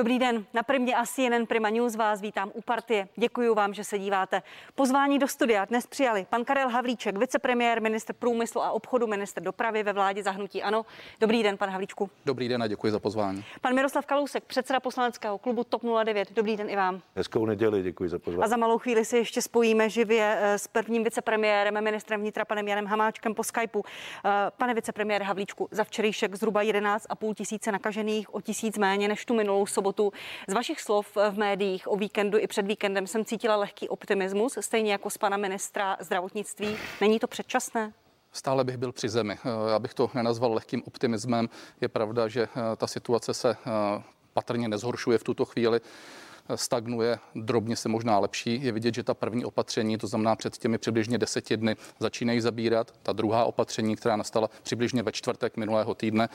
Dobrý 0.00 0.18
den, 0.18 0.44
na 0.54 0.62
Primě 0.62 0.94
a 0.96 1.06
CNN 1.06 1.46
Prima 1.46 1.70
News 1.70 1.96
vás 1.96 2.20
vítám 2.20 2.50
u 2.54 2.62
partie. 2.62 3.08
Děkuji 3.16 3.54
vám, 3.54 3.74
že 3.74 3.84
se 3.84 3.98
díváte. 3.98 4.42
Pozvání 4.74 5.18
do 5.18 5.28
studia 5.28 5.64
dnes 5.64 5.86
přijali 5.86 6.26
pan 6.30 6.44
Karel 6.44 6.68
Havlíček, 6.68 7.18
vicepremiér, 7.18 7.82
minister 7.82 8.16
průmyslu 8.18 8.62
a 8.62 8.70
obchodu, 8.70 9.06
minister 9.06 9.42
dopravy 9.42 9.82
ve 9.82 9.92
vládě 9.92 10.22
zahnutí 10.22 10.62
Ano. 10.62 10.86
Dobrý 11.20 11.42
den, 11.42 11.56
pan 11.56 11.70
Havlíčku. 11.70 12.10
Dobrý 12.26 12.48
den 12.48 12.62
a 12.62 12.66
děkuji 12.66 12.92
za 12.92 12.98
pozvání. 12.98 13.44
Pan 13.60 13.74
Miroslav 13.74 14.06
Kalousek, 14.06 14.44
předseda 14.44 14.80
poslaneckého 14.80 15.38
klubu 15.38 15.64
TOP 15.64 15.82
09. 16.04 16.32
Dobrý 16.32 16.56
den 16.56 16.70
i 16.70 16.76
vám. 16.76 17.00
Hezkou 17.16 17.46
neděli, 17.46 17.82
děkuji 17.82 18.10
za 18.10 18.18
pozvání. 18.18 18.44
A 18.44 18.48
za 18.48 18.56
malou 18.56 18.78
chvíli 18.78 19.04
si 19.04 19.16
ještě 19.16 19.42
spojíme 19.42 19.90
živě 19.90 20.38
eh, 20.40 20.58
s 20.58 20.68
prvním 20.68 21.04
vicepremiérem, 21.04 21.84
ministrem 21.84 22.20
vnitra 22.20 22.44
panem 22.44 22.68
Janem 22.68 22.86
Hamáčkem 22.86 23.34
po 23.34 23.44
Skypeu. 23.44 23.82
Eh, 24.24 24.30
pane 24.56 24.74
vicepremiére 24.74 25.24
Havlíčku, 25.24 25.68
za 25.70 25.84
včerejšek 25.84 26.34
zhruba 26.34 26.62
11,5 26.62 27.34
tisíce 27.34 27.72
nakažených, 27.72 28.34
o 28.34 28.40
tisíc 28.40 28.78
méně 28.78 29.08
než 29.08 29.24
tu 29.24 29.34
minulou 29.34 29.66
sobotu. 29.66 29.89
Z 30.48 30.52
vašich 30.52 30.80
slov 30.80 31.16
v 31.30 31.38
médiích 31.38 31.88
o 31.88 31.96
víkendu 31.96 32.38
i 32.38 32.46
před 32.46 32.66
víkendem 32.66 33.06
jsem 33.06 33.24
cítila 33.24 33.56
lehký 33.56 33.88
optimismus, 33.88 34.58
stejně 34.60 34.92
jako 34.92 35.10
z 35.10 35.18
pana 35.18 35.36
ministra 35.36 35.96
zdravotnictví. 36.00 36.76
Není 37.00 37.18
to 37.18 37.26
předčasné? 37.26 37.92
Stále 38.32 38.64
bych 38.64 38.76
byl 38.76 38.92
při 38.92 39.08
zemi. 39.08 39.38
Já 39.70 39.78
bych 39.78 39.94
to 39.94 40.10
nenazval 40.14 40.52
lehkým 40.52 40.82
optimismem. 40.86 41.48
Je 41.80 41.88
pravda, 41.88 42.28
že 42.28 42.42
eh, 42.42 42.76
ta 42.76 42.86
situace 42.86 43.34
se 43.34 43.50
eh, 43.50 44.02
patrně 44.32 44.68
nezhoršuje 44.68 45.18
v 45.18 45.24
tuto 45.24 45.44
chvíli 45.44 45.80
stagnuje, 46.54 47.18
drobně 47.34 47.76
se 47.76 47.88
možná 47.88 48.18
lepší. 48.18 48.64
Je 48.64 48.72
vidět, 48.72 48.94
že 48.94 49.02
ta 49.02 49.14
první 49.14 49.44
opatření, 49.44 49.98
to 49.98 50.06
znamená 50.06 50.36
před 50.36 50.58
těmi 50.58 50.78
přibližně 50.78 51.18
deseti 51.18 51.56
dny, 51.56 51.76
začínají 51.98 52.40
zabírat. 52.40 52.94
Ta 53.02 53.12
druhá 53.12 53.44
opatření, 53.44 53.96
která 53.96 54.16
nastala 54.16 54.50
přibližně 54.62 55.02
ve 55.02 55.12
čtvrtek 55.12 55.56
minulého 55.56 55.94
týdne, 55.94 56.28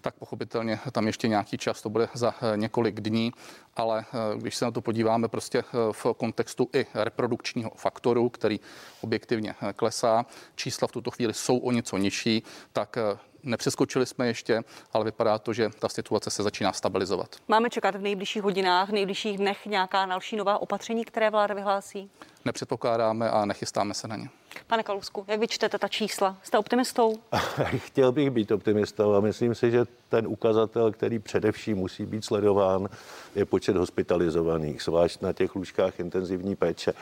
tak 0.00 0.14
pochopitelně 0.14 0.80
tam 0.92 1.06
ještě 1.06 1.28
nějaký 1.28 1.58
čas, 1.58 1.82
to 1.82 1.90
bude 1.90 2.08
za 2.14 2.34
eh, 2.42 2.56
několik 2.56 3.00
dní, 3.00 3.32
ale 3.76 4.04
eh, 4.04 4.38
když 4.38 4.56
se 4.56 4.64
na 4.64 4.70
to 4.70 4.80
podíváme 4.80 5.28
prostě 5.28 5.58
eh, 5.58 5.92
v 5.92 6.06
kontextu 6.16 6.68
i 6.74 6.86
reprodukčního 6.94 7.70
faktoru, 7.76 8.28
který 8.28 8.60
objektivně 9.00 9.54
klesá, 9.76 10.26
čísla 10.54 10.88
v 10.88 10.92
tuto 10.92 11.10
chvíli 11.10 11.34
jsou 11.34 11.58
o 11.58 11.72
něco 11.72 11.96
nižší, 11.96 12.42
tak 12.72 12.98
Nepřeskočili 13.42 14.06
jsme 14.06 14.26
ještě, 14.26 14.62
ale 14.92 15.04
vypadá 15.04 15.38
to, 15.38 15.52
že 15.52 15.70
ta 15.78 15.88
situace 15.88 16.30
se 16.30 16.42
začíná 16.42 16.72
stabilizovat. 16.72 17.36
Máme 17.48 17.70
čekat 17.70 17.94
v 17.94 18.00
nejbližších 18.00 18.42
hodinách, 18.42 18.88
v 18.88 18.92
nejbližších 18.92 19.38
dnech 19.38 19.66
nějaká 19.66 20.06
další 20.06 20.36
nová 20.36 20.58
opatření, 20.58 21.04
které 21.04 21.30
vláda 21.30 21.54
vyhlásí? 21.54 22.10
Nepředpokládáme 22.44 23.30
a 23.30 23.44
nechystáme 23.44 23.94
se 23.94 24.08
na 24.08 24.16
ně. 24.16 24.28
Pane 24.66 24.82
Kalusku, 24.82 25.24
jak 25.28 25.40
vy 25.40 25.48
čtete 25.48 25.78
ta 25.78 25.88
čísla? 25.88 26.36
Jste 26.42 26.58
optimistou? 26.58 27.14
Chtěl 27.76 28.12
bych 28.12 28.30
být 28.30 28.52
optimistou 28.52 29.14
a 29.14 29.20
myslím 29.20 29.54
si, 29.54 29.70
že 29.70 29.84
ten 30.08 30.26
ukazatel, 30.26 30.92
který 30.92 31.18
především 31.18 31.76
musí 31.76 32.06
být 32.06 32.24
sledován, 32.24 32.88
je 33.34 33.44
počet 33.44 33.76
hospitalizovaných, 33.76 34.82
zvlášť 34.82 35.22
na 35.22 35.32
těch 35.32 35.54
lůžkách 35.54 36.00
intenzivní 36.00 36.56
péče 36.56 36.92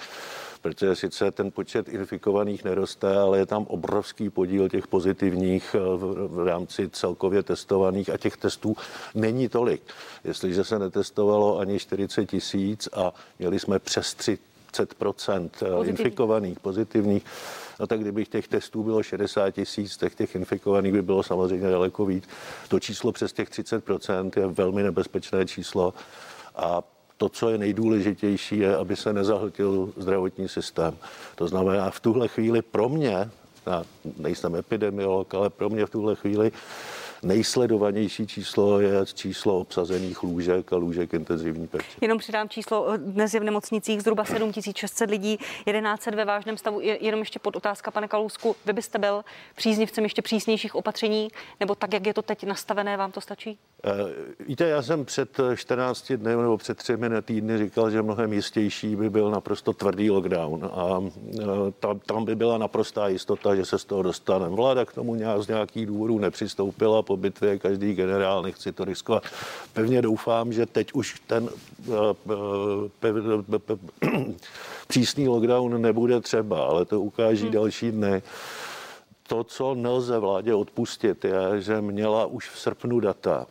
protože 0.63 0.97
sice 0.97 1.31
ten 1.31 1.51
počet 1.51 1.89
infikovaných 1.89 2.65
neroste, 2.65 3.19
ale 3.19 3.39
je 3.39 3.47
tam 3.47 3.67
obrovský 3.67 4.31
podíl 4.31 4.69
těch 4.69 4.87
pozitivních 4.87 5.75
eh, 5.75 5.79
v 6.29 6.47
rámci 6.47 6.89
celkově 6.89 7.43
testovaných 7.43 8.11
a 8.11 8.17
těch 8.17 8.37
testů 8.37 8.77
není 9.15 9.49
tolik. 9.49 9.83
Jestliže 10.25 10.65
se 10.65 10.79
netestovalo 10.79 11.59
ani 11.59 11.79
40 11.79 12.27
tisíc 12.27 12.89
a 12.93 13.13
měli 13.39 13.59
jsme 13.59 13.79
přes 13.79 14.15
30 14.71 14.95
eh, 15.63 15.67
infikovaných, 15.85 16.61
pozitivních, 16.61 17.25
no 17.81 17.87
tak 17.87 18.01
kdybych 18.01 18.29
těch 18.29 18.49
testů 18.49 18.83
bylo 18.83 19.03
60 19.03 19.51
tisíc, 19.51 19.97
tak 19.97 20.15
těch 20.15 20.35
infikovaných 20.35 20.93
by 20.93 21.03
bylo 21.03 21.23
samozřejmě 21.23 21.71
daleko 21.71 22.07
víc. 22.07 22.25
To 22.69 22.81
číslo 22.81 23.13
přes 23.13 23.33
těch 23.33 23.51
30% 23.51 24.31
je 24.37 24.47
velmi 24.47 24.83
nebezpečné 24.83 25.47
číslo 25.47 25.95
a 26.57 26.83
to, 27.17 27.29
co 27.29 27.51
je 27.51 27.59
nejdůležitější, 27.59 28.59
je, 28.59 28.77
aby 28.77 28.97
se 28.97 29.13
nezahltil 29.13 29.93
zdravotní 29.97 30.49
systém. 30.49 30.97
To 31.35 31.49
znamená, 31.49 31.91
v 31.91 32.01
tuhle 32.01 32.29
chvíli 32.29 32.63
pro 32.63 32.89
mě, 32.89 33.31
já 33.67 33.85
nejsem 34.19 34.57
epidemiolog, 34.57 35.35
ale 35.35 35.51
pro 35.51 35.69
mě 35.69 35.87
v 35.87 35.91
tuhle 35.91 36.17
chvíli 36.17 36.53
Nejsledovanější 37.23 38.27
číslo 38.27 38.81
je 38.81 39.07
číslo 39.15 39.61
obsazených 39.61 40.23
lůžek 40.23 40.73
a 40.73 40.77
lůžek 40.77 41.15
intenzivní 41.15 41.67
péče. 41.67 41.85
Jenom 42.01 42.19
přidám 42.19 42.49
číslo, 42.49 42.87
dnes 42.97 43.35
je 43.35 43.41
v 43.41 43.45
nemocnicích 43.45 44.03
zhruba 44.03 44.25
7600 44.25 45.11
lidí, 45.11 45.37
1100 45.37 46.11
ve 46.11 46.25
vážném 46.25 46.57
stavu. 46.57 46.81
Jenom 46.81 47.21
ještě 47.21 47.39
pod 47.39 47.57
otázka, 47.57 47.91
pane 47.91 48.09
Kalousku, 48.09 48.57
vy 48.67 48.73
byste 48.73 48.99
byl 48.99 49.25
příznivcem 49.57 50.05
ještě 50.05 50.23
přísnějších 50.23 50.75
opatření, 50.75 51.29
nebo 51.61 51.75
tak, 51.75 51.93
jak 51.93 52.07
je 52.07 52.15
to 52.15 52.23
teď 52.23 52.45
nastavené, 52.45 52.97
vám 52.97 53.13
to 53.13 53.21
stačí? 53.21 53.59
Uh, 53.85 54.47
víte, 54.47 54.69
já 54.69 54.83
jsem 54.83 55.05
před 55.05 55.41
14 55.55 56.13
dny 56.13 56.37
nebo 56.37 56.59
před 56.59 56.79
třemi 56.79 57.09
týdny 57.23 57.59
říkal, 57.59 57.91
že 57.91 58.03
mnohem 58.03 58.33
jistější 58.33 58.97
by 58.97 59.11
byl 59.11 59.31
naprosto 59.31 59.73
tvrdý 59.73 60.11
lockdown 60.11 60.71
a 60.73 60.99
uh, 60.99 61.11
tam, 61.81 61.99
tam 61.99 62.25
by 62.25 62.37
byla 62.37 62.59
naprostá 62.59 63.09
jistota, 63.09 63.55
že 63.55 63.65
se 63.65 63.79
z 63.79 63.85
toho 63.85 64.03
dostaneme. 64.03 64.57
Vláda 64.57 64.85
k 64.85 64.93
tomu 64.93 65.15
nějak 65.15 65.43
z 65.43 65.49
nějakých 65.49 65.87
důvodů 65.87 66.19
nepřistoupila, 66.19 67.03
po 67.11 67.17
bitvě 67.17 67.59
každý 67.59 67.95
generál, 67.95 68.43
nechci 68.43 68.73
to 68.73 68.85
riskovat. 68.85 69.23
Pevně 69.73 70.03
doufám, 70.03 70.53
že 70.53 70.67
teď 70.67 70.93
už 70.93 71.21
ten 71.27 71.49
uh, 71.87 71.97
přísný 74.89 75.29
lockdown 75.29 75.83
nebude 75.83 76.21
třeba, 76.21 76.65
ale 76.65 76.85
to 76.85 77.01
ukáží 77.01 77.43
hmm. 77.43 77.53
další 77.53 77.91
dny. 77.91 78.23
To, 79.27 79.45
co 79.45 79.75
nelze 79.75 80.19
vládě 80.19 80.55
odpustit, 80.55 81.25
je, 81.25 81.61
že 81.61 81.81
měla 81.81 82.27
už 82.27 82.49
v 82.49 82.59
srpnu 82.59 83.01
data, 83.01 83.47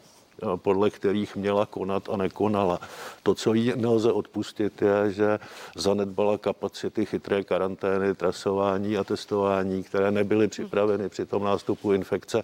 podle 0.55 0.89
kterých 0.89 1.35
měla 1.35 1.65
konat 1.65 2.09
a 2.09 2.17
nekonala. 2.17 2.79
To, 3.23 3.35
co 3.35 3.53
jí 3.53 3.73
nelze 3.75 4.11
odpustit, 4.11 4.81
je, 4.81 5.11
že 5.11 5.39
zanedbala 5.75 6.37
kapacity 6.37 7.05
chytré 7.05 7.43
karantény, 7.43 8.15
trasování 8.15 8.97
a 8.97 9.03
testování, 9.03 9.83
které 9.83 10.11
nebyly 10.11 10.47
připraveny 10.47 11.09
při 11.09 11.25
tom 11.25 11.43
nástupu 11.43 11.93
infekce. 11.93 12.43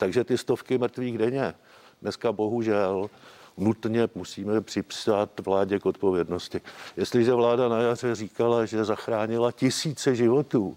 Takže 0.00 0.24
ty 0.24 0.38
stovky 0.38 0.78
mrtvých 0.78 1.18
denně 1.18 1.54
dneska 2.02 2.32
bohužel 2.32 3.10
nutně 3.56 4.08
musíme 4.14 4.60
připsat 4.60 5.40
vládě 5.40 5.78
k 5.78 5.86
odpovědnosti. 5.86 6.60
Jestliže 6.96 7.34
vláda 7.34 7.68
na 7.68 7.78
jaře 7.78 8.14
říkala, 8.14 8.66
že 8.66 8.84
zachránila 8.84 9.52
tisíce 9.52 10.14
životů, 10.14 10.76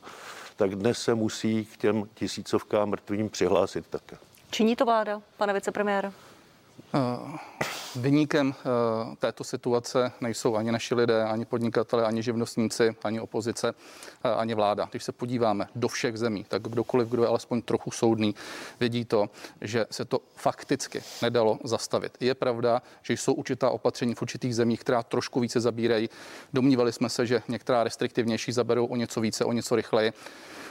tak 0.55 0.75
dnes 0.75 1.01
se 1.01 1.15
musí 1.15 1.65
k 1.65 1.77
těm 1.77 2.09
tisícovkám 2.13 2.89
mrtvým 2.89 3.29
přihlásit 3.29 3.87
také. 3.87 4.17
Činí 4.51 4.75
to 4.75 4.85
vláda, 4.85 5.21
pane 5.37 5.53
vicepremiére? 5.53 6.11
Uh, 6.93 7.37
Vyníkem 7.95 8.47
uh, 8.47 9.15
této 9.15 9.43
situace 9.43 10.11
nejsou 10.21 10.55
ani 10.55 10.71
naši 10.71 10.95
lidé, 10.95 11.23
ani 11.23 11.45
podnikatele, 11.45 12.05
ani 12.05 12.23
živnostníci, 12.23 12.95
ani 13.03 13.19
opozice, 13.19 13.71
uh, 13.71 14.31
ani 14.31 14.53
vláda. 14.53 14.87
Když 14.91 15.03
se 15.03 15.11
podíváme 15.11 15.67
do 15.75 15.87
všech 15.87 16.17
zemí, 16.17 16.45
tak 16.47 16.61
kdokoliv, 16.61 17.07
kdo 17.07 17.23
je 17.23 17.29
alespoň 17.29 17.61
trochu 17.61 17.91
soudný, 17.91 18.35
vidí 18.79 19.05
to, 19.05 19.29
že 19.61 19.85
se 19.91 20.05
to 20.05 20.19
fakticky 20.35 21.03
nedalo 21.21 21.59
zastavit. 21.63 22.17
Je 22.19 22.35
pravda, 22.35 22.81
že 23.01 23.13
jsou 23.13 23.33
určitá 23.33 23.69
opatření 23.69 24.15
v 24.15 24.21
určitých 24.21 24.55
zemích, 24.55 24.79
která 24.79 25.03
trošku 25.03 25.39
více 25.39 25.59
zabírají. 25.59 26.09
Domnívali 26.53 26.93
jsme 26.93 27.09
se, 27.09 27.25
že 27.25 27.41
některá 27.47 27.83
restriktivnější 27.83 28.51
zaberou 28.51 28.85
o 28.85 28.95
něco 28.95 29.21
více, 29.21 29.45
o 29.45 29.51
něco 29.51 29.75
rychleji. 29.75 30.13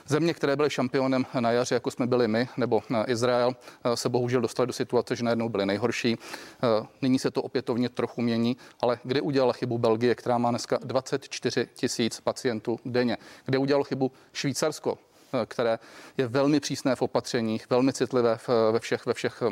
Země, 0.07 0.35
které 0.35 0.57
byly 0.57 0.71
šampionem 0.71 1.27
na 1.41 1.51
jaře, 1.51 1.75
jako 1.75 1.91
jsme 1.91 2.07
byli 2.07 2.29
my, 2.29 2.49
nebo 2.57 2.83
Izrael, 3.07 3.57
eh, 3.85 3.97
se 3.97 4.09
bohužel 4.09 4.41
dostali 4.41 4.67
do 4.67 4.73
situace, 4.73 5.17
že 5.17 5.25
najednou 5.25 5.49
byly 5.49 5.67
nejhorší. 5.67 6.17
Eh, 6.17 6.87
nyní 7.03 7.19
se 7.19 7.31
to 7.31 7.43
opětovně 7.43 7.89
trochu 7.89 8.23
mění, 8.23 8.57
ale 8.81 8.99
kde 9.05 9.21
udělala 9.21 9.53
chybu 9.53 9.79
Belgie, 9.79 10.15
která 10.15 10.39
má 10.39 10.51
dneska 10.51 10.79
24 10.85 11.69
tisíc 11.75 12.21
pacientů 12.21 12.81
denně? 12.85 13.17
Kde 13.45 13.59
udělalo 13.59 13.85
chybu 13.85 14.13
Švýcarsko, 14.33 14.99
eh, 15.33 15.47
které 15.47 15.79
je 16.19 16.27
velmi 16.27 16.61
přísné 16.61 16.97
v 16.97 17.03
opatřeních, 17.03 17.71
velmi 17.71 17.93
citlivé 17.93 18.39
ve 18.73 18.79
všech, 18.79 19.07
ve 19.07 19.15
všech 19.15 19.43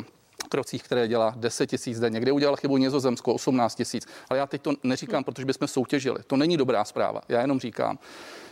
krocích, 0.50 0.82
které 0.82 1.08
dělá 1.08 1.34
10 1.36 1.66
tisíc 1.66 2.00
denně, 2.00 2.20
kde 2.20 2.32
udělal 2.32 2.56
chybu 2.56 2.76
Nizozemsko 2.76 3.34
18 3.34 3.74
tisíc. 3.74 4.06
Ale 4.30 4.38
já 4.38 4.46
teď 4.46 4.62
to 4.62 4.72
neříkám, 4.82 5.24
protože 5.24 5.44
bychom 5.44 5.68
soutěžili. 5.68 6.18
To 6.26 6.36
není 6.36 6.56
dobrá 6.56 6.84
zpráva. 6.84 7.20
Já 7.28 7.40
jenom 7.40 7.60
říkám, 7.60 7.98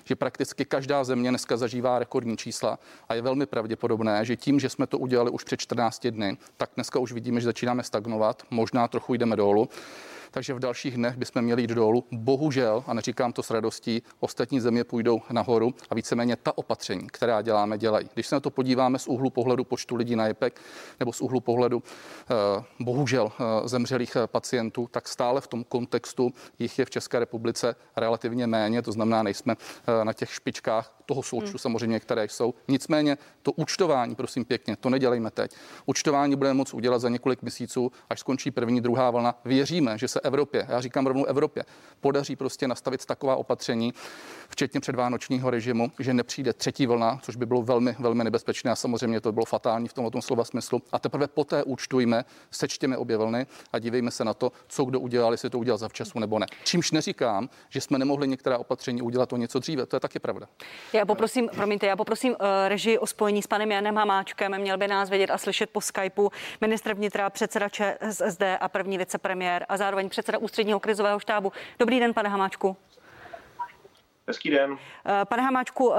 že 0.05 0.17
prakticky 0.17 0.65
každá 0.65 1.05
země 1.05 1.31
dneska 1.31 1.57
zažívá 1.57 1.99
rekordní 1.99 2.37
čísla 2.37 2.79
a 3.09 3.15
je 3.15 3.23
velmi 3.23 3.47
pravděpodobné, 3.47 4.25
že 4.25 4.37
tím, 4.37 4.61
že 4.61 4.69
jsme 4.69 4.87
to 4.87 4.99
udělali 4.99 5.31
už 5.31 5.45
před 5.45 5.61
14 5.61 6.07
dny, 6.07 6.37
tak 6.57 6.71
dneska 6.75 6.99
už 6.99 7.13
vidíme, 7.13 7.41
že 7.41 7.45
začínáme 7.45 7.83
stagnovat, 7.83 8.43
možná 8.51 8.89
trochu 8.89 9.15
jdeme 9.15 9.37
dolů. 9.37 9.69
Takže 10.31 10.55
v 10.55 10.59
dalších 10.59 10.95
dnech 10.97 11.17
bychom 11.17 11.43
měli 11.43 11.63
jít 11.63 11.71
dolů. 11.71 12.05
Bohužel, 12.13 12.85
a 12.87 12.95
neříkám 12.95 13.33
to 13.33 13.43
s 13.43 13.51
radostí, 13.51 14.03
ostatní 14.21 14.61
země 14.61 14.85
půjdou 14.85 15.21
nahoru 15.31 15.75
a 15.91 15.95
víceméně 15.95 16.37
ta 16.37 16.59
opatření, 16.59 17.07
která 17.07 17.43
děláme, 17.43 17.79
dělají. 17.79 18.09
Když 18.15 18.27
se 18.27 18.37
na 18.37 18.41
to 18.41 18.51
podíváme 18.51 18.99
z 18.99 19.07
úhlu 19.07 19.31
pohledu 19.31 19.65
počtu 19.65 19.97
lidí 19.97 20.17
na 20.17 20.27
JPEG 20.27 20.61
nebo 21.01 21.13
z 21.13 21.21
úhlu 21.21 21.41
pohledu 21.41 21.83
eh, 21.83 22.65
bohužel 22.81 23.33
eh, 23.33 23.69
zemřelých 23.69 24.17
eh, 24.17 24.27
pacientů, 24.27 24.89
tak 24.91 25.09
stále 25.09 25.41
v 25.41 25.47
tom 25.47 25.65
kontextu 25.65 26.33
jich 26.59 26.79
je 26.79 26.85
v 26.85 26.91
České 26.91 27.19
republice 27.19 27.77
relativně 27.97 28.47
méně, 28.47 28.83
to 28.83 28.93
znamená, 28.93 29.23
nejsme 29.23 29.57
na 30.05 30.13
těch 30.13 30.33
špičkách 30.33 30.99
toho 31.09 31.23
součtu 31.23 31.51
hmm. 31.51 31.59
samozřejmě, 31.59 32.01
které 32.01 32.25
jsou. 32.25 32.55
Nicméně 32.69 33.19
to 33.43 33.53
účtování, 33.53 34.15
prosím 34.15 34.45
pěkně, 34.45 34.77
to 34.77 34.91
nedělejme 34.91 35.31
teď. 35.31 35.51
Účtování 35.87 36.37
budeme 36.37 36.55
moct 36.55 36.75
udělat 36.75 36.99
za 36.99 37.09
několik 37.09 37.43
měsíců, 37.43 37.93
až 38.11 38.21
skončí 38.21 38.51
první, 38.51 38.81
druhá 38.81 39.11
vlna. 39.11 39.35
Věříme, 39.45 39.99
že 39.99 40.09
se 40.09 40.18
Evropě, 40.25 40.67
já 40.69 40.81
říkám 40.81 41.07
rovnou 41.07 41.25
Evropě, 41.25 41.65
podaří 42.01 42.37
prostě 42.37 42.69
nastavit 42.69 43.07
taková 43.07 43.37
opatření, 43.37 43.95
včetně 44.49 44.81
předvánočního 44.81 45.51
režimu, 45.51 45.93
že 45.99 46.15
nepřijde 46.15 46.53
třetí 46.53 46.87
vlna, 46.87 47.19
což 47.23 47.37
by 47.37 47.47
bylo 47.47 47.63
velmi, 47.63 47.97
velmi 47.99 48.25
nebezpečné 48.25 48.71
a 48.71 48.77
samozřejmě 48.77 49.21
to 49.21 49.33
bylo 49.33 49.45
fatální 49.47 49.89
v 49.89 49.93
tomto 49.93 50.23
slova 50.23 50.45
smyslu. 50.45 50.83
A 50.93 50.99
teprve 50.99 51.29
poté 51.29 51.65
účtujme, 51.65 52.25
sečtěme 52.51 52.97
obě 52.97 53.17
vlny 53.17 53.47
a 53.73 53.79
dívejme 53.79 54.11
se 54.11 54.25
na 54.25 54.35
to, 54.35 54.53
co 54.69 54.85
kdo 54.85 55.01
udělal, 55.01 55.33
jestli 55.33 55.51
to 55.51 55.59
udělal 55.59 55.79
zavčasu 55.79 56.19
nebo 56.19 56.39
ne. 56.39 56.47
Čímž 56.65 56.91
neříkám, 56.91 57.49
že 57.69 57.81
jsme 57.81 57.99
nemohli 57.99 58.29
některá 58.29 58.59
opatření 58.59 59.03
udělat 59.03 59.33
o 59.33 59.37
něco 59.37 59.59
dříve, 59.59 59.87
to 59.87 59.97
je 59.97 60.01
taky 60.01 60.19
pravda. 60.19 60.47
Já 60.93 61.07
poprosím, 61.07 61.49
promiňte, 61.55 61.87
já 61.87 61.97
poprosím 61.97 62.33
uh, 62.33 62.47
režii 62.69 62.99
o 62.99 63.07
spojení 63.07 63.43
s 63.43 63.47
panem 63.47 63.71
Janem 63.71 63.97
Hamáčkem. 63.97 64.59
Měl 64.59 64.79
by 64.79 64.89
nás 64.89 65.11
vědět 65.11 65.31
a 65.31 65.39
slyšet 65.39 65.71
po 65.71 65.81
Skypeu 65.81 66.31
ministr 66.61 66.95
vnitra, 66.95 67.31
předseda 67.31 67.69
ČSSD 67.69 68.43
a 68.61 68.69
první 68.69 68.99
vicepremiér 68.99 69.67
a 69.69 69.77
zároveň 69.77 70.08
předseda 70.09 70.39
ústředního 70.39 70.81
krizového 70.81 71.19
štábu. 71.19 71.53
Dobrý 71.79 72.01
den, 72.01 72.15
pane 72.15 72.29
Hamáčku. 72.29 72.77
Hezký 74.27 74.51
den. 74.51 74.71
Uh, 74.73 74.79
pane 75.29 75.43
Hamáčku, 75.43 75.89
uh, 75.89 75.97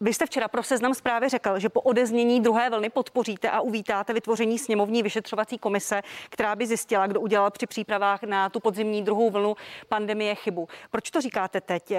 vy 0.00 0.14
jste 0.14 0.26
včera 0.26 0.48
pro 0.48 0.62
seznam 0.62 0.94
zprávy 0.94 1.28
řekl, 1.28 1.58
že 1.58 1.68
po 1.68 1.80
odeznění 1.80 2.40
druhé 2.40 2.70
vlny 2.70 2.90
podpoříte 2.90 3.50
a 3.50 3.60
uvítáte 3.60 4.12
vytvoření 4.12 4.58
sněmovní 4.58 5.02
vyšetřovací 5.02 5.58
komise, 5.58 6.02
která 6.30 6.56
by 6.56 6.66
zjistila, 6.66 7.06
kdo 7.06 7.20
udělal 7.20 7.50
při 7.50 7.66
přípravách 7.66 8.22
na 8.22 8.48
tu 8.48 8.60
podzimní 8.60 9.02
druhou 9.02 9.30
vlnu 9.30 9.56
pandemie 9.88 10.34
chybu. 10.34 10.68
Proč 10.90 11.10
to 11.10 11.20
říkáte 11.20 11.60
teď? 11.60 11.92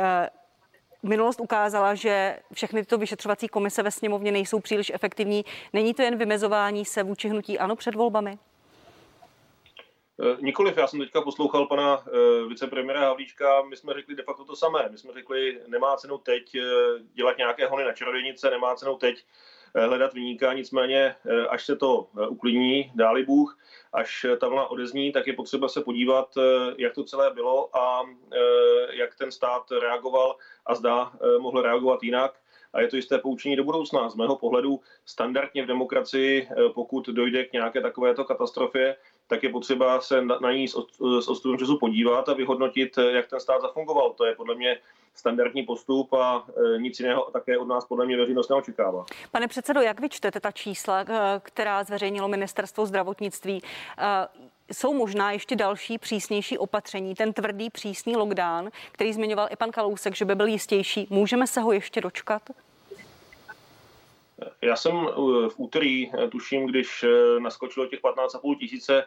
Minulost 1.03 1.39
ukázala, 1.39 1.95
že 1.95 2.39
všechny 2.53 2.81
tyto 2.81 2.97
vyšetřovací 2.97 3.47
komise 3.47 3.83
ve 3.83 3.91
sněmovně 3.91 4.31
nejsou 4.31 4.59
příliš 4.59 4.91
efektivní. 4.95 5.45
Není 5.73 5.93
to 5.93 6.01
jen 6.01 6.17
vymezování 6.17 6.85
se 6.85 7.03
vůči 7.03 7.29
hnutí 7.29 7.59
ano 7.59 7.75
před 7.75 7.95
volbami? 7.95 8.37
Eh, 10.23 10.37
nikoliv, 10.41 10.77
já 10.77 10.87
jsem 10.87 10.99
teďka 10.99 11.21
poslouchal 11.21 11.65
pana 11.65 11.97
uh, 11.97 12.49
vicepremiéra 12.49 12.99
Havlíčka, 12.99 13.61
my 13.61 13.77
jsme 13.77 13.93
řekli 13.93 14.15
de 14.15 14.23
facto 14.23 14.45
to 14.45 14.55
samé. 14.55 14.89
My 14.91 14.97
jsme 14.97 15.13
řekli, 15.13 15.59
nemá 15.67 15.97
cenu 15.97 16.17
teď 16.17 16.55
uh, 16.55 16.63
dělat 17.13 17.37
nějaké 17.37 17.67
hony 17.67 17.83
na 17.83 17.93
čarodějnice, 17.93 18.49
nemá 18.49 18.75
cenu 18.75 18.97
teď 18.97 19.25
hledat 19.75 20.13
vyníka, 20.13 20.53
nicméně 20.53 21.15
až 21.49 21.65
se 21.65 21.75
to 21.75 22.07
uklidní, 22.29 22.91
dáli 22.95 23.25
Bůh, 23.25 23.57
až 23.93 24.25
ta 24.39 24.47
vlna 24.47 24.65
odezní, 24.65 25.11
tak 25.11 25.27
je 25.27 25.33
potřeba 25.33 25.67
se 25.67 25.81
podívat, 25.81 26.37
jak 26.77 26.93
to 26.93 27.03
celé 27.03 27.33
bylo 27.33 27.77
a 27.77 28.01
jak 28.91 29.15
ten 29.15 29.31
stát 29.31 29.71
reagoval 29.81 30.35
a 30.65 30.75
zdá 30.75 31.11
mohl 31.39 31.61
reagovat 31.61 32.03
jinak 32.03 32.39
a 32.73 32.81
je 32.81 32.87
to 32.87 32.95
jisté 32.95 33.17
poučení 33.17 33.55
do 33.55 33.63
budoucna. 33.63 34.09
Z 34.09 34.15
mého 34.15 34.35
pohledu 34.35 34.79
standardně 35.05 35.63
v 35.63 35.67
demokracii, 35.67 36.49
pokud 36.73 37.07
dojde 37.07 37.45
k 37.45 37.53
nějaké 37.53 37.81
takovéto 37.81 38.25
katastrofě, 38.25 38.95
tak 39.31 39.43
je 39.43 39.49
potřeba 39.49 40.01
se 40.01 40.21
na 40.41 40.51
ní 40.51 40.67
s 40.67 40.75
odstupem 41.27 41.57
času 41.57 41.77
podívat 41.77 42.29
a 42.29 42.33
vyhodnotit, 42.33 42.97
jak 43.11 43.27
ten 43.27 43.39
stát 43.39 43.61
zafungoval. 43.61 44.13
To 44.13 44.25
je 44.25 44.35
podle 44.35 44.55
mě 44.55 44.77
standardní 45.15 45.63
postup 45.63 46.13
a 46.13 46.45
e, 46.75 46.77
nic 46.77 46.99
jiného 46.99 47.29
také 47.33 47.57
od 47.57 47.67
nás 47.67 47.85
podle 47.85 48.05
mě 48.05 48.17
veřejnost 48.17 48.49
neočekává. 48.49 49.05
Pane 49.31 49.47
předsedo, 49.47 49.81
jak 49.81 49.99
vyčtete 49.99 50.39
ta 50.39 50.51
čísla, 50.51 51.01
e, 51.01 51.05
která 51.43 51.83
zveřejnilo 51.83 52.27
ministerstvo 52.27 52.85
zdravotnictví? 52.85 53.61
Jsou 54.71 54.93
možná 54.93 55.31
ještě 55.31 55.55
další 55.55 55.97
přísnější 55.97 56.57
opatření, 56.57 57.15
ten 57.15 57.33
tvrdý 57.33 57.69
přísný 57.69 58.15
lockdown, 58.15 58.69
který 58.91 59.13
zmiňoval 59.13 59.47
i 59.51 59.55
pan 59.55 59.71
Kalousek, 59.71 60.15
že 60.15 60.25
by 60.25 60.35
byl 60.35 60.47
jistější. 60.47 61.07
Můžeme 61.09 61.47
se 61.47 61.61
ho 61.61 61.71
ještě 61.71 62.01
dočkat? 62.01 62.41
Já 64.61 64.75
jsem 64.75 64.95
eh, 64.95 65.13
v 65.49 65.53
úterý, 65.57 66.11
eh, 66.13 66.27
tuším, 66.27 66.65
když 66.65 67.03
eh, 67.03 67.39
naskočilo 67.39 67.85
těch 67.85 68.01
15,5 68.01 68.57
tisíce, 68.57 69.03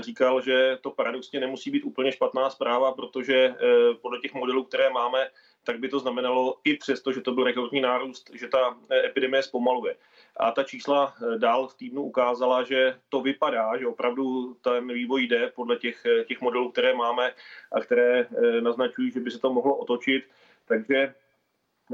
říkal, 0.00 0.40
že 0.40 0.78
to 0.80 0.90
paradoxně 0.90 1.40
nemusí 1.40 1.70
být 1.70 1.84
úplně 1.84 2.12
špatná 2.12 2.50
zpráva, 2.50 2.92
protože 2.92 3.54
podle 4.02 4.18
těch 4.18 4.34
modelů, 4.34 4.64
které 4.64 4.90
máme, 4.90 5.30
tak 5.64 5.78
by 5.78 5.88
to 5.88 5.98
znamenalo 5.98 6.56
i 6.64 6.76
přesto, 6.76 7.12
že 7.12 7.20
to 7.20 7.32
byl 7.32 7.44
rekordní 7.44 7.80
nárůst, 7.80 8.30
že 8.34 8.48
ta 8.48 8.78
epidemie 9.04 9.42
zpomaluje. 9.42 9.96
A 10.36 10.50
ta 10.50 10.62
čísla 10.62 11.14
dál 11.38 11.68
v 11.68 11.74
týdnu 11.74 12.02
ukázala, 12.02 12.62
že 12.62 12.98
to 13.08 13.20
vypadá, 13.20 13.78
že 13.78 13.86
opravdu 13.86 14.54
ten 14.54 14.92
vývoj 14.92 15.22
jde 15.22 15.52
podle 15.54 15.76
těch, 15.76 16.06
těch 16.26 16.40
modelů, 16.40 16.70
které 16.70 16.94
máme 16.94 17.32
a 17.72 17.80
které 17.80 18.26
naznačují, 18.60 19.10
že 19.10 19.20
by 19.20 19.30
se 19.30 19.38
to 19.38 19.52
mohlo 19.52 19.76
otočit. 19.76 20.24
Takže 20.68 21.14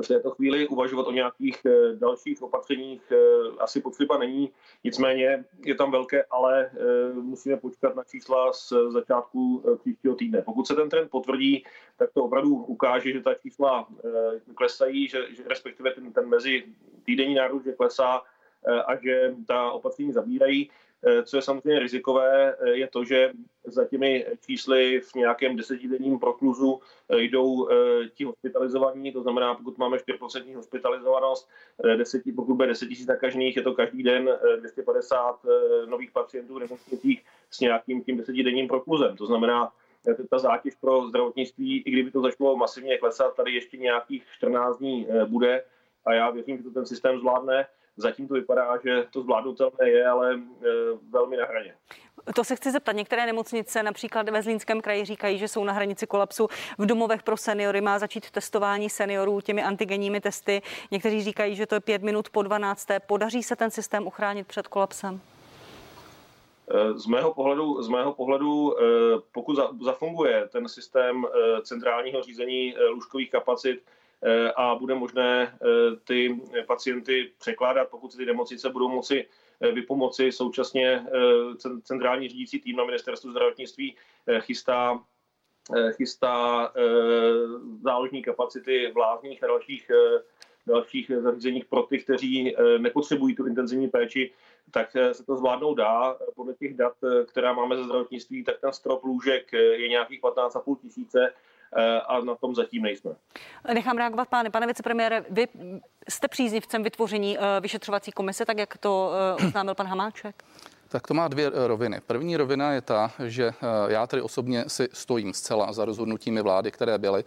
v 0.02 0.08
této 0.08 0.30
chvíli 0.30 0.68
uvažovat 0.68 1.06
o 1.06 1.12
nějakých 1.12 1.66
eh, 1.66 1.96
dalších 1.96 2.42
opatřeních 2.42 3.12
eh, 3.12 3.16
asi 3.58 3.80
potřeba 3.80 4.18
není. 4.18 4.50
Nicméně 4.84 5.44
je 5.64 5.74
tam 5.74 5.90
velké, 5.90 6.24
ale 6.30 6.70
eh, 6.72 7.12
musíme 7.12 7.56
počkat 7.56 7.96
na 7.96 8.04
čísla 8.04 8.52
z 8.52 8.72
začátku 8.88 9.64
příštího 9.80 10.14
týdne. 10.14 10.42
Pokud 10.42 10.66
se 10.66 10.74
ten 10.74 10.88
trend 10.88 11.10
potvrdí, 11.10 11.64
tak 11.96 12.10
to 12.12 12.24
opravdu 12.24 12.54
ukáže, 12.54 13.12
že 13.12 13.20
ta 13.20 13.34
čísla 13.34 13.88
klesají, 14.54 15.08
že, 15.08 15.26
že 15.30 15.42
respektive 15.48 15.90
ten, 15.90 16.12
ten 16.12 16.28
mezi 16.28 16.64
týdenní 17.04 17.34
nárůst 17.34 17.64
že 17.64 17.72
klesá 17.72 18.22
a 18.86 18.96
že 18.96 19.34
ta 19.46 19.70
opatření 19.70 20.12
zabírají. 20.12 20.70
Eh, 21.06 21.22
co 21.22 21.36
je 21.36 21.42
samozřejmě 21.42 21.78
rizikové, 21.78 22.54
eh, 22.60 22.70
je 22.70 22.88
to, 22.88 23.04
že 23.04 23.32
za 23.64 23.84
těmi 23.84 24.26
čísly 24.46 25.00
v 25.00 25.14
nějakém 25.14 25.56
desetidenním 25.56 26.18
prokluzu 26.18 26.80
eh, 27.08 27.22
jdou 27.22 27.68
ti 28.14 28.24
hospitalizovaní, 28.24 29.12
to 29.12 29.22
znamená, 29.22 29.54
pokud 29.54 29.78
máme 29.78 29.96
4% 29.96 30.54
hospitalizovanost, 30.54 31.48
10, 31.96 32.22
pokud 32.36 32.54
bude 32.54 32.68
10 32.68 32.88
000 32.90 32.96
nakažených, 33.08 33.56
je 33.56 33.62
to 33.62 33.74
každý 33.74 34.02
den 34.02 34.30
250 34.58 35.40
nových 35.86 36.10
pacientů 36.10 36.58
nemocnicích 36.58 37.22
s 37.50 37.60
nějakým 37.60 38.04
tím 38.04 38.16
desetidenním 38.16 38.68
prokluzem. 38.68 39.16
To 39.16 39.26
znamená, 39.26 39.72
ta 40.30 40.38
zátěž 40.38 40.74
pro 40.74 41.08
zdravotnictví, 41.08 41.82
i 41.86 41.90
kdyby 41.90 42.10
to 42.10 42.20
začalo 42.20 42.56
masivně 42.56 42.98
klesat, 42.98 43.36
tady 43.36 43.52
ještě 43.52 43.76
nějakých 43.76 44.24
14 44.32 44.78
dní 44.78 45.06
bude 45.26 45.64
a 46.04 46.14
já 46.14 46.30
věřím, 46.30 46.56
že 46.56 46.62
to 46.62 46.70
ten 46.70 46.86
systém 46.86 47.18
zvládne. 47.18 47.66
Zatím 47.96 48.28
to 48.28 48.34
vypadá, 48.34 48.78
že 48.84 49.06
to 49.10 49.22
zvládnutelné 49.22 49.88
je, 49.88 50.06
ale 50.06 50.34
e, 50.34 50.38
velmi 51.10 51.36
na 51.36 51.46
hraně. 51.46 51.74
To 52.34 52.44
se 52.44 52.56
chci 52.56 52.70
zeptat. 52.70 52.92
Některé 52.92 53.26
nemocnice, 53.26 53.82
například 53.82 54.28
ve 54.28 54.42
Zlínském 54.42 54.80
kraji, 54.80 55.04
říkají, 55.04 55.38
že 55.38 55.48
jsou 55.48 55.64
na 55.64 55.72
hranici 55.72 56.06
kolapsu. 56.06 56.48
V 56.78 56.86
domovech 56.86 57.22
pro 57.22 57.36
seniory 57.36 57.80
má 57.80 57.98
začít 57.98 58.30
testování 58.30 58.90
seniorů 58.90 59.40
těmi 59.40 59.62
antigenními 59.62 60.20
testy. 60.20 60.62
Někteří 60.90 61.22
říkají, 61.22 61.56
že 61.56 61.66
to 61.66 61.74
je 61.74 61.80
pět 61.80 62.02
minut 62.02 62.30
po 62.30 62.42
12. 62.42 62.88
Podaří 63.06 63.42
se 63.42 63.56
ten 63.56 63.70
systém 63.70 64.06
uchránit 64.06 64.46
před 64.46 64.68
kolapsem? 64.68 65.20
E, 66.70 66.98
z 66.98 67.06
mého 67.06 67.34
pohledu, 67.34 67.82
z 67.82 67.88
mého 67.88 68.12
pohledu 68.12 68.74
e, 68.78 68.82
pokud 69.32 69.58
zafunguje 69.84 70.48
ten 70.52 70.68
systém 70.68 71.26
centrálního 71.62 72.22
řízení 72.22 72.74
lůžkových 72.90 73.30
kapacit, 73.30 73.82
a 74.56 74.74
bude 74.74 74.94
možné 74.94 75.42
eh, 75.42 75.96
ty 76.04 76.40
pacienty 76.66 77.32
překládat, 77.38 77.88
pokud 77.88 78.12
si 78.12 78.18
ty 78.18 78.26
nemocnice 78.26 78.70
budou 78.70 78.88
moci 78.88 79.26
eh, 79.60 79.72
vypomoci. 79.72 80.32
Současně 80.32 81.06
centrální 81.82 82.28
řídící 82.28 82.60
tým 82.60 82.76
na 82.76 82.84
ministerstvu 82.84 83.30
zdravotnictví 83.30 83.96
chystá 84.38 85.00
chystá 85.90 86.72
záložní 87.82 88.22
kapacity 88.22 88.92
vládních 88.94 89.44
a 89.44 89.46
dalších, 89.46 89.90
dalších 90.66 91.10
zařízeních 91.20 91.64
pro 91.64 91.82
ty, 91.82 91.98
kteří 91.98 92.56
nepotřebují 92.78 93.34
tu 93.34 93.46
intenzivní 93.46 93.88
péči, 93.88 94.30
tak 94.70 94.96
se 95.12 95.24
to 95.24 95.36
zvládnout 95.36 95.74
dá. 95.74 96.16
Podle 96.36 96.54
těch 96.54 96.74
dat, 96.74 96.96
která 97.26 97.52
máme 97.52 97.76
ze 97.76 97.84
zdravotnictví, 97.84 98.44
tak 98.44 98.60
ten 98.60 98.72
strop 98.72 99.04
lůžek 99.04 99.52
je 99.52 99.88
nějakých 99.88 100.22
15,5 100.22 100.76
tisíce 100.76 101.18
Eh, 101.18 101.32
a 102.06 102.20
na 102.20 102.34
tom 102.34 102.54
zatím 102.54 102.82
nejsme. 102.82 103.10
Nechám 103.74 103.96
reagovat, 103.96 104.28
pane, 104.28 104.50
pane 104.50 104.66
vicepremiére, 104.66 105.24
vy 105.30 105.48
jste 106.08 106.28
příznivcem 106.28 106.82
vytvoření 106.82 107.38
eh, 107.38 107.60
vyšetřovací 107.60 108.12
komise, 108.12 108.44
tak 108.44 108.58
jak 108.58 108.78
to 108.78 109.12
eh, 109.40 109.46
oznámil 109.46 109.74
pan 109.74 109.86
Hamáček? 109.86 110.44
Tak 110.88 111.06
to 111.06 111.14
má 111.14 111.28
dvě 111.28 111.50
roviny. 111.54 112.00
První 112.06 112.36
rovina 112.36 112.72
je 112.72 112.80
ta, 112.80 113.12
že 113.26 113.52
já 113.88 114.06
tedy 114.06 114.22
osobně 114.22 114.64
si 114.66 114.88
stojím 114.92 115.32
zcela 115.32 115.72
za 115.72 115.84
rozhodnutími 115.84 116.42
vlády, 116.42 116.70
které 116.70 116.98
byly. 116.98 117.24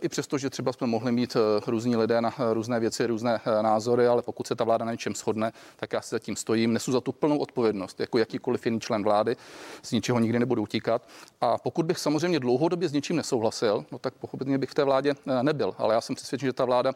I 0.00 0.08
přesto, 0.08 0.38
že 0.38 0.50
třeba 0.50 0.72
jsme 0.72 0.86
mohli 0.86 1.12
mít 1.12 1.36
různí 1.66 1.96
lidé 1.96 2.20
na 2.20 2.34
různé 2.52 2.80
věci, 2.80 3.06
různé 3.06 3.40
názory, 3.62 4.06
ale 4.06 4.22
pokud 4.22 4.46
se 4.46 4.54
ta 4.54 4.64
vláda 4.64 4.84
na 4.84 4.92
něčem 4.92 5.14
shodne, 5.14 5.52
tak 5.76 5.92
já 5.92 6.00
si 6.00 6.10
zatím 6.10 6.36
stojím, 6.36 6.72
nesu 6.72 6.92
za 6.92 7.00
tu 7.00 7.12
plnou 7.12 7.38
odpovědnost, 7.38 8.00
jako 8.00 8.18
jakýkoliv 8.18 8.66
jiný 8.66 8.80
člen 8.80 9.02
vlády, 9.02 9.36
z 9.82 9.92
ničeho 9.92 10.18
nikdy 10.18 10.38
nebudu 10.38 10.62
utíkat. 10.62 11.02
A 11.40 11.58
pokud 11.58 11.86
bych 11.86 11.98
samozřejmě 11.98 12.40
dlouhodobě 12.40 12.88
s 12.88 12.92
něčím 12.92 13.16
nesouhlasil, 13.16 13.84
no 13.92 13.98
tak 13.98 14.14
pochopitelně 14.14 14.58
bych 14.58 14.70
v 14.70 14.74
té 14.74 14.84
vládě 14.84 15.14
nebyl. 15.42 15.74
Ale 15.78 15.94
já 15.94 16.00
jsem 16.00 16.16
přesvědčen, 16.16 16.46
že 16.46 16.52
ta 16.52 16.64
vláda 16.64 16.92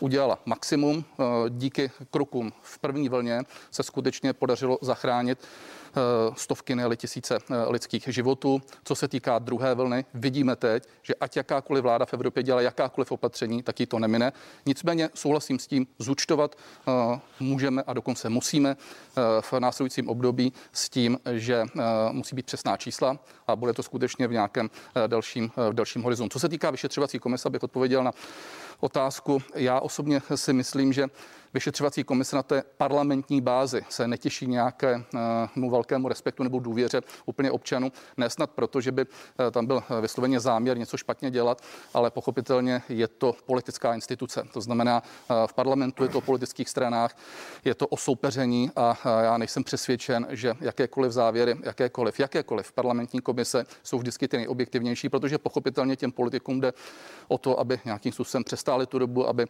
udělala 0.00 0.38
maximum. 0.46 1.04
Díky 1.48 1.90
krokům 2.10 2.52
v 2.62 2.78
první 2.78 3.08
vlně 3.08 3.42
se 3.70 3.82
skutečně 3.82 4.32
podařilo 4.32 4.78
zachránit 4.82 5.38
Eh, 5.83 5.83
stovky, 6.36 6.74
ne 6.74 6.96
tisíce 6.96 7.38
eh, 7.38 7.54
lidských 7.68 8.04
životů. 8.08 8.62
Co 8.84 8.94
se 8.94 9.08
týká 9.08 9.38
druhé 9.38 9.74
vlny, 9.74 10.04
vidíme 10.14 10.56
teď, 10.56 10.88
že 11.02 11.14
ať 11.14 11.36
jakákoliv 11.36 11.82
vláda 11.82 12.06
v 12.06 12.14
Evropě 12.14 12.42
dělá 12.42 12.60
jakákoliv 12.60 13.12
opatření, 13.12 13.62
tak 13.62 13.80
jí 13.80 13.86
to 13.86 13.98
nemine. 13.98 14.32
Nicméně 14.66 15.10
souhlasím 15.14 15.58
s 15.58 15.66
tím, 15.66 15.86
zúčtovat 15.98 16.56
eh, 16.56 17.20
můžeme 17.40 17.82
a 17.82 17.92
dokonce 17.92 18.28
musíme 18.28 18.76
v 19.40 19.52
následujícím 19.52 20.08
období 20.08 20.52
s 20.72 20.88
tím, 20.88 21.18
že 21.32 21.64
musí 22.12 22.36
být 22.36 22.46
přesná 22.46 22.76
čísla 22.76 23.18
a 23.46 23.56
bude 23.56 23.72
to 23.72 23.82
skutečně 23.82 24.28
v 24.28 24.32
nějakém 24.32 24.70
dalším, 25.06 25.52
v 25.70 25.72
dalším 25.72 26.02
horizontu. 26.02 26.32
Co 26.32 26.40
se 26.40 26.48
týká 26.48 26.70
vyšetřovací 26.70 27.18
komise, 27.18 27.48
abych 27.48 27.62
odpověděl 27.62 28.04
na 28.04 28.12
otázku. 28.80 29.42
Já 29.54 29.80
osobně 29.80 30.22
si 30.34 30.52
myslím, 30.52 30.92
že 30.92 31.06
vyšetřovací 31.54 32.04
komise 32.04 32.36
na 32.36 32.42
té 32.42 32.62
parlamentní 32.76 33.40
bázi 33.40 33.84
se 33.88 34.08
netěší 34.08 34.46
nějakému 34.46 35.70
velkému 35.70 36.08
respektu 36.08 36.42
nebo 36.42 36.58
důvěře 36.58 37.00
úplně 37.26 37.50
občanů. 37.50 37.92
Nesnad 38.16 38.50
proto, 38.50 38.80
že 38.80 38.92
by 38.92 39.02
eh, 39.02 39.50
tam 39.50 39.66
byl 39.66 39.82
eh, 39.90 40.00
vysloveně 40.00 40.40
záměr 40.40 40.78
něco 40.78 40.96
špatně 40.96 41.30
dělat, 41.30 41.62
ale 41.94 42.10
pochopitelně 42.10 42.82
je 42.88 43.08
to 43.08 43.36
politická 43.46 43.94
instituce. 43.94 44.42
To 44.52 44.60
znamená, 44.60 45.02
eh, 45.02 45.34
v 45.46 45.54
parlamentu 45.54 46.02
je 46.02 46.08
to 46.08 46.18
o 46.18 46.20
politických 46.20 46.68
stranách, 46.68 47.16
je 47.64 47.74
to 47.74 47.86
o 47.86 47.96
soupeření 47.96 48.70
a 48.76 48.98
já 49.22 49.38
nejsem 49.38 49.64
přesvědčen, 49.64 50.26
že 50.30 50.54
jakékoliv 50.60 51.12
závěry, 51.12 51.56
jakékoliv, 51.62 52.20
jakékoliv 52.20 52.72
parlamentní 52.72 53.20
komise 53.20 53.64
jsou 53.82 53.98
vždycky 53.98 54.28
ty 54.28 54.36
nejobjektivnější, 54.36 55.08
protože 55.08 55.38
pochopitelně 55.38 55.96
těm 55.96 56.12
politikům 56.12 56.60
jde 56.60 56.72
o 57.28 57.38
to, 57.38 57.60
aby 57.60 57.80
nějakým 57.84 58.12
způsobem 58.12 58.44
přestáli 58.44 58.86
tu 58.86 58.98
dobu, 58.98 59.28
aby 59.28 59.46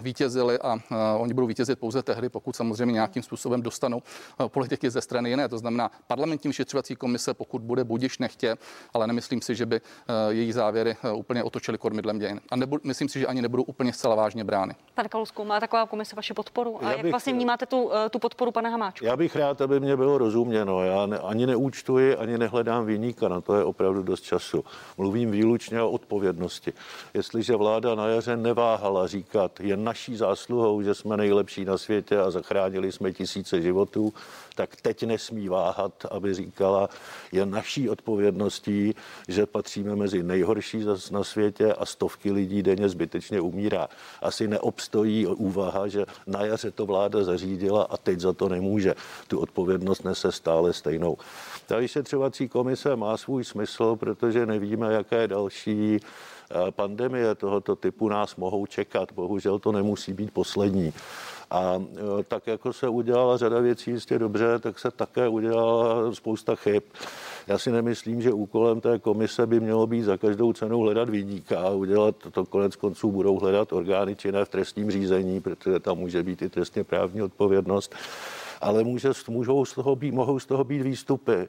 vítězili 0.00 0.58
a 0.58 0.78
oni 1.18 1.34
budou 1.34 1.46
vítězit 1.46 1.78
pouze 1.78 2.02
tehdy, 2.02 2.28
pokud 2.28 2.56
samozřejmě 2.56 2.92
nějakým 2.92 3.22
způsobem 3.22 3.62
dostanou 3.62 4.02
eh, 4.40 4.48
politiky 4.48 4.90
ze 4.90 5.00
strany 5.00 5.30
jiné. 5.30 5.48
To 5.48 5.58
znamená, 5.58 5.90
parlamentní 6.06 6.48
vyšetřovací 6.48 6.96
komise, 6.96 7.34
pokud 7.34 7.62
bude 7.62 7.84
budiš 7.84 8.18
nechtě, 8.18 8.56
ale 8.94 9.06
nemyslím 9.06 9.42
si, 9.42 9.54
že 9.54 9.66
by 9.66 9.76
eh, 9.76 10.12
její 10.28 10.52
závěry 10.52 10.96
eh, 11.04 11.12
úplně 11.12 11.44
otočily 11.44 11.78
kormidlem 11.78 12.18
dějin. 12.18 12.40
A 12.50 12.56
nebu, 12.56 12.78
myslím 12.84 13.08
si, 13.08 13.20
že 13.20 13.26
ani 13.26 13.42
nebudou 13.42 13.62
úplně 13.62 13.92
zcela 13.92 14.14
vážně 14.14 14.44
brány. 14.44 14.74
Pane 14.94 15.08
Kalusku, 15.08 15.44
má 15.44 15.60
taková 15.60 15.86
komise 15.86 16.16
vaši 16.16 16.34
podporu? 16.34 16.78
A 16.80 16.84
Já 16.84 16.90
jak 16.90 17.02
bych, 17.02 17.12
vlastně 17.12 17.32
vnímáte 17.32 17.66
tu, 17.66 17.90
tu 18.10 18.18
podporu 18.18 18.52
pana 18.52 18.70
Hamáčka? 18.70 19.06
Já 19.06 19.16
bych 19.16 19.36
rád, 19.36 19.60
aby 19.60 19.80
mě 19.80 19.96
bylo 19.96 20.18
rozuměno. 20.18 20.84
Já 20.84 21.06
ne, 21.06 21.18
ani 21.18 21.46
neúčtuji, 21.46 22.16
ani 22.16 22.38
nehledám 22.38 22.86
výníka. 22.86 23.28
Na 23.28 23.40
to 23.40 23.54
je 23.56 23.64
opravdu 23.64 24.02
dost 24.02 24.22
času. 24.22 24.64
Mluvím 24.98 25.30
výlučně 25.30 25.82
o 25.82 25.90
odpovědnosti. 25.90 26.72
Jestliže 27.14 27.56
vláda 27.56 27.94
na 27.94 28.06
jaře 28.06 28.36
neváhala 28.36 29.06
říkat, 29.06 29.60
je 29.60 29.76
naší 29.76 30.16
zásluhou, 30.16 30.82
že 30.82 30.89
jsme 30.94 31.16
nejlepší 31.16 31.64
na 31.64 31.78
světě 31.78 32.18
a 32.18 32.30
zachránili 32.30 32.92
jsme 32.92 33.12
tisíce 33.12 33.62
životů, 33.62 34.14
tak 34.54 34.76
teď 34.76 35.02
nesmí 35.02 35.48
váhat, 35.48 35.92
aby 36.10 36.34
říkala, 36.34 36.88
je 37.32 37.46
naší 37.46 37.88
odpovědností, 37.90 38.94
že 39.28 39.46
patříme 39.46 39.96
mezi 39.96 40.22
nejhorší 40.22 40.84
na 41.10 41.24
světě 41.24 41.72
a 41.74 41.86
stovky 41.86 42.32
lidí 42.32 42.62
denně 42.62 42.88
zbytečně 42.88 43.40
umírá. 43.40 43.88
Asi 44.22 44.48
neobstojí 44.48 45.26
úvaha, 45.26 45.88
že 45.88 46.06
na 46.26 46.44
jaře 46.44 46.70
to 46.70 46.86
vláda 46.86 47.24
zařídila 47.24 47.82
a 47.82 47.96
teď 47.96 48.20
za 48.20 48.32
to 48.32 48.48
nemůže. 48.48 48.94
Tu 49.28 49.38
odpovědnost 49.38 50.04
nese 50.04 50.32
stále 50.32 50.72
stejnou. 50.72 51.18
Ta 51.66 51.76
vyšetřovací 51.76 52.48
komise 52.48 52.96
má 52.96 53.16
svůj 53.16 53.44
smysl, 53.44 53.96
protože 53.96 54.46
nevíme, 54.46 54.92
jaké 54.92 55.28
další 55.28 56.00
pandemie 56.70 57.34
tohoto 57.34 57.76
typu 57.76 58.08
nás 58.08 58.36
mohou 58.36 58.66
čekat. 58.66 59.12
Bohužel 59.12 59.58
to 59.58 59.72
nemusí 59.72 60.12
být 60.12 60.30
poslední. 60.30 60.92
A 61.50 61.82
eh, 61.96 62.24
tak, 62.28 62.46
jako 62.46 62.72
se 62.72 62.88
udělala 62.88 63.36
řada 63.36 63.60
věcí 63.60 63.90
jistě 63.90 64.18
dobře, 64.18 64.58
tak 64.58 64.78
se 64.78 64.90
také 64.90 65.28
udělala 65.28 66.14
spousta 66.14 66.54
chyb. 66.56 66.82
Já 67.46 67.58
si 67.58 67.72
nemyslím, 67.72 68.22
že 68.22 68.32
úkolem 68.32 68.80
té 68.80 68.98
komise 68.98 69.46
by 69.46 69.60
mělo 69.60 69.86
být 69.86 70.02
za 70.02 70.16
každou 70.16 70.52
cenu 70.52 70.80
hledat 70.80 71.08
výníka 71.08 71.60
a 71.60 71.70
udělat 71.70 72.16
to 72.32 72.44
konec 72.44 72.76
konců 72.76 73.10
budou 73.10 73.38
hledat 73.38 73.72
orgány 73.72 74.16
činné 74.16 74.44
v 74.44 74.48
trestním 74.48 74.90
řízení, 74.90 75.40
protože 75.40 75.80
tam 75.80 75.98
může 75.98 76.22
být 76.22 76.42
i 76.42 76.48
trestně 76.48 76.84
právní 76.84 77.22
odpovědnost. 77.22 77.94
Ale 78.60 78.84
může, 78.84 79.10
můžou 79.28 79.64
z 79.64 79.74
toho 79.74 79.96
být, 79.96 80.14
mohou 80.14 80.38
z 80.38 80.46
toho 80.46 80.64
být 80.64 80.82
výstupy 80.82 81.48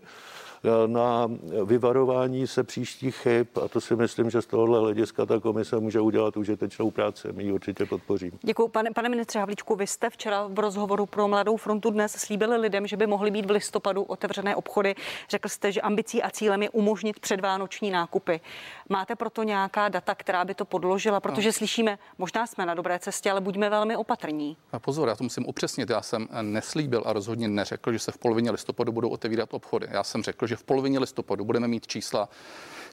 na 0.88 1.32
vyvarování 1.66 2.48
se 2.48 2.64
příštích 2.64 3.16
chyb 3.16 3.48
a 3.66 3.68
to 3.68 3.82
si 3.82 3.96
myslím, 3.96 4.30
že 4.30 4.42
z 4.42 4.46
tohohle 4.46 4.80
hlediska 4.80 5.26
ta 5.26 5.40
komise 5.40 5.80
může 5.80 6.00
udělat 6.00 6.38
užitečnou 6.38 6.92
práci. 6.92 7.28
My 7.32 7.44
ji 7.44 7.52
určitě 7.52 7.86
podpořím. 7.86 8.32
Děkuji. 8.42 8.68
Pane, 8.68 8.92
pane 8.92 9.10
ministře 9.10 9.40
Havlíčku, 9.40 9.76
vy 9.76 9.88
jste 9.88 10.10
včera 10.10 10.48
v 10.48 10.60
rozhovoru 10.60 11.06
pro 11.06 11.28
Mladou 11.28 11.58
frontu 11.58 11.90
dnes 11.90 12.12
slíbili 12.12 12.58
lidem, 12.58 12.88
že 12.88 12.98
by 12.98 13.08
mohly 13.08 13.32
být 13.32 13.46
v 13.46 13.52
listopadu 13.52 14.04
otevřené 14.04 14.56
obchody. 14.56 14.96
Řekl 15.30 15.50
jste, 15.50 15.72
že 15.72 15.82
ambicí 15.82 16.24
a 16.24 16.30
cílem 16.30 16.64
je 16.64 16.70
umožnit 16.70 17.20
předvánoční 17.20 17.92
nákupy. 17.92 18.42
Máte 18.90 19.16
proto 19.16 19.44
nějaká 19.44 19.90
data, 19.90 20.16
která 20.16 20.46
by 20.46 20.54
to 20.54 20.66
podložila? 20.66 21.20
Protože 21.20 21.50
no. 21.50 21.54
slyšíme, 21.54 22.00
možná 22.18 22.48
jsme 22.48 22.66
na 22.66 22.74
dobré 22.74 23.00
cestě, 23.00 23.32
ale 23.32 23.42
buďme 23.42 23.70
velmi 23.70 23.96
opatrní. 23.96 24.58
A 24.72 24.80
pozor, 24.80 25.08
já 25.08 25.16
to 25.16 25.24
musím 25.24 25.48
upřesnit. 25.48 25.90
Já 25.90 26.02
jsem 26.02 26.28
neslíbil 26.42 27.04
a 27.06 27.14
rozhodně 27.14 27.48
neřekl, 27.48 27.94
že 27.94 28.00
se 28.00 28.12
v 28.12 28.18
polovině 28.18 28.52
listopadu 28.52 28.92
budou 28.92 29.10
otevírat 29.10 29.54
obchody. 29.54 29.88
Já 29.92 30.04
jsem 30.04 30.24
řekl, 30.24 30.48
že 30.52 30.56
v 30.56 30.64
polovině 30.64 31.00
listopadu 31.00 31.46
budeme 31.46 31.68
mít 31.68 31.88
čísla, 31.88 32.30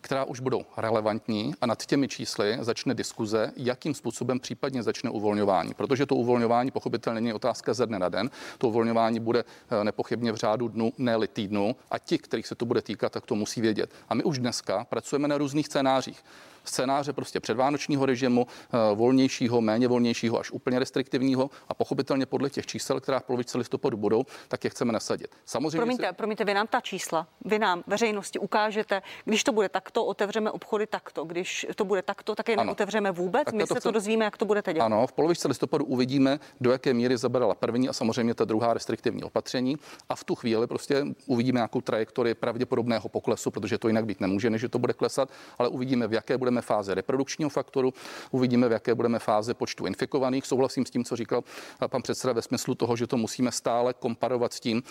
která 0.00 0.24
už 0.24 0.40
budou 0.40 0.64
relevantní 0.76 1.54
a 1.60 1.66
nad 1.66 1.86
těmi 1.86 2.08
čísly 2.08 2.58
začne 2.60 2.94
diskuze, 2.94 3.52
jakým 3.56 3.94
způsobem 3.94 4.40
případně 4.40 4.82
začne 4.82 5.10
uvolňování. 5.10 5.74
Protože 5.74 6.06
to 6.06 6.14
uvolňování 6.14 6.70
pochopitelně 6.70 7.20
není 7.20 7.32
otázka 7.32 7.74
ze 7.74 7.86
dne 7.86 7.98
na 7.98 8.08
den. 8.08 8.30
To 8.58 8.68
uvolňování 8.68 9.20
bude 9.20 9.44
eh, 9.44 9.84
nepochybně 9.84 10.32
v 10.32 10.36
řádu 10.36 10.68
dnu, 10.68 10.92
ne 10.98 11.18
týdnu 11.26 11.76
a 11.90 11.98
ti, 11.98 12.18
kterých 12.18 12.46
se 12.46 12.54
to 12.54 12.66
bude 12.66 12.82
týkat, 12.82 13.12
tak 13.12 13.26
to 13.26 13.34
musí 13.34 13.60
vědět. 13.60 13.90
A 14.08 14.14
my 14.14 14.24
už 14.24 14.38
dneska 14.38 14.84
pracujeme 14.84 15.28
na 15.28 15.38
různých 15.38 15.66
scénářích 15.66 16.24
scénáře 16.64 17.12
prostě 17.12 17.40
předvánočního 17.40 18.06
režimu, 18.06 18.46
eh, 18.46 18.94
volnějšího, 18.94 19.60
méně 19.60 19.88
volnějšího 19.88 20.40
až 20.40 20.50
úplně 20.50 20.78
restriktivního 20.78 21.50
a 21.68 21.74
pochopitelně 21.74 22.26
podle 22.26 22.50
těch 22.50 22.66
čísel, 22.66 23.00
která 23.00 23.20
v 23.20 23.24
polovičce 23.24 23.58
listopadu 23.58 23.96
budou, 23.96 24.24
tak 24.48 24.64
je 24.64 24.70
chceme 24.70 24.92
nasadit. 24.92 25.28
Samozřejmě 25.44 25.76
promiňte, 25.76 26.06
se... 26.06 26.12
promiňte, 26.12 26.44
vy 26.44 26.54
nám 26.54 26.66
ta 26.66 26.80
čísla, 26.80 27.26
vy 27.44 27.58
nám 27.58 27.82
veřejnosti 27.86 28.38
ukážete, 28.38 29.02
když 29.24 29.44
to 29.44 29.52
bude 29.52 29.68
takto, 29.68 30.04
otevřeme 30.04 30.50
obchody 30.50 30.86
takto, 30.86 31.24
když 31.24 31.66
to 31.74 31.84
bude 31.84 32.02
takto, 32.02 32.34
tak 32.34 32.48
je 32.48 32.56
neotevřeme 32.56 33.10
vůbec. 33.10 33.44
Tak 33.44 33.54
My 33.54 33.66
se 33.66 33.74
to, 33.74 33.80
to 33.80 33.90
dozvíme, 33.90 34.24
jak 34.24 34.36
to 34.36 34.44
budete 34.44 34.72
dělat. 34.72 34.86
Ano, 34.86 35.06
v 35.06 35.12
polovičce 35.12 35.48
listopadu 35.48 35.84
uvidíme, 35.84 36.40
do 36.60 36.72
jaké 36.72 36.94
míry 36.94 37.16
zabrala 37.16 37.54
první 37.54 37.88
a 37.88 37.92
samozřejmě 37.92 38.34
ta 38.34 38.44
druhá 38.44 38.74
restriktivní 38.74 39.24
opatření 39.24 39.76
a 40.08 40.16
v 40.16 40.24
tu 40.24 40.34
chvíli 40.34 40.66
prostě 40.66 41.04
uvidíme 41.26 41.58
nějakou 41.58 41.80
trajektorii 41.80 42.34
pravděpodobného 42.34 43.08
poklesu, 43.08 43.50
protože 43.50 43.78
to 43.78 43.88
jinak 43.88 44.04
být 44.04 44.20
nemůže, 44.20 44.50
než 44.50 44.64
to 44.70 44.78
bude 44.78 44.92
klesat, 44.92 45.28
ale 45.58 45.68
uvidíme, 45.68 46.06
v 46.06 46.12
jaké 46.12 46.38
budeme 46.38 46.57
fáze 46.62 46.94
reprodukčního 46.94 47.50
faktoru, 47.50 47.92
uvidíme, 48.30 48.68
v 48.68 48.72
jaké 48.72 48.94
budeme 48.94 49.18
fáze 49.18 49.54
počtu 49.54 49.86
infikovaných. 49.86 50.46
Souhlasím 50.46 50.86
s 50.86 50.90
tím, 50.90 51.04
co 51.04 51.16
říkal 51.16 51.44
pan 51.86 52.02
předseda 52.02 52.32
ve 52.32 52.42
smyslu 52.42 52.74
toho, 52.74 52.96
že 52.96 53.06
to 53.06 53.16
musíme 53.16 53.52
stále 53.52 53.94
komparovat 53.94 54.52
s 54.52 54.60
tím, 54.60 54.82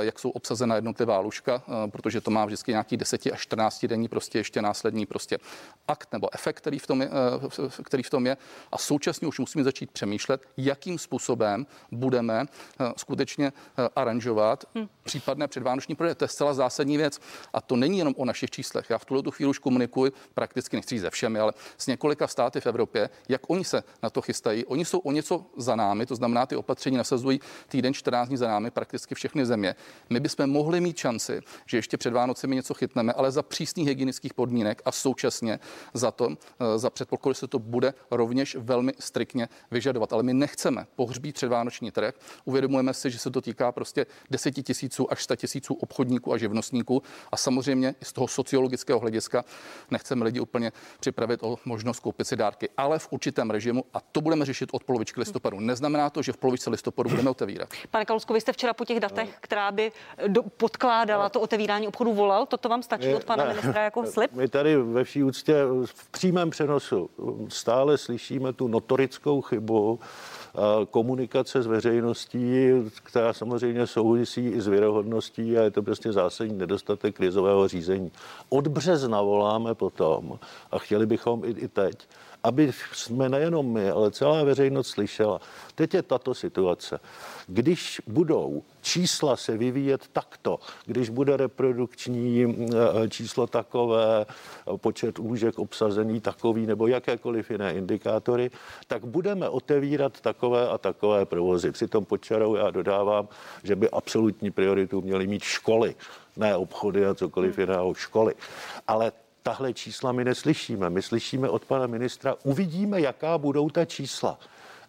jak 0.00 0.18
jsou 0.18 0.30
obsazena 0.30 0.74
jednotlivá 0.74 1.18
lůžka, 1.18 1.62
protože 1.90 2.20
to 2.20 2.30
má 2.30 2.44
vždycky 2.44 2.70
nějaký 2.70 2.96
10 2.96 3.26
až 3.32 3.40
14 3.40 3.84
denní 3.86 4.08
prostě 4.08 4.38
ještě 4.38 4.62
následní 4.62 5.06
prostě 5.06 5.38
akt 5.88 6.12
nebo 6.12 6.34
efekt, 6.34 6.56
který 6.56 6.78
v 6.78 6.86
tom 6.86 7.02
je, 7.02 7.10
který 7.82 8.02
v 8.02 8.10
tom 8.10 8.26
je. 8.26 8.36
A 8.72 8.78
současně 8.78 9.28
už 9.28 9.38
musíme 9.38 9.64
začít 9.64 9.90
přemýšlet, 9.90 10.42
jakým 10.56 10.98
způsobem 10.98 11.66
budeme 11.90 12.44
skutečně 12.96 13.52
aranžovat 13.96 14.64
hmm. 14.74 14.88
případné 15.02 15.48
předvánoční 15.48 15.94
prodeje. 15.94 16.14
To 16.14 16.24
je 16.24 16.28
zcela 16.28 16.54
zásadní 16.54 16.96
věc. 16.96 17.20
A 17.52 17.60
to 17.60 17.76
není 17.76 17.98
jenom 17.98 18.14
o 18.16 18.24
našich 18.24 18.50
číslech. 18.50 18.90
Já 18.90 18.98
v 18.98 19.04
tuhle 19.04 19.22
chvíli 19.30 19.50
už 19.50 19.58
komunikuji 19.58 20.12
prakticky 20.34 20.76
nechci 20.76 20.94
ze 21.06 21.10
všemi, 21.10 21.38
ale 21.38 21.52
s 21.78 21.86
několika 21.86 22.26
státy 22.26 22.60
v 22.60 22.66
Evropě, 22.66 23.10
jak 23.28 23.50
oni 23.50 23.64
se 23.64 23.82
na 24.02 24.10
to 24.10 24.22
chystají. 24.22 24.64
Oni 24.66 24.84
jsou 24.84 24.98
o 24.98 25.12
něco 25.12 25.46
za 25.56 25.76
námi, 25.76 26.06
to 26.06 26.14
znamená, 26.14 26.46
ty 26.46 26.56
opatření 26.56 26.96
nasazují 26.96 27.40
týden 27.68 27.94
14 27.94 28.28
dní 28.28 28.36
za 28.36 28.48
námi 28.48 28.70
prakticky 28.70 29.14
všechny 29.14 29.46
země. 29.46 29.74
My 30.10 30.20
bychom 30.20 30.50
mohli 30.50 30.80
mít 30.80 30.96
šanci, 30.96 31.40
že 31.66 31.78
ještě 31.78 31.96
před 31.96 32.12
Vánocemi 32.12 32.56
něco 32.56 32.74
chytneme, 32.74 33.12
ale 33.12 33.30
za 33.30 33.42
přísných 33.42 33.88
hygienických 33.88 34.34
podmínek 34.34 34.82
a 34.84 34.92
současně 34.92 35.58
za 35.94 36.10
to, 36.10 36.28
eh, 36.34 36.78
za 36.78 36.90
předpokladu, 36.90 37.34
že 37.34 37.40
se 37.40 37.46
to 37.46 37.58
bude 37.58 37.94
rovněž 38.10 38.56
velmi 38.56 38.92
striktně 38.98 39.48
vyžadovat. 39.70 40.12
Ale 40.12 40.22
my 40.22 40.34
nechceme 40.34 40.86
pohřbít 40.96 41.34
předvánoční 41.34 41.90
trh. 41.90 42.14
Uvědomujeme 42.44 42.94
si, 42.94 43.10
že 43.10 43.18
se 43.18 43.30
to 43.30 43.40
týká 43.40 43.72
prostě 43.72 44.06
deseti 44.30 44.62
tisíců 44.62 45.12
až 45.12 45.22
100 45.22 45.36
tisíců 45.36 45.74
obchodníků 45.74 46.32
a 46.32 46.38
živnostníků 46.38 47.02
a 47.32 47.36
samozřejmě 47.36 47.94
z 48.02 48.12
toho 48.12 48.28
sociologického 48.28 48.98
hlediska 48.98 49.44
nechceme 49.90 50.24
lidi 50.24 50.40
úplně 50.40 50.72
připravit 51.00 51.42
o 51.42 51.56
možnost 51.64 52.00
koupit 52.00 52.24
si 52.24 52.36
dárky, 52.36 52.68
ale 52.76 52.98
v 52.98 53.08
určitém 53.10 53.50
režimu 53.50 53.84
a 53.94 54.00
to 54.00 54.20
budeme 54.20 54.44
řešit 54.44 54.68
od 54.72 54.84
polovičky 54.84 55.20
listopadu. 55.20 55.60
Neznamená 55.60 56.10
to, 56.10 56.22
že 56.22 56.32
v 56.32 56.36
polovičce 56.36 56.70
listopadu 56.70 57.10
budeme 57.10 57.30
otevírat. 57.30 57.68
Pane 57.90 58.04
Kalusko, 58.04 58.34
vy 58.34 58.40
jste 58.40 58.52
včera 58.52 58.74
po 58.74 58.84
těch 58.84 59.00
datech, 59.00 59.36
která 59.40 59.72
by 59.72 59.92
do, 60.26 60.42
podkládala 60.42 61.28
to 61.28 61.40
otevírání 61.40 61.88
obchodu, 61.88 62.14
volal. 62.14 62.46
Toto 62.46 62.68
vám 62.68 62.82
stačí 62.82 63.14
od 63.14 63.24
pana 63.24 63.44
ne, 63.44 63.50
ministra 63.50 63.82
jako 63.82 64.06
slib? 64.06 64.32
My 64.32 64.48
tady 64.48 64.76
ve 64.76 65.04
vší 65.04 65.22
úctě 65.22 65.54
v 65.84 66.08
přímém 66.10 66.50
přenosu 66.50 67.10
stále 67.48 67.98
slyšíme 67.98 68.52
tu 68.52 68.68
notorickou 68.68 69.40
chybu, 69.40 70.00
komunikace 70.90 71.62
s 71.62 71.66
veřejností, 71.66 72.68
která 73.02 73.32
samozřejmě 73.32 73.86
souvisí 73.86 74.46
i 74.46 74.60
s 74.60 74.66
věrohodností 74.66 75.58
a 75.58 75.62
je 75.62 75.70
to 75.70 75.82
prostě 75.82 76.12
zásadní 76.12 76.58
nedostatek 76.58 77.16
krizového 77.16 77.68
řízení. 77.68 78.12
Od 78.48 78.68
března 78.68 79.22
voláme 79.22 79.74
potom 79.74 80.38
a 80.70 80.78
chtěli 80.78 81.06
bychom 81.06 81.44
i, 81.44 81.50
i 81.50 81.68
teď, 81.68 82.08
aby 82.46 82.72
jsme 82.92 83.28
nejenom 83.28 83.72
my, 83.72 83.90
ale 83.90 84.10
celá 84.10 84.44
veřejnost 84.44 84.88
slyšela. 84.88 85.40
Teď 85.74 85.94
je 85.94 86.02
tato 86.02 86.34
situace. 86.34 87.00
Když 87.46 88.00
budou 88.06 88.62
čísla 88.82 89.36
se 89.36 89.56
vyvíjet 89.56 90.08
takto, 90.12 90.58
když 90.86 91.08
bude 91.08 91.36
reprodukční 91.36 92.44
eh, 92.44 93.08
číslo 93.08 93.46
takové, 93.46 94.26
počet 94.76 95.18
lůžek 95.18 95.58
obsazený 95.58 96.20
takový 96.20 96.66
nebo 96.66 96.86
jakékoliv 96.86 97.50
jiné 97.50 97.74
indikátory, 97.74 98.50
tak 98.86 99.04
budeme 99.04 99.48
otevírat 99.48 100.20
takové 100.20 100.68
a 100.68 100.78
takové 100.78 101.26
provozy. 101.26 101.70
Přitom 101.70 102.04
počarou 102.04 102.54
já 102.54 102.70
dodávám, 102.70 103.28
že 103.62 103.76
by 103.76 103.90
absolutní 103.90 104.50
prioritu 104.50 105.02
měly 105.02 105.26
mít 105.26 105.42
školy, 105.42 105.94
ne 106.36 106.56
obchody 106.56 107.06
a 107.06 107.14
cokoliv 107.14 107.58
jiného, 107.58 107.94
školy. 107.94 108.34
Ale 108.86 109.12
tahle 109.46 109.74
čísla 109.74 110.12
my 110.12 110.24
neslyšíme. 110.24 110.90
My 110.90 111.02
slyšíme 111.02 111.48
od 111.48 111.64
pana 111.64 111.86
ministra, 111.86 112.34
uvidíme, 112.42 113.00
jaká 113.00 113.38
budou 113.38 113.70
ta 113.70 113.84
čísla. 113.84 114.38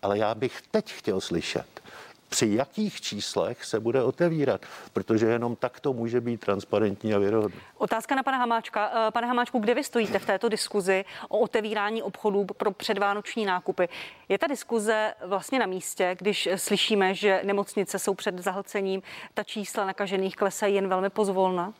Ale 0.01 0.17
já 0.17 0.35
bych 0.35 0.61
teď 0.71 0.93
chtěl 0.93 1.21
slyšet, 1.21 1.81
při 2.29 2.49
jakých 2.51 3.01
číslech 3.01 3.65
se 3.65 3.79
bude 3.79 4.03
otevírat, 4.03 4.61
protože 4.93 5.25
jenom 5.25 5.55
tak 5.55 5.79
to 5.79 5.93
může 5.93 6.21
být 6.21 6.39
transparentní 6.39 7.13
a 7.13 7.19
věrohodné. 7.19 7.61
Otázka 7.77 8.15
na 8.15 8.23
pana 8.23 8.37
Hamáčka. 8.37 8.91
Eh, 9.07 9.11
pane 9.11 9.27
Hamáčku, 9.27 9.59
kde 9.59 9.73
vy 9.73 9.83
stojíte 9.83 10.19
v 10.19 10.25
této 10.25 10.49
diskuzi 10.49 11.05
o 11.29 11.39
otevírání 11.39 12.03
obchodů 12.03 12.45
pro 12.45 12.71
předvánoční 12.71 13.45
nákupy? 13.45 13.89
Je 14.29 14.37
ta 14.37 14.47
diskuze 14.47 15.13
vlastně 15.25 15.59
na 15.59 15.65
místě, 15.65 16.15
když 16.19 16.49
slyšíme, 16.55 17.15
že 17.15 17.41
nemocnice 17.43 17.99
jsou 17.99 18.13
před 18.13 18.39
zahlcením, 18.39 19.01
ta 19.33 19.43
čísla 19.43 19.85
nakažených 19.85 20.35
klesají 20.35 20.75
jen 20.75 20.87
velmi 20.87 21.09
pozvolna? 21.09 21.73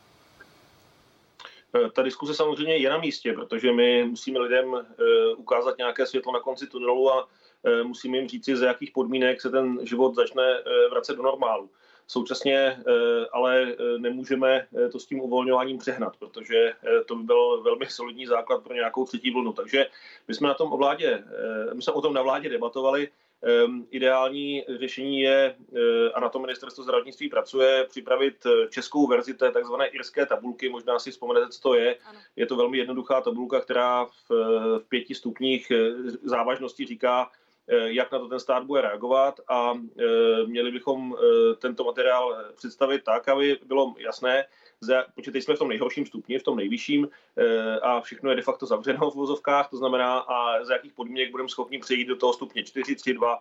Eh, 1.76 1.90
ta 1.90 2.02
diskuse 2.02 2.34
samozřejmě 2.34 2.78
je 2.78 2.90
na 2.90 2.98
místě, 2.98 3.34
protože 3.34 3.72
my 3.72 4.04
musíme 4.04 4.40
lidem 4.40 4.76
eh, 4.76 5.36
ukázat 5.36 5.78
nějaké 5.78 6.06
světlo 6.06 6.32
na 6.32 6.40
konci 6.40 6.68
tunelu 6.68 7.12
a 7.12 7.28
eh, 7.64 7.84
musíme 7.84 8.18
jim 8.18 8.28
říci, 8.28 8.56
za 8.56 8.68
jakých 8.68 8.92
podmínek 8.92 9.42
se 9.42 9.50
ten 9.50 9.80
život 9.84 10.16
začne 10.16 10.64
vracet 10.92 11.18
do 11.18 11.24
normálu. 11.24 11.70
Současně 12.10 12.84
ale 13.32 13.76
nemůžeme 13.98 14.68
to 14.92 15.00
s 15.00 15.06
tím 15.06 15.20
uvolňováním 15.20 15.78
přehnat, 15.78 16.18
protože 16.18 16.74
to 17.06 17.16
by 17.16 17.24
byl 17.24 17.62
velmi 17.62 17.86
solidní 17.86 18.26
základ 18.26 18.64
pro 18.64 18.74
nějakou 18.74 19.06
třetí 19.06 19.32
vlnu. 19.32 19.54
Takže 19.54 19.86
my 20.28 20.34
jsme, 20.34 20.48
na 20.48 20.54
tom 20.54 20.74
o 20.74 20.78
vládě, 20.78 21.24
my 21.74 21.82
jsme 21.82 21.94
o 21.94 22.02
tom 22.02 22.14
na 22.14 22.22
vládě 22.22 22.50
debatovali. 22.50 23.10
Ehm, 23.44 23.88
ideální 23.91 24.65
řešení 24.79 25.20
je, 25.20 25.56
eh, 25.75 26.12
a 26.13 26.20
na 26.20 26.29
to 26.29 26.39
ministerstvo 26.39 26.84
zdravotnictví 26.84 27.29
pracuje, 27.29 27.86
připravit 27.89 28.46
eh, 28.46 28.67
českou 28.70 29.08
verzi 29.08 29.34
té 29.34 29.51
takzvané 29.51 29.88
irské 29.88 30.25
tabulky. 30.25 30.70
Možná 30.70 31.00
si 31.00 31.12
vzpomenete, 31.12 31.50
co 31.50 31.62
to 31.62 31.74
je. 31.75 31.96
Ano. 32.06 32.20
Je 32.36 32.46
to 32.46 32.56
velmi 32.56 32.77
jednoduchá 32.77 33.22
tabulka, 33.22 33.62
která 33.62 34.06
v, 34.06 34.29
v 34.79 34.84
pěti 34.89 35.15
stupních 35.15 35.72
eh, 35.72 35.91
závažnosti 36.24 36.86
říká, 36.86 37.32
jak 37.86 38.12
na 38.12 38.20
to 38.20 38.27
ten 38.27 38.39
stát 38.39 38.63
bude 38.63 38.82
reagovat 38.82 39.39
a 39.48 39.74
měli 40.46 40.72
bychom 40.72 41.15
tento 41.60 41.84
materiál 41.84 42.46
představit 42.56 43.03
tak, 43.03 43.27
aby 43.27 43.60
bylo 43.65 43.96
jasné, 43.98 44.46
protože 45.16 45.32
teď 45.32 45.44
jsme 45.44 45.56
v 45.56 45.60
tom 45.60 45.70
nejhorším 45.70 46.06
stupni, 46.06 46.40
v 46.40 46.44
tom 46.44 46.58
nejvyšším 46.58 47.10
eh, 47.38 47.80
a 47.80 48.02
všechno 48.02 48.30
je 48.30 48.36
de 48.36 48.42
facto 48.42 48.66
zavřeno 48.66 49.12
v 49.12 49.16
vozovkách, 49.16 49.70
to 49.70 49.78
znamená, 49.78 50.18
a 50.20 50.64
za 50.64 50.74
jakých 50.74 50.94
podmínek 50.94 51.32
budeme 51.32 51.50
schopni 51.50 51.80
přejít 51.80 52.06
do 52.06 52.16
toho 52.16 52.34
stupně 52.34 52.64
4, 52.64 52.96
3, 52.96 53.14
2, 53.14 53.40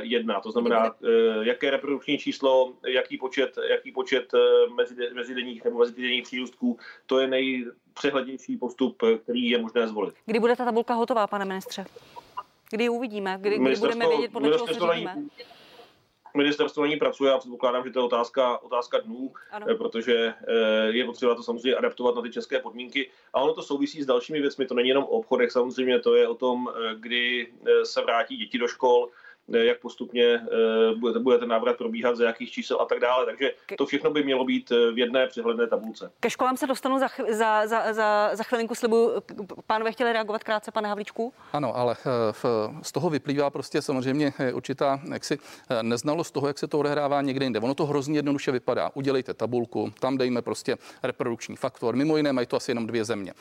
1. 0.00 0.40
To 0.40 0.50
znamená, 0.50 0.86
eh, 0.86 1.08
jaké 1.42 1.70
reprodukční 1.70 2.18
číslo, 2.18 2.72
jaký 2.86 3.18
počet, 3.18 3.58
jaký 3.70 3.92
počet 3.92 4.34
eh, 4.34 5.14
mezidenních 5.14 5.64
nebo 5.64 5.78
mezitýdenních 5.78 6.24
přírůstků, 6.24 6.78
to 7.06 7.20
je 7.20 7.26
nejpřehlednější 7.26 8.56
postup, 8.56 9.02
který 9.22 9.48
je 9.48 9.58
možné 9.58 9.88
zvolit. 9.88 10.14
Kdy 10.26 10.40
bude 10.40 10.56
ta 10.56 10.64
tabulka 10.64 10.94
hotová, 10.94 11.26
pane 11.26 11.44
ministře? 11.44 11.84
Kdy 12.70 12.84
ji 12.84 12.88
uvidíme? 12.88 13.38
Kdy, 13.40 13.58
kdy 13.58 13.76
budeme 13.76 14.08
vědět, 14.08 14.32
podle 14.32 14.50
čeho 14.50 14.66
se 14.66 14.74
řídíme? 14.74 15.16
Ministerstvo 16.34 16.86
ní 16.86 16.96
pracuje 16.96 17.32
a 17.32 17.38
předpokládám, 17.38 17.84
že 17.84 17.90
to 17.90 17.98
je 17.98 18.04
otázka, 18.04 18.58
otázka 18.58 18.98
dnů, 18.98 19.32
ano. 19.50 19.66
Eh, 19.70 19.74
protože 19.74 20.34
eh, 20.48 20.90
je 20.90 21.04
potřeba 21.04 21.34
to 21.34 21.42
samozřejmě 21.42 21.74
adaptovat 21.74 22.14
na 22.14 22.22
ty 22.22 22.30
české 22.30 22.58
podmínky. 22.58 23.10
A 23.32 23.40
ono 23.40 23.54
to 23.54 23.62
souvisí 23.62 24.02
s 24.02 24.06
dalšími 24.06 24.40
věcmi. 24.40 24.66
To 24.66 24.74
není 24.74 24.88
jenom 24.88 25.04
o 25.04 25.06
obchodech, 25.06 25.52
samozřejmě 25.52 26.00
to 26.00 26.14
je 26.14 26.28
o 26.28 26.34
tom, 26.34 26.68
eh, 26.68 26.94
kdy 26.94 27.52
se 27.82 28.02
vrátí 28.02 28.36
děti 28.36 28.58
do 28.58 28.68
škol, 28.68 29.08
jak 29.58 29.80
postupně 29.80 30.24
eh, 30.24 30.94
bude, 30.94 31.20
bude 31.20 31.38
ten 31.38 31.48
návrat 31.48 31.76
probíhat, 31.76 32.16
za 32.16 32.24
jakých 32.24 32.50
čísel 32.50 32.80
a 32.80 32.84
tak 32.84 33.00
dále. 33.00 33.26
Takže 33.26 33.52
to 33.78 33.86
všechno 33.86 34.10
by 34.10 34.22
mělo 34.22 34.44
být 34.44 34.72
eh, 34.72 34.92
v 34.92 34.98
jedné 34.98 35.26
přehledné 35.26 35.66
tabulce. 35.66 36.10
Ke 36.20 36.30
školám 36.30 36.56
se 36.56 36.66
dostanu 36.66 36.98
za, 36.98 37.08
za, 37.28 37.66
za, 37.66 37.92
za, 37.92 38.30
za 38.32 38.44
chvilinku 38.44 38.74
slibu. 38.74 39.10
Pánové 39.66 39.92
chtěli 39.92 40.12
reagovat 40.12 40.44
krátce, 40.44 40.70
pane 40.70 40.88
Havlíčku? 40.88 41.32
Ano, 41.52 41.76
ale 41.76 41.96
eh, 42.00 42.32
v, 42.32 42.44
z 42.82 42.92
toho 42.92 43.10
vyplývá 43.10 43.50
prostě 43.50 43.82
samozřejmě 43.82 44.32
určitá 44.52 45.00
jaksi, 45.12 45.38
neznalost 45.82 46.30
toho, 46.30 46.46
jak 46.46 46.58
se 46.58 46.68
to 46.68 46.78
odehrává 46.78 47.22
někde 47.22 47.44
jinde. 47.44 47.60
Ono 47.60 47.74
to 47.74 47.86
hrozně 47.86 48.18
jednoduše 48.18 48.52
vypadá. 48.52 48.90
Udělejte 48.94 49.34
tabulku, 49.34 49.92
tam 50.00 50.18
dejme 50.18 50.42
prostě 50.42 50.76
reprodukční 51.02 51.56
faktor. 51.56 51.96
Mimo 51.96 52.16
jiné 52.16 52.32
mají 52.32 52.46
to 52.46 52.56
asi 52.56 52.70
jenom 52.70 52.86
dvě 52.86 53.04
země. 53.04 53.32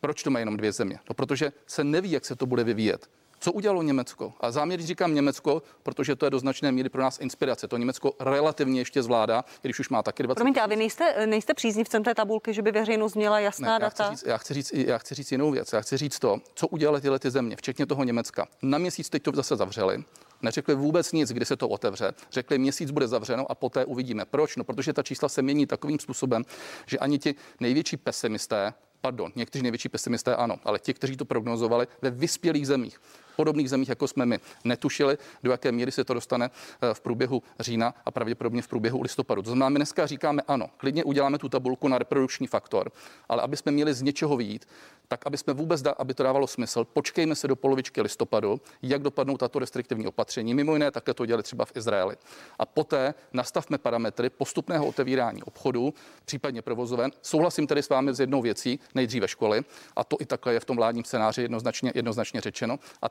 Proč 0.00 0.22
to 0.22 0.30
mají 0.30 0.40
jenom 0.42 0.56
dvě 0.56 0.72
země? 0.72 0.98
No, 1.08 1.14
protože 1.14 1.52
se 1.66 1.84
neví, 1.84 2.10
jak 2.10 2.24
se 2.24 2.36
to 2.36 2.46
bude 2.46 2.64
vyvíjet. 2.64 3.08
Co 3.40 3.52
udělalo 3.52 3.82
Německo? 3.82 4.32
A 4.40 4.50
záměr 4.50 4.82
říkám 4.82 5.14
Německo, 5.14 5.62
protože 5.82 6.16
to 6.16 6.26
je 6.26 6.30
do 6.30 6.38
značné 6.38 6.72
míry 6.72 6.88
pro 6.88 7.02
nás 7.02 7.18
inspirace. 7.20 7.68
To 7.68 7.76
Německo 7.76 8.12
relativně 8.20 8.80
ještě 8.80 9.02
zvládá, 9.02 9.44
když 9.62 9.80
už 9.80 9.88
má 9.88 10.02
taky 10.02 10.22
20. 10.22 10.34
Promiňte, 10.34 10.60
a 10.60 10.66
vy 10.66 10.76
nejste, 10.76 11.26
nejste 11.26 11.54
příznivcem 11.54 12.04
té 12.04 12.14
tabulky, 12.14 12.54
že 12.54 12.62
by 12.62 12.72
veřejnost 12.72 13.14
měla 13.14 13.40
jasná 13.40 13.72
ne, 13.72 13.78
data? 13.78 14.04
Já 14.04 14.08
chci, 14.08 14.14
říct, 14.14 14.26
já, 14.26 14.38
chci 14.38 14.54
říct, 14.54 14.72
já 14.72 14.98
chci 14.98 15.14
říct 15.14 15.32
jinou 15.32 15.50
věc. 15.50 15.72
Já 15.72 15.80
chci 15.80 15.96
říct 15.96 16.18
to, 16.18 16.38
co 16.54 16.68
udělali 16.68 17.00
tyhle 17.00 17.18
ty 17.18 17.30
země, 17.30 17.56
včetně 17.56 17.86
toho 17.86 18.04
Německa. 18.04 18.48
Na 18.62 18.78
měsíc 18.78 19.10
teď 19.10 19.22
to 19.22 19.32
zase 19.34 19.56
zavřeli. 19.56 20.04
Neřekli 20.42 20.74
vůbec 20.74 21.12
nic, 21.12 21.32
kdy 21.32 21.44
se 21.44 21.56
to 21.56 21.68
otevře. 21.68 22.12
Řekli, 22.32 22.58
měsíc 22.58 22.90
bude 22.90 23.08
zavřeno 23.08 23.50
a 23.50 23.54
poté 23.54 23.84
uvidíme. 23.84 24.24
Proč? 24.24 24.56
No, 24.56 24.64
protože 24.64 24.92
ta 24.92 25.02
čísla 25.02 25.28
se 25.28 25.42
mění 25.42 25.66
takovým 25.66 25.98
způsobem, 25.98 26.44
že 26.86 26.98
ani 26.98 27.18
ti 27.18 27.34
největší 27.60 27.96
pesimisté, 27.96 28.74
pardon, 29.00 29.32
někteří 29.36 29.62
největší 29.62 29.88
pesimisté 29.88 30.36
ano, 30.36 30.56
ale 30.64 30.78
ti, 30.78 30.94
kteří 30.94 31.16
to 31.16 31.24
prognozovali 31.24 31.86
ve 32.02 32.10
vyspělých 32.10 32.66
zemích, 32.66 33.00
podobných 33.38 33.70
zemích, 33.70 33.88
jako 33.88 34.08
jsme 34.08 34.26
my, 34.26 34.38
netušili, 34.64 35.18
do 35.42 35.50
jaké 35.50 35.72
míry 35.72 35.92
se 35.92 36.04
to 36.04 36.14
dostane 36.14 36.50
eh, 36.50 36.94
v 36.94 37.00
průběhu 37.00 37.42
října 37.60 37.94
a 38.04 38.10
pravděpodobně 38.10 38.62
v 38.62 38.68
průběhu 38.68 39.02
listopadu. 39.02 39.42
To 39.42 39.50
znamená, 39.50 39.68
my 39.68 39.78
dneska 39.78 40.06
říkáme 40.06 40.42
ano, 40.48 40.66
klidně 40.76 41.04
uděláme 41.04 41.38
tu 41.38 41.48
tabulku 41.48 41.88
na 41.88 41.98
reprodukční 41.98 42.46
faktor, 42.46 42.90
ale 43.28 43.42
aby 43.42 43.56
jsme 43.56 43.72
měli 43.72 43.94
z 43.94 44.02
něčeho 44.02 44.36
výjít, 44.36 44.66
tak 45.08 45.26
aby 45.26 45.36
jsme 45.38 45.52
vůbec, 45.52 45.82
da, 45.82 45.90
aby 45.98 46.14
to 46.14 46.22
dávalo 46.22 46.46
smysl, 46.46 46.84
počkejme 46.84 47.34
se 47.34 47.48
do 47.48 47.56
polovičky 47.56 48.02
listopadu, 48.02 48.60
jak 48.82 49.02
dopadnou 49.02 49.36
tato 49.36 49.58
restriktivní 49.58 50.06
opatření. 50.06 50.54
Mimo 50.54 50.72
jiné, 50.72 50.90
takhle 50.90 51.14
to 51.14 51.26
dělali 51.26 51.42
třeba 51.42 51.64
v 51.64 51.72
Izraeli. 51.76 52.16
A 52.58 52.66
poté 52.66 53.14
nastavme 53.32 53.78
parametry 53.78 54.30
postupného 54.30 54.86
otevírání 54.86 55.42
obchodu, 55.42 55.94
případně 56.24 56.62
provozoven. 56.62 57.10
Souhlasím 57.22 57.66
tedy 57.66 57.82
s 57.82 57.88
vámi 57.88 58.14
s 58.14 58.20
jednou 58.20 58.42
věcí, 58.42 58.80
nejdříve 58.94 59.28
školy, 59.28 59.62
a 59.96 60.04
to 60.04 60.16
i 60.20 60.26
takhle 60.26 60.52
je 60.52 60.60
v 60.60 60.64
tom 60.64 60.76
vládním 60.76 61.04
scénáři 61.04 61.42
jednoznačně, 61.42 61.92
jednoznačně 61.94 62.40
řečeno. 62.40 62.78
A 63.02 63.08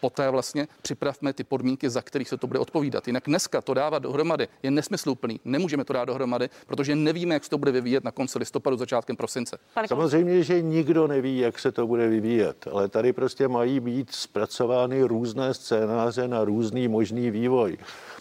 poté 0.00 0.30
vlastně 0.30 0.68
připravme 0.82 1.32
ty 1.32 1.44
podmínky, 1.44 1.90
za 1.90 2.02
kterých 2.02 2.28
se 2.28 2.36
to 2.36 2.46
bude 2.46 2.58
odpovídat. 2.58 3.06
Jinak 3.06 3.24
dneska 3.26 3.60
to 3.60 3.74
dávat 3.74 3.98
dohromady 3.98 4.48
je 4.62 4.70
nesmysluplný. 4.70 5.40
Nemůžeme 5.44 5.84
to 5.84 5.92
dát 5.92 6.04
dohromady, 6.04 6.48
protože 6.66 6.96
nevíme, 6.96 7.34
jak 7.34 7.44
se 7.44 7.50
to 7.50 7.58
bude 7.58 7.72
vyvíjet 7.72 8.04
na 8.04 8.10
konci 8.10 8.38
listopadu, 8.38 8.76
začátkem 8.76 9.16
prosince. 9.16 9.58
Samozřejmě, 9.86 10.42
že 10.42 10.62
nikdo 10.62 11.06
neví, 11.06 11.20
neví, 11.20 11.38
jak 11.38 11.58
se 11.58 11.72
to 11.72 11.86
bude 11.86 12.08
vyvíjet, 12.08 12.68
ale 12.72 12.88
tady 12.88 13.12
prostě 13.12 13.48
mají 13.48 13.80
být 13.80 14.14
zpracovány 14.14 15.02
různé 15.02 15.54
scénáře 15.54 16.28
na 16.28 16.44
různý 16.44 16.88
možný 16.88 17.30
vývoj. 17.30 17.78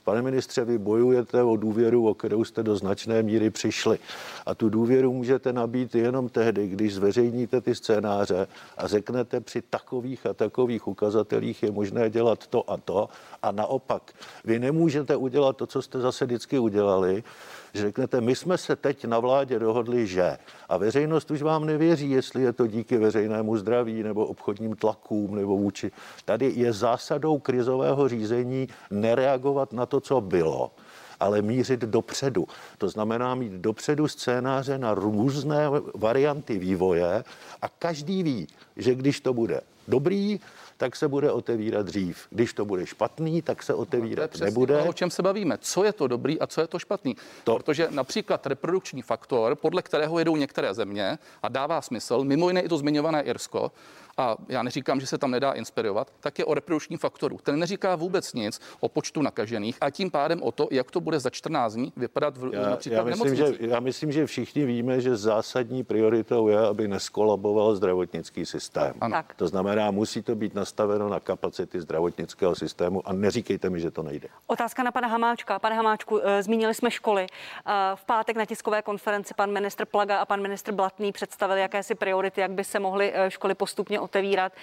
Pane 0.09 0.21
ministře, 0.21 0.65
vy 0.65 0.77
bojujete 0.77 1.43
o 1.43 1.55
důvěru, 1.55 2.07
o 2.07 2.13
kterou 2.13 2.43
jste 2.43 2.63
do 2.63 2.75
značné 2.75 3.23
míry 3.23 3.49
přišli. 3.49 3.99
A 4.45 4.55
tu 4.55 4.69
důvěru 4.69 5.13
můžete 5.13 5.53
nabít 5.53 5.95
jenom 5.95 6.29
tehdy, 6.29 6.67
když 6.67 6.93
zveřejníte 6.93 7.61
ty 7.61 7.75
scénáře 7.75 8.47
a 8.77 8.87
řeknete 8.87 9.39
při 9.39 9.61
takových 9.61 10.25
a 10.25 10.33
takových 10.33 10.87
ukazatelích, 10.87 11.63
je 11.63 11.71
možné 11.71 12.09
dělat 12.09 12.47
to 12.47 12.71
a 12.71 12.77
to. 12.77 13.09
A 13.43 13.51
naopak, 13.51 14.13
vy 14.45 14.59
nemůžete 14.59 15.15
udělat 15.15 15.57
to, 15.57 15.67
co 15.67 15.81
jste 15.81 15.99
zase 15.99 16.25
vždycky 16.25 16.59
udělali, 16.59 17.23
že 17.73 17.81
řeknete, 17.81 18.21
my 18.21 18.35
jsme 18.35 18.57
se 18.57 18.75
teď 18.75 19.05
na 19.05 19.19
vládě 19.19 19.59
dohodli, 19.59 20.07
že. 20.07 20.37
A 20.69 20.77
veřejnost 20.77 21.31
už 21.31 21.41
vám 21.41 21.65
nevěří, 21.65 22.11
jestli 22.11 22.41
je 22.41 22.53
to 22.53 22.67
díky 22.67 22.97
veřejnému 22.97 23.57
zdraví 23.57 24.03
nebo 24.03 24.25
obchodním 24.25 24.75
tlakům 24.75 25.35
nebo 25.35 25.57
vůči. 25.57 25.91
Tady 26.25 26.53
je 26.55 26.73
zásadou 26.73 27.39
krizového 27.39 28.07
řízení 28.07 28.67
nereagovat 28.91 29.73
na 29.73 29.85
to, 29.85 29.99
co 29.99 30.21
bylo 30.21 30.71
ale 31.19 31.41
mířit 31.41 31.79
dopředu. 31.79 32.47
To 32.77 32.89
znamená 32.89 33.35
mít 33.35 33.51
dopředu 33.51 34.07
scénáře 34.07 34.77
na 34.77 34.93
různé 34.93 35.63
varianty 35.95 36.57
vývoje 36.57 37.23
a 37.61 37.69
každý 37.69 38.23
ví, 38.23 38.47
že 38.77 38.95
když 38.95 39.21
to 39.21 39.33
bude 39.33 39.61
dobrý, 39.87 40.39
tak 40.79 40.95
se 40.95 41.07
bude 41.07 41.31
otevírat 41.31 41.85
dřív. 41.85 42.27
Když 42.29 42.53
to 42.53 42.65
bude 42.65 42.85
špatný, 42.85 43.41
tak 43.41 43.63
se 43.63 43.73
otevírat 43.73 44.31
no, 44.39 44.45
nebude. 44.45 44.81
O 44.81 44.93
čem 44.93 45.11
se 45.11 45.21
bavíme? 45.21 45.57
Co 45.57 45.83
je 45.83 45.93
to 45.93 46.07
dobrý 46.07 46.39
a 46.39 46.47
co 46.47 46.61
je 46.61 46.67
to 46.67 46.79
špatný? 46.79 47.15
To. 47.43 47.55
Protože 47.55 47.87
například 47.91 48.47
reprodukční 48.47 49.01
faktor, 49.01 49.55
podle 49.55 49.81
kterého 49.81 50.19
jedou 50.19 50.35
některé 50.35 50.73
země 50.73 51.19
a 51.43 51.49
dává 51.49 51.81
smysl, 51.81 52.23
mimo 52.23 52.47
jiné 52.47 52.61
i 52.61 52.69
to 52.69 52.77
zmiňované 52.77 53.21
Irsko, 53.21 53.71
a 54.19 54.37
já 54.49 54.63
neříkám, 54.63 54.99
že 54.99 55.07
se 55.07 55.17
tam 55.17 55.31
nedá 55.31 55.51
inspirovat, 55.51 56.11
tak 56.19 56.39
je 56.39 56.45
o 56.45 56.53
reprodukčním 56.53 56.99
faktoru. 56.99 57.39
Ten 57.43 57.59
neříká 57.59 57.95
vůbec 57.95 58.33
nic 58.33 58.61
o 58.79 58.89
počtu 58.89 59.21
nakažených 59.21 59.77
a 59.81 59.89
tím 59.89 60.11
pádem 60.11 60.43
o 60.43 60.51
to, 60.51 60.67
jak 60.71 60.91
to 60.91 61.01
bude 61.01 61.19
za 61.19 61.29
14 61.29 61.73
dní 61.73 61.93
vypadat 61.97 62.37
v, 62.37 62.53
já, 62.53 62.69
například 62.69 62.97
já 62.97 63.03
myslím, 63.03 63.35
že, 63.35 63.45
já 63.59 63.79
myslím, 63.79 64.11
že 64.11 64.25
všichni 64.25 64.65
víme, 64.65 65.01
že 65.01 65.17
zásadní 65.17 65.83
prioritou 65.83 66.47
je, 66.47 66.59
aby 66.59 66.87
neskolaboval 66.87 67.75
zdravotnický 67.75 68.45
systém. 68.45 68.93
Ano. 69.01 69.23
To 69.35 69.47
znamená, 69.47 69.91
musí 69.91 70.21
to 70.21 70.35
být 70.35 70.55
nastaveno 70.55 71.09
na 71.09 71.19
kapacity 71.19 71.81
zdravotnického 71.81 72.55
systému 72.55 73.07
a 73.07 73.13
neříkejte 73.13 73.69
mi, 73.69 73.79
že 73.79 73.91
to 73.91 74.03
nejde. 74.03 74.27
Otázka 74.47 74.83
na 74.83 74.91
pana 74.91 75.07
Hamáčka. 75.07 75.59
Pane 75.59 75.75
Hamáčku, 75.75 76.19
eh, 76.23 76.43
zmínili 76.43 76.73
jsme 76.73 76.91
školy. 76.91 77.27
Eh, 77.27 77.71
v 77.95 78.05
pátek 78.05 78.37
na 78.37 78.45
tiskové 78.45 78.81
konferenci 78.81 79.33
pan 79.33 79.51
ministr 79.51 79.85
Plaga 79.85 80.19
a 80.19 80.25
pan 80.25 80.41
ministr 80.41 80.71
Blatný 80.71 81.11
představili 81.11 81.61
jakési 81.61 81.95
priority, 81.95 82.41
jak 82.41 82.51
by 82.51 82.63
se 82.63 82.79
mohly 82.79 83.11
eh, 83.13 83.31
školy 83.31 83.55
postupně 83.55 83.99
otevírat. 84.09 84.53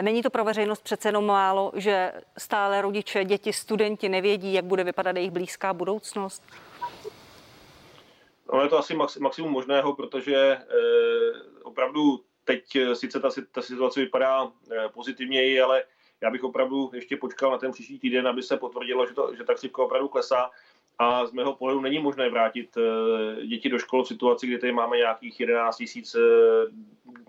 Není 0.00 0.22
to 0.22 0.30
pro 0.30 0.44
veřejnost 0.44 0.82
přece 0.82 1.08
jenom 1.08 1.26
málo, 1.26 1.72
že 1.76 2.12
stále 2.38 2.82
rodiče, 2.82 3.24
děti, 3.24 3.52
studenti 3.52 4.08
nevědí, 4.08 4.54
jak 4.54 4.64
bude 4.64 4.84
vypadat 4.84 5.16
jejich 5.16 5.30
blízká 5.30 5.72
budoucnost? 5.72 6.42
No, 8.52 8.62
je 8.62 8.68
to 8.68 8.78
asi 8.78 8.94
maximum 9.20 9.52
možného, 9.52 9.94
protože 9.94 10.36
eh, 10.36 10.64
opravdu 11.62 12.24
teď 12.44 12.76
eh, 12.76 12.94
sice 12.94 13.20
ta, 13.20 13.30
ta 13.52 13.62
situace 13.62 14.00
vypadá 14.00 14.52
eh, 14.72 14.88
pozitivněji, 14.88 15.60
ale 15.60 15.84
já 16.20 16.30
bych 16.30 16.44
opravdu 16.44 16.90
ještě 16.94 17.16
počkal 17.16 17.50
na 17.50 17.58
ten 17.58 17.72
příští 17.72 17.98
týden, 17.98 18.28
aby 18.28 18.42
se 18.42 18.56
potvrdilo, 18.56 19.06
že, 19.06 19.14
to, 19.14 19.34
že 19.36 19.44
ta 19.44 19.54
křivka 19.54 19.82
opravdu 19.82 20.08
klesá. 20.08 20.50
A 20.98 21.26
z 21.26 21.32
mého 21.32 21.54
pohledu 21.54 21.80
není 21.80 21.98
možné 21.98 22.30
vrátit 22.30 22.76
eh, 22.76 23.46
děti 23.46 23.68
do 23.68 23.78
škol 23.78 24.04
v 24.04 24.08
situaci, 24.08 24.46
kdy 24.46 24.58
tady 24.58 24.72
máme 24.72 24.96
nějakých 24.96 25.40
11 25.40 25.76
tisíc 25.76 26.14
eh, 26.14 26.18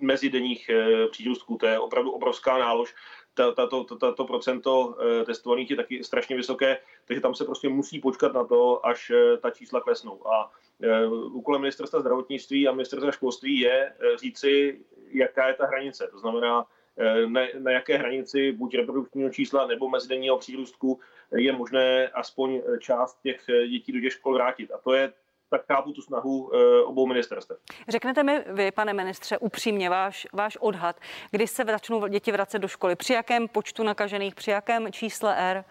mezidenních 0.02 0.70
eh, 0.70 1.08
přírůstků. 1.08 1.58
To 1.58 1.66
je 1.66 1.80
opravdu 1.80 2.12
obrovská 2.12 2.58
nálož. 2.58 2.96
Tato, 3.34 3.84
tato 3.84 4.26
procento 4.26 4.98
testovaných 5.26 5.70
je 5.72 5.76
taky 5.76 6.04
strašně 6.04 6.36
vysoké, 6.36 6.78
takže 7.06 7.22
tam 7.22 7.36
se 7.36 7.46
prostě 7.46 7.70
musí 7.70 8.00
počkat 8.00 8.34
na 8.34 8.44
to, 8.44 8.86
až 8.86 9.12
ta 9.42 9.50
čísla 9.50 9.82
klesnou. 9.82 10.28
A 10.28 10.52
úkolem 11.32 11.62
ministerstva 11.62 12.00
zdravotnictví 12.00 12.68
a 12.68 12.72
ministerstva 12.72 13.12
školství 13.12 13.60
je 13.60 13.94
říci, 14.20 14.80
jaká 15.10 15.48
je 15.48 15.54
ta 15.54 15.66
hranice. 15.66 16.08
To 16.12 16.20
znamená, 16.20 16.66
na, 17.28 17.42
na 17.60 17.72
jaké 17.72 17.98
hranici 17.98 18.52
buď 18.52 18.76
reprodukčního 18.76 19.30
čísla 19.30 19.68
nebo 19.68 19.90
mezidenního 19.90 20.38
přírůstku 20.38 21.00
je 21.36 21.52
možné 21.52 22.08
aspoň 22.08 22.62
část 22.80 23.22
těch 23.22 23.46
dětí 23.70 23.92
do 23.92 24.02
těch 24.02 24.14
škol 24.14 24.34
vrátit. 24.34 24.72
A 24.72 24.78
to 24.78 24.94
je 24.94 25.14
tak 25.50 25.66
chápu 25.66 25.92
tu 25.92 26.02
snahu 26.02 26.52
eh, 26.54 26.82
obou 26.82 27.08
ministerstev. 27.08 27.58
Řeknete 27.88 28.24
mi 28.24 28.44
vy, 28.48 28.72
pane 28.72 28.94
ministře, 28.94 29.38
upřímně 29.38 29.90
váš, 29.90 30.28
váš 30.34 30.58
odhad, 30.58 31.00
kdy 31.32 31.48
se 31.48 31.64
začnou 31.66 32.08
děti 32.08 32.32
vracet 32.32 32.60
do 32.60 32.68
školy, 32.68 32.96
při 32.96 33.14
jakém 33.14 33.48
počtu 33.48 33.84
nakažených, 33.84 34.36
při 34.36 34.52
jakém 34.52 34.92
čísle 34.92 35.36
R? 35.38 35.64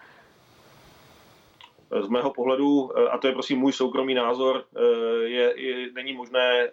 Z 2.01 2.07
mého 2.07 2.33
pohledu, 2.33 2.91
eh, 2.97 3.09
a 3.09 3.17
to 3.17 3.27
je 3.27 3.33
prosím 3.33 3.59
můj 3.59 3.73
soukromý 3.73 4.13
názor, 4.13 4.65
eh, 4.75 5.27
je, 5.27 5.53
je, 5.61 5.91
není 5.91 6.13
možné 6.13 6.63
eh, 6.63 6.71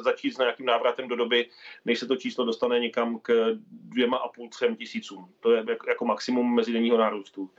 začít 0.00 0.34
s 0.34 0.38
nějakým 0.38 0.66
návratem 0.66 1.08
do 1.08 1.16
doby, 1.16 1.48
než 1.84 1.98
se 1.98 2.06
to 2.06 2.16
číslo 2.16 2.44
dostane 2.44 2.80
někam 2.80 3.18
k 3.18 3.58
dvěma 3.70 4.16
a 4.16 4.28
půl, 4.28 4.48
třem 4.48 4.76
tisícům. 4.76 5.28
To 5.40 5.52
je 5.52 5.64
jako 5.88 6.04
maximum 6.04 6.54
mezidenního 6.54 6.98
nárůstu. 6.98 7.50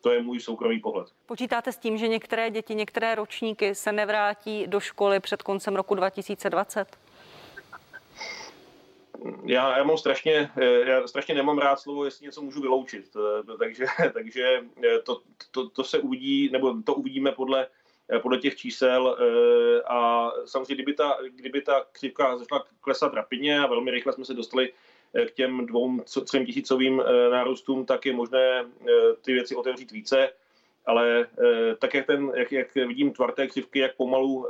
To 0.00 0.10
je 0.10 0.22
můj 0.22 0.40
soukromý 0.40 0.80
pohled. 0.80 1.08
Počítáte 1.26 1.72
s 1.72 1.76
tím, 1.76 1.98
že 1.98 2.08
některé 2.08 2.50
děti, 2.50 2.74
některé 2.74 3.14
ročníky 3.14 3.74
se 3.74 3.92
nevrátí 3.92 4.66
do 4.66 4.80
školy 4.80 5.20
před 5.20 5.42
koncem 5.42 5.76
roku 5.76 5.94
2020? 5.94 7.01
Já, 9.44 9.78
já 9.78 9.84
mám 9.84 9.98
strašně, 9.98 10.50
eh, 10.56 10.90
já 10.90 11.06
strašně 11.06 11.34
nemám 11.34 11.58
rád 11.58 11.80
slovo, 11.80 12.04
jestli 12.04 12.26
něco 12.26 12.42
můžu 12.42 12.60
vyloučit, 12.60 13.16
eh, 13.16 13.56
takže, 13.58 13.86
takže 14.12 14.60
eh, 14.84 14.98
to, 14.98 15.20
to, 15.50 15.68
to 15.68 15.84
se 15.84 15.98
uvidí, 15.98 16.50
nebo 16.52 16.74
to 16.84 16.94
uvidíme 16.94 17.32
podle, 17.32 17.66
podle 18.22 18.38
těch 18.38 18.56
čísel 18.56 19.18
a 19.86 20.30
samozřejmě, 20.44 20.74
kdyby 20.74 20.94
ta, 20.94 21.18
kdyby 21.34 21.60
ta 21.60 21.86
křivka 21.92 22.36
začala 22.36 22.64
klesat 22.80 23.14
rapidně 23.14 23.60
a 23.60 23.66
velmi 23.66 23.90
rychle 23.90 24.12
jsme 24.12 24.24
se 24.24 24.34
dostali 24.34 24.72
k 25.26 25.30
těm 25.30 25.66
dvou, 25.66 26.00
třem 26.24 26.46
tisícovým 26.46 27.02
nárůstům, 27.30 27.86
tak 27.86 28.06
je 28.06 28.12
možné 28.12 28.64
ty 29.22 29.32
věci 29.32 29.54
otevřít 29.54 29.92
více. 29.92 30.32
Ale 30.86 31.26
tak, 31.78 31.94
jak, 31.94 32.06
ten, 32.06 32.32
jak, 32.34 32.52
jak 32.52 32.74
vidím 32.74 33.12
tvar 33.12 33.32
té 33.32 33.46
křivky, 33.46 33.78
jak 33.78 33.96
pomalu, 33.96 34.48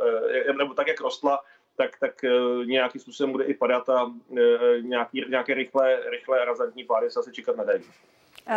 nebo 0.59 0.75
tak, 0.75 0.87
jak 0.87 1.01
rostla, 1.01 1.39
tak, 1.77 1.99
tak 1.99 2.25
eh, 2.25 2.31
nějakým 2.67 3.01
způsobem 3.01 3.33
bude 3.33 3.45
i 3.45 3.55
padat 3.55 3.89
a 3.89 4.13
eh, 4.39 4.81
nějaký, 4.81 5.25
nějaké 5.29 5.55
rychlé, 5.55 6.11
rychlé 6.11 6.45
razantní 6.45 6.85
pády 6.85 7.11
se 7.11 7.21
asi 7.21 7.33
čekat 7.33 7.57
nedají. 7.57 7.83
Uh, 8.48 8.55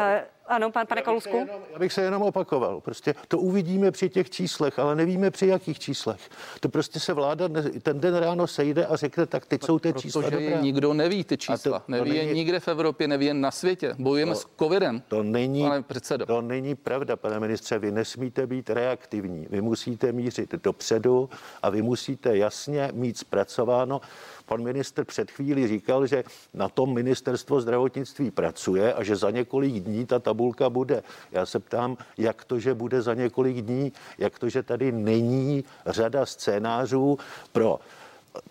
ano, 0.47 0.71
pan, 0.71 0.87
pane 0.87 1.01
Kalusku. 1.01 1.47
Já 1.73 1.79
bych 1.79 1.93
se 1.93 2.01
jenom 2.01 2.21
opakoval. 2.21 2.81
Prostě 2.81 3.15
to 3.27 3.39
uvidíme 3.39 3.91
při 3.91 4.09
těch 4.09 4.29
číslech, 4.29 4.79
ale 4.79 4.95
nevíme 4.95 5.31
při 5.31 5.47
jakých 5.47 5.79
číslech. 5.79 6.29
To 6.59 6.69
prostě 6.69 6.99
se 6.99 7.13
vláda 7.13 7.49
ten 7.81 7.99
den 7.99 8.15
ráno 8.15 8.47
sejde 8.47 8.85
a 8.85 8.95
řekne, 8.95 9.25
tak 9.25 9.45
teď 9.45 9.63
jsou 9.63 9.79
ty 9.79 9.93
čísla 9.93 10.21
Protože 10.21 10.35
dobrá. 10.45 10.61
nikdo 10.61 10.93
neví 10.93 11.23
ty 11.23 11.37
čísla. 11.37 11.79
To, 11.79 11.85
neví 11.87 12.09
to 12.09 12.17
není, 12.17 12.27
je 12.27 12.33
nikde 12.33 12.59
v 12.59 12.67
Evropě, 12.67 13.07
neví 13.07 13.25
je 13.25 13.33
na 13.33 13.51
světě. 13.51 13.95
Bojujeme 13.99 14.33
to, 14.33 14.39
s 14.39 14.47
covidem. 14.59 15.01
To 15.07 15.23
není, 15.23 15.63
pane 15.63 15.83
předsedo. 15.83 16.25
to 16.25 16.41
není 16.41 16.75
pravda, 16.75 17.15
pane 17.15 17.39
ministře. 17.39 17.79
Vy 17.79 17.91
nesmíte 17.91 18.47
být 18.47 18.69
reaktivní. 18.69 19.47
Vy 19.49 19.61
musíte 19.61 20.11
mířit 20.11 20.51
dopředu 20.63 21.29
a 21.61 21.69
vy 21.69 21.81
musíte 21.81 22.37
jasně 22.37 22.89
mít 22.93 23.17
zpracováno, 23.17 24.01
Pan 24.45 24.63
minister 24.63 25.05
před 25.05 25.31
chvíli 25.31 25.67
říkal, 25.67 26.08
že 26.08 26.23
na 26.53 26.69
tom 26.69 26.93
ministerstvo 26.93 27.62
zdravotnictví 27.62 28.31
pracuje 28.31 28.93
a 28.93 29.03
že 29.03 29.15
za 29.15 29.31
několik 29.31 29.73
dní 29.73 30.05
ta 30.05 30.19
tabulka 30.19 30.69
bude. 30.69 31.03
Já 31.31 31.45
se 31.45 31.60
ptám, 31.60 31.97
jak 32.17 32.43
to, 32.43 32.60
že 32.60 32.73
bude 32.73 33.01
za 33.01 33.13
několik 33.13 33.62
dní, 33.62 33.93
jak 34.17 34.39
to, 34.39 34.49
že 34.49 34.63
tady 34.63 34.91
není 34.91 35.63
řada 35.86 36.25
scénářů 36.25 37.17
pro 37.51 37.79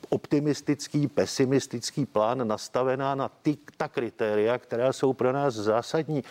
optimistický, 0.08 1.08
pesimistický 1.08 2.06
plán 2.06 2.48
nastavená 2.48 3.14
na 3.14 3.28
ty, 3.28 3.56
ta 3.76 3.88
kritéria, 3.88 4.58
která 4.58 4.92
jsou 4.92 5.12
pro 5.12 5.32
nás 5.32 5.54
zásadní. 5.54 6.24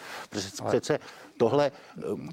Přece 0.68 1.00
Tohle, 1.38 1.72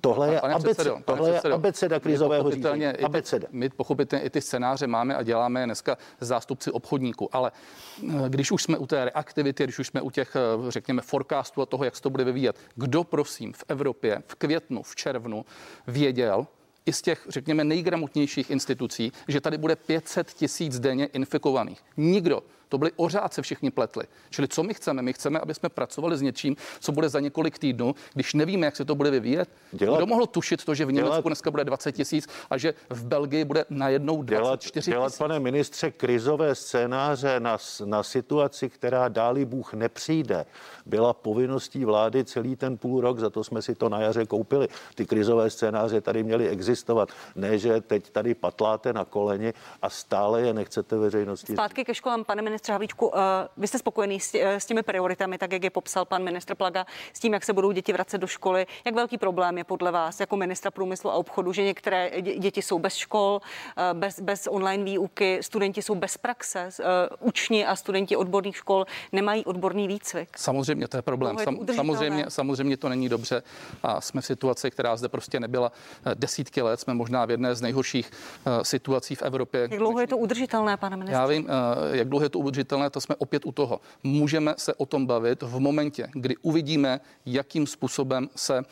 tohle 0.01 0.33
je, 0.33 0.41
abeceda, 0.41 0.73
předsedo, 0.73 0.97
tohle 1.05 1.31
je 1.31 1.41
abeceda 1.41 2.01
krizového 2.01 2.51
řízení. 2.51 2.87
Abeceda. 2.87 3.49
My 3.51 3.69
pochopitelně 3.69 4.25
i 4.25 4.31
ty 4.31 4.41
scénáře 4.41 4.87
máme 4.87 5.17
a 5.17 5.23
děláme 5.23 5.65
dneska 5.65 5.99
zástupci 6.21 6.71
obchodníků, 6.71 7.37
ale 7.37 7.53
eh, 8.09 8.29
když 8.29 8.53
už 8.53 8.63
jsme 8.63 8.79
u 8.79 8.87
té 8.87 9.05
reaktivity, 9.05 9.65
když 9.65 9.79
už 9.79 9.87
jsme 9.87 10.01
u 10.01 10.11
těch, 10.11 10.37
eh, 10.37 10.71
řekněme, 10.71 11.03
forecastů 11.03 11.63
a 11.63 11.67
toho, 11.67 11.85
jak 11.85 11.97
se 11.97 12.03
to 12.03 12.11
bude 12.11 12.25
vyvíjet, 12.25 12.57
kdo 12.75 13.05
prosím 13.05 13.53
v 13.53 13.65
Evropě 13.69 14.23
v 14.27 14.35
květnu, 14.35 14.83
v 14.83 14.97
červnu 14.97 15.45
věděl, 15.87 16.47
i 16.87 16.93
z 16.93 17.03
těch, 17.03 17.27
řekněme, 17.29 17.65
nejgramotnějších 17.65 18.51
institucí, 18.51 19.13
že 19.29 19.41
tady 19.41 19.59
bude 19.59 19.77
500 19.77 20.33
tisíc 20.33 20.81
denně 20.81 21.07
infikovaných. 21.07 21.81
Nikdo 21.97 22.43
to 22.71 22.79
byli 22.79 22.91
ořáce 22.97 23.43
všichni 23.43 23.71
pletli. 23.71 24.05
Čili 24.31 24.49
co 24.49 24.63
my 24.63 24.75
chceme? 24.75 25.03
My 25.03 25.13
chceme, 25.13 25.41
aby 25.41 25.55
jsme 25.55 25.69
pracovali 25.69 26.17
s 26.17 26.23
něčím, 26.23 26.57
co 26.81 26.93
bude 26.93 27.09
za 27.09 27.21
několik 27.21 27.59
týdnů, 27.59 27.95
když 28.15 28.35
nevíme, 28.35 28.67
jak 28.67 28.77
se 28.77 28.85
to 28.85 28.95
bude 28.95 29.11
vyvíjet. 29.11 29.49
Dělat, 29.73 29.97
Kdo 29.97 30.07
mohl 30.07 30.27
tušit 30.27 30.65
to, 30.65 30.75
že 30.75 30.85
v 30.85 30.93
Německu 30.93 31.13
dělat, 31.13 31.25
dneska 31.27 31.51
bude 31.51 31.65
20 31.65 31.93
tisíc 31.93 32.29
a 32.51 32.59
že 32.59 32.75
v 32.91 33.05
Belgii 33.05 33.45
bude 33.45 33.65
najednou 33.71 34.23
24 34.23 34.91
dělat, 34.91 35.01
dělat, 35.01 35.19
pane 35.19 35.41
ministře, 35.41 35.91
krizové 35.91 36.55
scénáře 36.55 37.41
na, 37.41 37.59
na 37.85 38.03
situaci, 38.03 38.71
která 38.71 39.09
dáli 39.09 39.45
Bůh 39.45 39.75
nepřijde, 39.75 40.47
byla 40.87 41.13
povinností 41.13 41.85
vlády 41.85 42.25
celý 42.25 42.57
ten 42.57 42.79
půl 42.79 43.01
rok, 43.01 43.19
za 43.19 43.31
to 43.31 43.45
jsme 43.45 43.63
si 43.63 43.75
to 43.75 43.89
na 43.89 44.01
jaře 44.01 44.27
koupili. 44.27 44.69
Ty 44.95 45.07
krizové 45.07 45.51
scénáře 45.51 46.01
tady 46.01 46.23
měly 46.23 46.49
existovat. 46.49 47.09
Ne, 47.35 47.59
že 47.59 47.81
teď 47.81 48.11
tady 48.11 48.35
patláte 48.35 48.93
na 48.93 49.05
koleni 49.05 49.53
a 49.83 49.91
stále 49.91 50.43
je 50.43 50.55
nechcete 50.55 50.97
veřejnosti. 50.97 51.53
Zpátky 51.53 51.85
ke 51.85 51.95
školám, 51.95 52.25
pane 52.25 52.43
ministře 52.43 52.60
ministře 52.61 52.73
Havlíčku, 52.73 53.13
vy 53.57 53.67
jste 53.67 53.79
spokojený 53.79 54.21
s 54.21 54.67
těmi 54.67 54.83
prioritami, 54.83 55.39
tak 55.39 55.53
jak 55.53 55.65
je 55.65 55.71
popsal 55.71 56.05
pan 56.05 56.23
ministr 56.23 56.55
Plaga, 56.55 56.87
s 57.13 57.21
tím, 57.21 57.33
jak 57.33 57.45
se 57.45 57.53
budou 57.53 57.73
děti 57.73 57.93
vracet 57.93 58.19
do 58.19 58.27
školy. 58.27 58.67
Jak 58.85 58.95
velký 58.95 59.19
problém 59.19 59.59
je 59.59 59.65
podle 59.65 59.91
vás 59.91 60.21
jako 60.21 60.37
ministra 60.37 60.71
průmyslu 60.71 61.11
a 61.11 61.15
obchodu, 61.15 61.53
že 61.53 61.63
některé 61.63 62.11
děti 62.21 62.63
jsou 62.63 62.79
bez 62.79 62.95
škol, 62.95 63.41
bez, 63.93 64.21
bez 64.21 64.49
online 64.51 64.85
výuky, 64.85 65.39
studenti 65.43 65.83
jsou 65.83 65.95
bez 65.95 66.17
praxe, 66.17 66.69
učni 67.21 67.67
a 67.67 67.77
studenti 67.77 68.17
odborných 68.17 68.57
škol 68.57 68.87
nemají 69.13 69.45
odborný 69.45 69.89
výcvik? 69.89 70.39
Samozřejmě, 70.39 70.89
to 70.89 70.97
je 70.97 71.03
problém. 71.03 71.39
Sam, 71.39 71.59
samozřejmě, 71.77 72.25
samozřejmě 72.29 72.77
to 72.77 72.89
není 72.89 73.09
dobře 73.09 73.43
a 73.83 74.01
jsme 74.01 74.21
v 74.21 74.27
situaci, 74.27 74.71
která 74.71 74.97
zde 74.97 75.09
prostě 75.09 75.41
nebyla 75.41 75.73
desítky 76.15 76.63
let. 76.63 76.81
Jsme 76.81 76.95
možná 76.95 77.25
v 77.25 77.31
jedné 77.31 77.55
z 77.55 77.63
nejhorších 77.63 78.11
situací 78.63 79.15
v 79.15 79.23
Evropě. 79.23 79.61
Jak 79.61 79.79
dlouho 79.79 80.01
je 80.01 80.07
to 80.07 80.17
udržitelné, 80.17 80.77
pane 80.77 80.97
ministře? 80.97 81.21
Já 81.21 81.27
vím, 81.27 81.49
jak 81.93 82.09
dlouho 82.09 82.25
je 82.25 82.29
to 82.29 82.39
udržitelné, 82.51 82.91
to 82.91 83.01
jsme 83.01 83.15
opět 83.17 83.47
u 83.47 83.53
toho. 83.53 83.81
Můžeme 84.03 84.55
se 84.59 84.75
o 84.75 84.87
tom 84.87 85.07
bavit 85.07 85.43
v 85.43 85.59
momentě, 85.59 86.09
kdy 86.13 86.37
uvidíme, 86.43 87.01
jakým 87.27 87.67
způsobem 87.67 88.29
se 88.37 88.59
eh, 88.59 88.65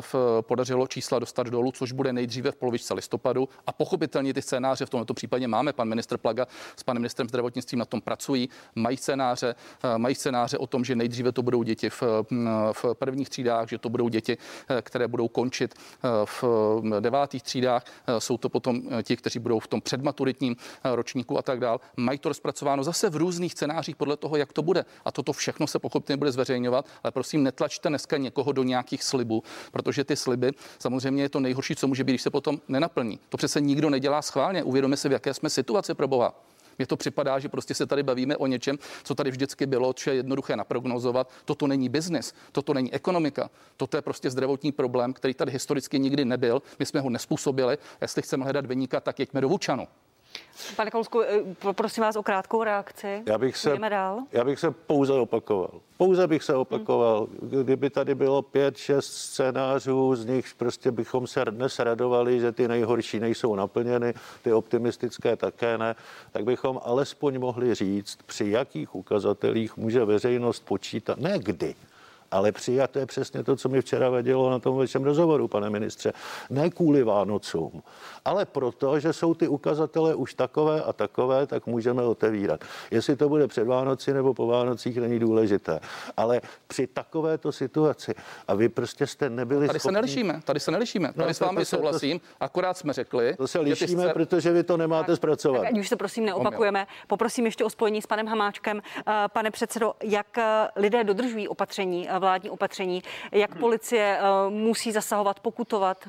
v, 0.00 0.14
podařilo 0.40 0.86
čísla 0.86 1.18
dostat 1.18 1.46
dolů, 1.46 1.72
což 1.72 1.92
bude 1.92 2.12
nejdříve 2.12 2.50
v 2.50 2.56
polovičce 2.56 2.94
listopadu. 2.94 3.48
A 3.66 3.72
pochopitelně 3.72 4.34
ty 4.34 4.42
scénáře 4.42 4.86
v 4.86 4.90
tomto 4.90 5.14
případě 5.14 5.48
máme. 5.48 5.72
Pan 5.72 5.88
ministr 5.88 6.16
Plaga 6.16 6.46
s 6.76 6.82
panem 6.82 7.02
ministrem 7.02 7.28
zdravotnictví 7.28 7.78
na 7.78 7.84
tom 7.84 8.00
pracují. 8.00 8.48
Mají 8.74 8.96
scénáře, 8.96 9.54
eh, 9.54 9.98
mají 9.98 10.14
scénáře 10.14 10.58
o 10.58 10.66
tom, 10.66 10.84
že 10.84 10.96
nejdříve 10.96 11.32
to 11.32 11.42
budou 11.42 11.62
děti 11.62 11.90
v, 11.90 12.02
mm, 12.30 12.48
v 12.72 12.84
prvních 12.94 13.28
třídách, 13.28 13.68
že 13.68 13.78
to 13.78 13.88
budou 13.88 14.08
děti, 14.08 14.36
eh, 14.68 14.82
které 14.82 15.08
budou 15.08 15.28
končit 15.28 15.74
v 16.24 16.44
devátých 17.00 17.42
třídách. 17.42 17.84
Jsou 18.18 18.38
to 18.38 18.48
potom 18.48 18.82
ti, 19.02 19.16
kteří 19.16 19.38
budou 19.38 19.58
v 19.60 19.66
tom 19.66 19.80
předmaturitním 19.80 20.56
ročníku 20.84 21.38
a 21.38 21.42
tak 21.42 21.60
dál. 21.60 21.80
Mají 21.96 22.18
to 22.18 22.28
rozpracováno 22.28 22.84
zase 22.84 23.10
v 23.10 23.16
různých 23.18 23.52
scénářích 23.52 23.96
podle 23.96 24.16
toho, 24.16 24.36
jak 24.36 24.52
to 24.52 24.62
bude. 24.62 24.84
A 25.04 25.12
toto 25.12 25.32
všechno 25.32 25.66
se 25.66 25.78
pochopně 25.78 26.16
bude 26.16 26.32
zveřejňovat, 26.32 26.86
ale 27.02 27.10
prosím, 27.10 27.42
netlačte 27.42 27.88
dneska 27.88 28.16
někoho 28.16 28.52
do 28.52 28.62
nějakých 28.62 29.02
slibů, 29.02 29.42
protože 29.72 30.04
ty 30.04 30.16
sliby 30.16 30.52
samozřejmě 30.78 31.22
je 31.22 31.28
to 31.28 31.40
nejhorší, 31.40 31.76
co 31.76 31.88
může 31.88 32.04
být, 32.04 32.12
když 32.12 32.22
se 32.22 32.30
potom 32.30 32.60
nenaplní. 32.68 33.20
To 33.28 33.36
přece 33.36 33.60
nikdo 33.60 33.90
nedělá 33.90 34.22
schválně. 34.22 34.62
Uvědomíme 34.62 34.96
si, 34.96 35.08
v 35.08 35.12
jaké 35.12 35.34
jsme 35.34 35.50
situaci 35.50 35.94
pro 35.94 36.08
Boha. 36.08 36.34
Mně 36.78 36.86
to 36.86 36.96
připadá, 36.96 37.38
že 37.38 37.48
prostě 37.48 37.74
se 37.74 37.86
tady 37.86 38.02
bavíme 38.02 38.36
o 38.36 38.46
něčem, 38.46 38.78
co 39.04 39.14
tady 39.14 39.30
vždycky 39.30 39.66
bylo, 39.66 39.92
co 39.92 40.10
je 40.10 40.16
jednoduché 40.16 40.56
naprognozovat. 40.56 41.30
Toto 41.44 41.66
není 41.66 41.88
biznis, 41.88 42.34
toto 42.52 42.74
není 42.74 42.94
ekonomika, 42.94 43.50
toto 43.76 43.96
je 43.96 44.02
prostě 44.02 44.30
zdravotní 44.30 44.72
problém, 44.72 45.12
který 45.12 45.34
tady 45.34 45.52
historicky 45.52 45.98
nikdy 45.98 46.24
nebyl. 46.24 46.62
My 46.78 46.86
jsme 46.86 47.00
ho 47.00 47.10
nespůsobili. 47.10 47.78
Jestli 48.00 48.22
chceme 48.22 48.44
hledat 48.44 48.66
vyníka, 48.66 49.00
tak 49.00 49.18
jeďme 49.18 49.40
do 49.40 49.48
Vučanu. 49.48 49.88
Pane 50.76 50.90
Kalusku, 50.90 51.22
eh, 51.22 51.54
poprosím 51.58 52.02
vás 52.02 52.16
o 52.16 52.22
krátkou 52.22 52.64
reakci. 52.64 53.22
Já 53.26 53.38
bych, 53.38 53.56
se, 53.56 53.78
dál. 53.88 54.18
já 54.32 54.44
bych 54.44 54.58
se 54.58 54.70
pouze 54.70 55.12
opakoval. 55.12 55.70
Pouze 55.96 56.26
bych 56.26 56.44
se 56.44 56.54
opakoval. 56.54 57.26
Hmm. 57.40 57.64
Kdyby 57.64 57.90
tady 57.90 58.14
bylo 58.14 58.42
pět, 58.42 58.76
šest 58.76 59.12
scénářů, 59.12 60.16
z 60.16 60.26
nich 60.26 60.54
prostě 60.56 60.90
bychom 60.90 61.26
se 61.26 61.44
dnes 61.44 61.78
radovali, 61.78 62.40
že 62.40 62.52
ty 62.52 62.68
nejhorší 62.68 63.20
nejsou 63.20 63.54
naplněny, 63.54 64.14
ty 64.42 64.52
optimistické 64.52 65.36
také 65.36 65.78
ne, 65.78 65.94
tak 66.32 66.44
bychom 66.44 66.80
alespoň 66.84 67.38
mohli 67.38 67.74
říct, 67.74 68.18
při 68.26 68.50
jakých 68.50 68.94
ukazatelích 68.94 69.76
může 69.76 70.04
veřejnost 70.04 70.64
počítat, 70.64 71.18
ne 71.18 71.38
kdy, 71.38 71.74
ale 72.30 72.52
přijat 72.52 72.96
je 72.96 73.06
přesně 73.06 73.44
to, 73.44 73.56
co 73.56 73.68
mi 73.68 73.80
včera 73.80 74.10
vadilo 74.10 74.50
na 74.50 74.58
tom 74.58 74.76
vašem 74.76 75.04
rozhovoru, 75.04 75.48
pane 75.48 75.70
ministře. 75.70 76.12
Ne 76.50 76.70
kvůli 76.70 77.02
Vánocům, 77.02 77.82
ale 78.24 78.44
proto, 78.44 79.00
že 79.00 79.12
jsou 79.12 79.34
ty 79.34 79.48
ukazatele 79.48 80.14
už 80.14 80.34
takové 80.34 80.82
a 80.82 80.92
takové, 80.92 81.46
tak 81.46 81.66
můžeme 81.66 82.02
otevírat. 82.02 82.64
Jestli 82.90 83.16
to 83.16 83.28
bude 83.28 83.48
před 83.48 83.64
Vánoci 83.64 84.12
nebo 84.12 84.34
po 84.34 84.46
Vánocích, 84.46 84.96
není 84.96 85.18
důležité. 85.18 85.80
Ale 86.16 86.40
při 86.66 86.86
takovéto 86.86 87.52
situaci, 87.52 88.14
a 88.48 88.54
vy 88.54 88.68
prostě 88.68 89.06
jste 89.06 89.30
nebyli 89.30 89.66
Tady 89.66 89.78
schopni... 89.78 89.94
se 89.94 90.00
nelišíme, 90.00 90.40
tady 90.44 90.60
se 90.60 90.70
nelišíme. 90.70 91.12
Tady 91.12 91.28
no, 91.28 91.34
s 91.34 91.40
vámi 91.40 91.64
souhlasím, 91.64 92.18
to, 92.18 92.26
akorát 92.40 92.76
jsme 92.76 92.92
řekli. 92.92 93.36
To 93.36 93.48
se 93.48 93.60
lišíme, 93.60 94.02
jste... 94.02 94.12
protože 94.12 94.52
vy 94.52 94.62
to 94.62 94.76
nemáte 94.76 95.06
tak, 95.06 95.16
zpracovat. 95.16 95.62
Tak, 95.62 95.72
už 95.72 95.88
se 95.88 95.96
prosím 95.96 96.24
neopakujeme. 96.24 96.86
Poprosím 97.06 97.44
ještě 97.46 97.64
o 97.64 97.70
spojení 97.70 98.02
s 98.02 98.06
panem 98.06 98.26
Hamáčkem. 98.26 98.82
Eh, 98.98 99.12
pane 99.32 99.50
předsedo, 99.50 99.94
jak 100.02 100.38
eh, 100.38 100.68
lidé 100.76 101.04
dodržují 101.04 101.48
opatření, 101.48 102.10
eh, 102.10 102.17
vládní 102.18 102.50
opatření, 102.50 103.02
jak 103.32 103.58
policie 103.58 104.18
musí 104.48 104.92
zasahovat, 104.92 105.40
pokutovat? 105.40 106.08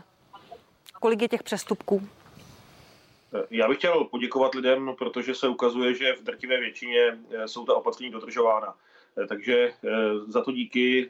Kolik 0.99 1.21
je 1.21 1.27
těch 1.27 1.43
přestupků? 1.43 2.09
Já 3.49 3.67
bych 3.67 3.77
chtěl 3.77 4.03
poděkovat 4.03 4.55
lidem, 4.55 4.95
protože 4.97 5.35
se 5.35 5.47
ukazuje, 5.47 5.93
že 5.93 6.13
v 6.13 6.23
drtivé 6.23 6.59
většině 6.59 7.17
eh, 7.31 7.47
jsou 7.47 7.65
ta 7.65 7.73
opatření 7.73 8.11
dodržována. 8.11 8.75
Eh, 9.17 9.27
takže 9.27 9.57
eh, 9.57 9.89
za 10.27 10.41
to 10.41 10.51
díky, 10.51 11.09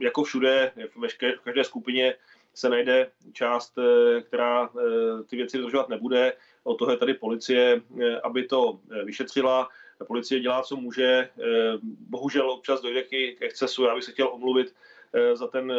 jako 0.00 0.24
všude, 0.24 0.72
v 0.96 1.44
každé 1.44 1.64
skupině 1.64 2.14
se 2.54 2.68
najde 2.68 3.10
část, 3.32 3.78
která 4.22 4.70
ty 5.26 5.36
věci 5.36 5.58
dodržovat 5.58 5.88
nebude. 5.88 6.32
O 6.64 6.74
toho 6.74 6.90
je 6.90 6.96
tady 6.96 7.14
policie, 7.14 7.82
aby 8.22 8.46
to 8.46 8.80
vyšetřila. 9.04 9.68
Policie 10.06 10.40
dělá, 10.40 10.62
co 10.62 10.76
může. 10.76 11.28
Bohužel 11.82 12.50
občas 12.50 12.80
dojde 12.80 13.02
k 13.02 13.42
excesu. 13.42 13.84
Já 13.84 13.94
bych 13.94 14.04
se 14.04 14.12
chtěl 14.12 14.28
omluvit 14.32 14.74
za 15.34 15.46
ten 15.46 15.72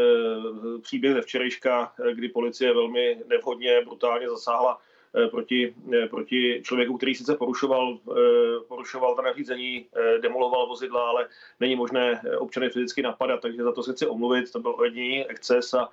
příběh 0.81 1.13
ze 1.13 1.21
včerejška, 1.21 1.93
kdy 2.13 2.29
policie 2.29 2.73
velmi 2.73 3.17
nevhodně, 3.27 3.81
brutálně 3.81 4.29
zasáhla 4.29 4.81
Eh, 5.15 5.27
proti, 5.27 5.75
eh, 5.93 6.07
proti 6.07 6.61
člověku, 6.63 6.97
který 6.97 7.15
sice 7.15 7.35
porušoval, 7.35 7.97
eh, 8.11 8.59
porušoval 8.67 9.15
ta 9.15 9.21
nařízení, 9.21 9.85
demoloval 10.21 10.67
vozidla, 10.67 11.09
ale 11.09 11.27
není 11.59 11.75
možné 11.75 12.21
občany 12.37 12.69
fyzicky 12.69 13.01
napadat, 13.01 13.41
takže 13.41 13.63
za 13.63 13.71
to 13.71 13.83
se 13.83 13.93
chci 13.93 14.07
omluvit. 14.07 14.51
To 14.51 14.59
byl 14.59 14.75
ojediný 14.77 15.25
exces 15.25 15.73
a 15.73 15.89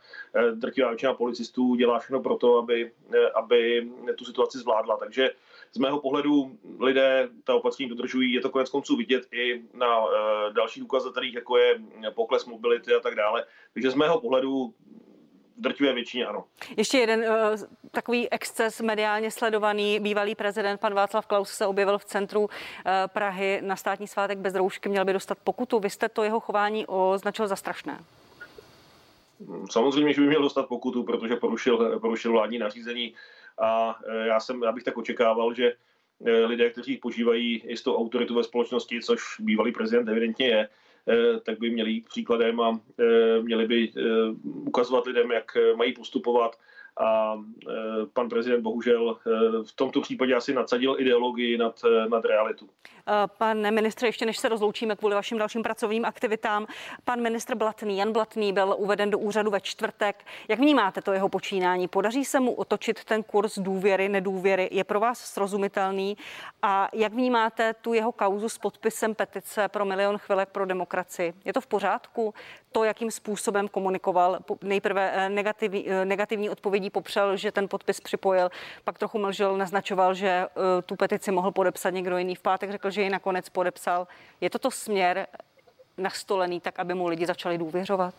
drtivá 0.55 0.89
většina 0.89 1.15
policistů 1.15 1.75
dělá 1.75 1.99
všechno 1.99 2.23
pro 2.23 2.37
to, 2.37 2.59
aby, 2.59 2.91
aby 3.35 3.89
tu 4.17 4.25
situaci 4.25 4.59
zvládla. 4.59 4.97
Takže 4.97 5.31
z 5.73 5.79
mého 5.79 6.01
pohledu 6.01 6.59
lidé 6.81 7.29
ta 7.45 7.55
opatření 7.55 7.89
dodržují, 7.89 8.33
je 8.33 8.41
to 8.41 8.51
konec 8.51 8.71
konců 8.71 8.97
vidět 8.97 9.27
i 9.33 9.63
na 9.75 10.05
dalších 10.53 10.85
ukazatelích, 10.85 11.35
jako 11.35 11.57
je 11.57 11.81
pokles 12.15 12.47
mobility 12.47 12.95
a 12.95 13.01
tak 13.01 13.15
dále. 13.15 13.45
Takže 13.75 13.91
z 13.91 13.95
mého 13.95 14.21
pohledu 14.21 14.75
v 15.57 15.61
drtivé 15.61 15.93
většině 15.93 16.27
ano. 16.27 16.45
Ještě 16.77 16.99
jeden 16.99 17.21
uh, 17.21 17.27
takový 17.91 18.33
exces 18.33 18.81
mediálně 18.81 19.31
sledovaný. 19.31 20.01
Bývalý 20.01 20.35
prezident 20.35 20.81
pan 20.81 20.95
Václav 20.95 21.27
Klaus 21.27 21.51
se 21.51 21.67
objevil 21.67 21.99
v 21.99 22.05
centru 22.05 22.41
uh, 22.41 22.49
Prahy 23.07 23.61
na 23.63 23.77
státní 23.77 24.07
svátek 24.07 24.39
bez 24.39 24.55
roušky, 24.55 24.89
měl 24.89 25.05
by 25.05 25.13
dostat 25.13 25.39
pokutu. 25.45 25.79
Vy 25.79 25.91
jste 25.91 26.09
to 26.09 26.23
jeho 26.23 26.41
chování 26.41 26.87
označil 26.87 27.49
za 27.49 27.57
strašné. 27.57 28.05
Samozřejmě, 29.71 30.13
že 30.15 30.21
by 30.21 30.27
měl 30.27 30.43
dostat 30.43 30.69
pokutu, 30.69 31.03
protože 31.03 31.37
porušil, 31.37 32.01
porušil 32.01 32.33
vládní 32.33 32.59
nařízení 32.59 33.15
a 33.61 33.99
eh, 34.07 34.27
já, 34.27 34.41
jsem, 34.41 34.63
já 34.63 34.73
bych 34.73 34.85
tak 34.85 34.97
očekával, 34.97 35.55
že 35.55 35.73
lidé, 36.45 36.71
kteří 36.71 36.97
požívají 36.97 37.63
jistou 37.69 37.97
autoritu 37.97 38.35
ve 38.35 38.45
společnosti, 38.45 39.01
což 39.03 39.23
bývalý 39.41 39.73
prezident 39.73 40.09
evidentně 40.09 40.47
je, 40.47 40.69
Eh, 41.09 41.41
tak 41.41 41.59
by 41.59 41.71
měli 41.71 41.91
jít 41.91 42.09
příkladem 42.09 42.61
a 42.61 42.81
měli 43.41 43.67
by 43.67 43.93
ukazovat 44.45 45.07
lidem, 45.07 45.31
jak 45.33 45.57
mají 45.77 45.93
postupovat 45.93 46.57
a 47.01 47.43
pan 48.13 48.29
prezident 48.29 48.63
bohužel 48.63 49.19
v 49.67 49.73
tomto 49.77 50.01
případě 50.01 50.35
asi 50.35 50.55
nadsadil 50.55 50.97
ideologii 50.99 51.59
nad, 51.59 51.81
nad 52.09 52.25
realitu. 52.25 52.69
Pane 53.27 53.71
ministře, 53.71 54.07
ještě 54.07 54.27
než 54.27 54.39
se 54.39 54.49
rozloučíme 54.49 54.97
kvůli 54.97 55.15
vašim 55.15 55.39
dalším 55.39 55.63
pracovním 55.63 56.05
aktivitám, 56.05 56.67
pan 57.05 57.21
ministr 57.21 57.55
Blatný, 57.55 57.99
Jan 57.99 58.13
Blatný 58.13 58.53
byl 58.53 58.75
uveden 58.79 59.11
do 59.11 59.19
úřadu 59.19 59.51
ve 59.51 59.61
čtvrtek. 59.61 60.25
Jak 60.49 60.59
vnímáte 60.59 61.03
to 61.03 61.13
jeho 61.13 61.29
počínání? 61.29 61.89
Podaří 61.89 62.25
se 62.25 62.41
mu 62.41 62.53
otočit 62.53 63.05
ten 63.05 63.23
kurz 63.23 63.59
důvěry, 63.59 64.09
nedůvěry? 64.09 64.69
Je 64.73 64.85
pro 64.85 65.01
vás 65.01 65.19
srozumitelný? 65.19 66.17
A 66.63 66.89
jak 66.93 67.13
vnímáte 67.13 67.75
tu 67.75 67.93
jeho 67.93 68.13
kauzu 68.13 68.49
s 68.49 68.59
podpisem 68.59 69.15
petice 69.15 69.69
pro 69.69 69.85
milion 69.85 70.19
chvilek 70.19 70.49
pro 70.49 70.67
demokracii? 70.67 71.35
Je 71.45 71.53
to 71.53 71.61
v 71.61 71.67
pořádku? 71.67 72.35
To, 72.73 72.85
jakým 72.85 73.11
způsobem 73.11 73.69
komunikoval, 73.69 74.39
nejprve 74.63 75.13
eh, 75.15 75.29
negativní, 75.29 75.91
eh, 75.91 76.05
negativní 76.05 76.51
odpovědí 76.51 76.91
popřel, 76.91 77.37
že 77.37 77.53
ten 77.53 77.69
podpis 77.69 78.01
připojil, 78.01 78.51
pak 78.85 78.99
trochu 78.99 79.19
mlžil, 79.19 79.57
naznačoval, 79.57 80.15
že 80.15 80.29
eh, 80.29 80.49
tu 80.83 80.97
petici 80.97 81.33
mohl 81.33 81.51
podepsat 81.53 81.91
někdo 81.91 82.19
jiný. 82.19 82.35
V 82.35 82.41
pátek 82.41 82.71
řekl, 82.71 82.91
že 82.91 82.98
ji 83.03 83.11
nakonec 83.11 83.49
podepsal. 83.49 84.07
Je 84.41 84.51
toto 84.51 84.71
směr 84.71 85.27
nastolený 85.99 86.61
tak, 86.61 86.79
aby 86.79 86.95
mu 86.95 87.09
lidi 87.09 87.27
začali 87.27 87.59
důvěřovat? 87.59 88.15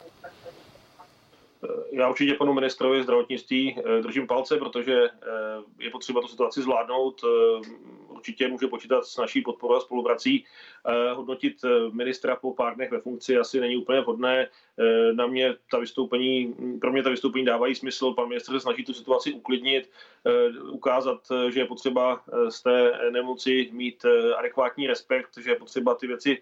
Já 1.91 2.09
určitě 2.09 2.33
panu 2.33 2.53
ministrovi 2.53 3.03
zdravotnictví 3.03 3.77
eh, 3.79 4.01
držím 4.01 4.27
palce, 4.27 4.57
protože 4.57 5.03
eh, 5.03 5.09
je 5.79 5.89
potřeba 5.89 6.21
tu 6.21 6.27
situaci 6.27 6.61
zvládnout. 6.61 7.21
Eh, 8.19 8.29
určitě 8.29 8.47
může 8.47 8.67
počítat 8.67 9.05
s 9.05 9.17
naší 9.17 9.41
podporou 9.41 9.75
a 9.75 9.79
spoluprací. 9.79 10.45
Hodnotit 11.13 11.65
ministra 11.91 12.35
po 12.35 12.53
pár 12.53 12.75
dnech 12.75 12.91
ve 12.91 12.99
funkci 12.99 13.37
asi 13.37 13.59
není 13.59 13.77
úplně 13.77 14.01
vhodné. 14.01 14.47
Na 15.13 15.27
mě 15.27 15.55
ta 15.71 15.79
vystoupení, 15.79 16.55
pro 16.81 16.91
mě 16.91 17.03
ta 17.03 17.09
vystoupení 17.09 17.45
dávají 17.45 17.75
smysl. 17.75 18.13
Pan 18.13 18.27
ministr 18.27 18.51
se 18.51 18.59
snaží 18.59 18.85
tu 18.85 18.93
situaci 18.93 19.33
uklidnit, 19.33 19.91
ukázat, 20.71 21.27
že 21.49 21.59
je 21.59 21.65
potřeba 21.65 22.21
z 22.49 22.63
té 22.63 22.99
nemoci 23.11 23.69
mít 23.71 24.05
adekvátní 24.37 24.87
respekt, 24.87 25.37
že 25.37 25.51
je 25.51 25.55
potřeba 25.55 25.95
ty 25.95 26.07
věci 26.07 26.41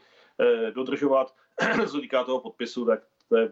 dodržovat. 0.73 1.33
Co 1.89 2.01
týká 2.01 2.23
toho 2.23 2.39
podpisu, 2.39 2.85
tak 2.85 2.99
to 3.29 3.37
je 3.37 3.51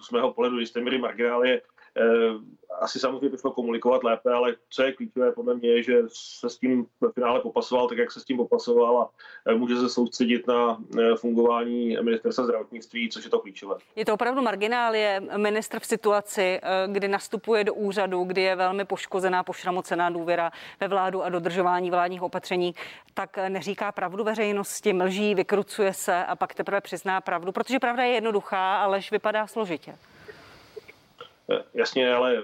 z 0.00 0.10
mého 0.10 0.32
pohledu 0.32 0.58
jisté 0.58 0.80
míry 0.80 0.98
marginálie. 0.98 1.62
Eh, 1.96 2.54
asi 2.80 2.98
samozřejmě 3.00 3.30
to 3.30 3.36
šlo 3.36 3.50
komunikovat 3.50 4.04
lépe, 4.04 4.32
ale 4.32 4.54
co 4.70 4.82
je 4.82 4.92
klíčové 4.92 5.32
podle 5.32 5.54
mě 5.54 5.68
je, 5.68 5.82
že 5.82 6.02
se 6.08 6.50
s 6.50 6.58
tím 6.58 6.86
ve 7.00 7.12
finále 7.12 7.40
popasoval 7.40 7.88
tak, 7.88 7.98
jak 7.98 8.12
se 8.12 8.20
s 8.20 8.24
tím 8.24 8.36
popasoval 8.36 8.98
a 8.98 9.10
eh, 9.46 9.54
může 9.54 9.76
se 9.76 9.88
soustředit 9.88 10.46
na 10.46 10.78
eh, 10.98 11.16
fungování 11.16 11.96
ministerstva 12.02 12.44
zdravotnictví, 12.44 13.10
což 13.10 13.24
je 13.24 13.30
to 13.30 13.38
klíčové. 13.38 13.76
Je 13.96 14.04
to 14.04 14.14
opravdu 14.14 14.42
marginálie. 14.42 15.22
Ministr 15.36 15.80
v 15.80 15.86
situaci, 15.86 16.60
kdy 16.86 17.08
nastupuje 17.08 17.64
do 17.64 17.74
úřadu, 17.74 18.24
kdy 18.24 18.42
je 18.42 18.56
velmi 18.56 18.84
poškozená, 18.84 19.42
pošramocená 19.42 20.10
důvěra 20.10 20.52
ve 20.80 20.88
vládu 20.88 21.22
a 21.22 21.28
dodržování 21.28 21.90
vládních 21.90 22.22
opatření, 22.22 22.74
tak 23.14 23.38
neříká 23.48 23.92
pravdu 23.92 24.24
veřejnosti, 24.24 24.92
mlží, 24.92 25.34
vykrucuje 25.34 25.92
se 25.92 26.24
a 26.24 26.36
pak 26.36 26.54
teprve 26.54 26.80
přizná 26.80 27.20
pravdu, 27.20 27.52
protože 27.52 27.78
pravda 27.78 28.02
je 28.02 28.14
jednoduchá, 28.14 28.76
alež 28.76 29.10
vypadá 29.10 29.46
složitě. 29.46 29.94
Eh, 31.50 31.64
jasně, 31.74 32.14
ale 32.14 32.36
eh, 32.36 32.42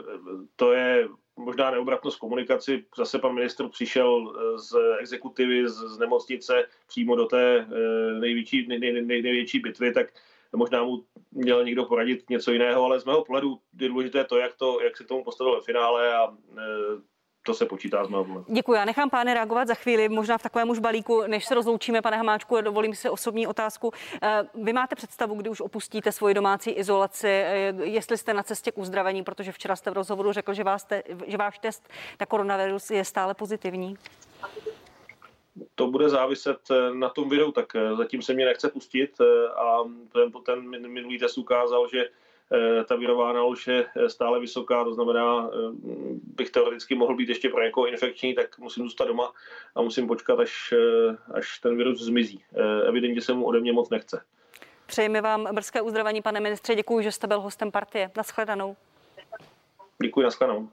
to 0.57 0.73
je 0.73 1.09
možná 1.37 1.71
neobratnost 1.71 2.19
komunikaci. 2.19 2.85
Zase 2.97 3.19
pan 3.19 3.35
ministr 3.35 3.69
přišel 3.69 4.33
eh, 4.37 4.59
z 4.59 4.73
exekutivy, 5.01 5.69
z, 5.69 5.99
nemocnice 5.99 6.67
přímo 6.87 7.17
do 7.17 7.27
té 7.27 7.67
největší, 8.21 8.67
nej, 8.69 8.79
nej, 8.79 8.93
nej, 8.93 9.23
největší 9.23 9.59
bitvy, 9.59 9.93
tak 9.93 10.07
možná 10.57 10.85
mu 10.85 11.05
měl 11.33 11.65
někdo 11.65 11.85
poradit 11.85 12.31
něco 12.31 12.53
jiného, 12.53 12.85
ale 12.85 13.01
z 13.01 13.05
mého 13.05 13.25
pohledu 13.25 13.61
je 13.81 13.89
důležité 13.89 14.25
to, 14.25 14.39
jak, 14.39 14.55
to, 14.55 14.81
jak 14.81 14.97
se 14.97 15.05
tomu 15.05 15.25
postavil 15.25 15.55
ve 15.55 15.61
finále 15.61 16.15
a 16.15 16.37
to 17.43 17.55
se 17.55 17.67
počítá 17.67 18.05
z 18.05 18.09
mého 18.09 18.45
Děkuji. 18.49 18.73
Já 18.73 18.85
nechám 18.85 19.11
pány 19.11 19.35
reagovat 19.35 19.69
za 19.69 19.75
chvíli, 19.75 20.09
možná 20.09 20.39
v 20.39 20.43
takovém 20.43 20.71
už 20.71 20.79
balíku, 20.79 21.23
než 21.27 21.47
se 21.47 21.55
rozloučíme, 21.55 22.03
pane 22.03 22.17
Hamáčku, 22.17 22.61
dovolím 22.61 22.95
si 22.95 23.09
osobní 23.09 23.47
otázku. 23.47 23.93
Eh, 24.23 24.43
vy 24.55 24.73
máte 24.73 24.95
představu, 24.95 25.35
kdy 25.35 25.51
už 25.51 25.61
opustíte 25.61 26.13
svoji 26.13 26.35
domácí 26.35 26.71
izolaci, 26.71 27.29
eh, 27.29 27.75
jestli 27.83 28.19
jste 28.19 28.35
na 28.35 28.43
cestě 28.43 28.73
k 28.73 28.79
uzdravení, 28.79 29.25
protože 29.25 29.53
včera 29.53 29.77
jste 29.77 29.91
v 29.91 29.95
rozhovoru 29.95 30.33
řekl, 30.33 30.55
že, 30.55 30.65
vás 30.65 30.85
te, 30.85 31.03
že 31.27 31.37
váš 31.37 31.59
test 31.59 31.89
na 32.21 32.27
koronavirus 32.27 32.91
je 32.91 33.05
stále 33.05 33.35
pozitivní? 33.35 33.97
To 35.75 35.87
bude 35.87 36.09
záviset 36.09 36.71
eh, 36.71 36.95
na 36.95 37.09
tom 37.09 37.29
videu, 37.29 37.53
tak 37.53 37.73
zatím 37.97 38.23
se 38.23 38.35
mě 38.35 38.45
nechce 38.45 38.69
pustit 38.69 39.21
a 39.57 39.77
ten, 40.13 40.33
ten 40.47 40.89
minulý 40.93 41.19
test 41.19 41.39
ukázal, 41.39 41.89
že 41.89 42.09
ta 42.85 42.97
virová 42.97 43.33
nalož 43.33 43.67
je 43.67 43.87
eh, 43.97 44.09
stále 44.09 44.41
vysoká, 44.41 44.85
to 44.85 44.95
znamená, 44.95 45.49
eh, 45.49 45.57
bych 46.37 46.51
teoreticky 46.51 46.95
mohl 46.95 47.17
být 47.17 47.29
ještě 47.29 47.49
pro 47.49 47.63
někoho 47.63 47.87
infekční, 47.87 48.35
tak 48.35 48.59
musím 48.59 48.85
zůstat 48.85 49.05
doma 49.05 49.33
a 49.75 49.83
musím 49.83 50.07
počkat, 50.07 50.41
až, 50.41 50.75
až 51.35 51.59
ten 51.59 51.77
virus 51.77 52.03
zmizí. 52.03 52.45
Evidentně 52.89 53.21
se 53.21 53.33
mu 53.33 53.47
ode 53.47 53.61
mě 53.61 53.73
moc 53.73 53.91
nechce. 53.91 54.25
Přejeme 54.87 55.21
vám 55.21 55.49
brzké 55.55 55.81
uzdravení, 55.81 56.23
pane 56.23 56.41
ministře. 56.41 56.75
Děkuji, 56.75 57.03
že 57.03 57.13
jste 57.13 57.27
byl 57.27 57.41
hostem 57.41 57.71
partie. 57.71 58.11
Naschledanou. 58.17 58.77
Děkuji, 60.03 60.21
naschledanou. 60.21 60.69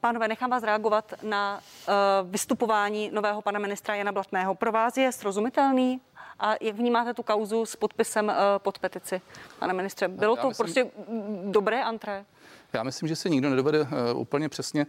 Pánové, 0.00 0.28
nechám 0.28 0.50
vás 0.50 0.62
reagovat 0.62 1.14
na 1.22 1.60
vystupování 2.24 3.10
nového 3.12 3.42
pana 3.42 3.58
ministra 3.58 3.94
Jana 3.94 4.12
Blatného. 4.12 4.54
Pro 4.54 4.72
vás 4.72 4.96
je 4.96 5.12
srozumitelný 5.12 6.00
a 6.38 6.54
jak 6.60 6.76
vnímáte 6.76 7.14
tu 7.14 7.22
kauzu 7.22 7.66
s 7.66 7.76
podpisem 7.76 8.30
eh, 8.30 8.34
pod 8.58 8.78
petici, 8.78 9.20
pane 9.58 9.72
ministře? 9.72 10.08
Bylo 10.08 10.36
to 10.36 10.48
myslím, 10.48 10.64
prostě 10.64 10.90
dobré 11.44 11.82
antré? 11.82 12.24
Já 12.72 12.82
myslím, 12.82 13.08
že 13.08 13.16
si 13.16 13.30
nikdo 13.30 13.50
nedovede 13.50 13.80
eh, 13.80 14.12
úplně 14.12 14.48
přesně 14.48 14.86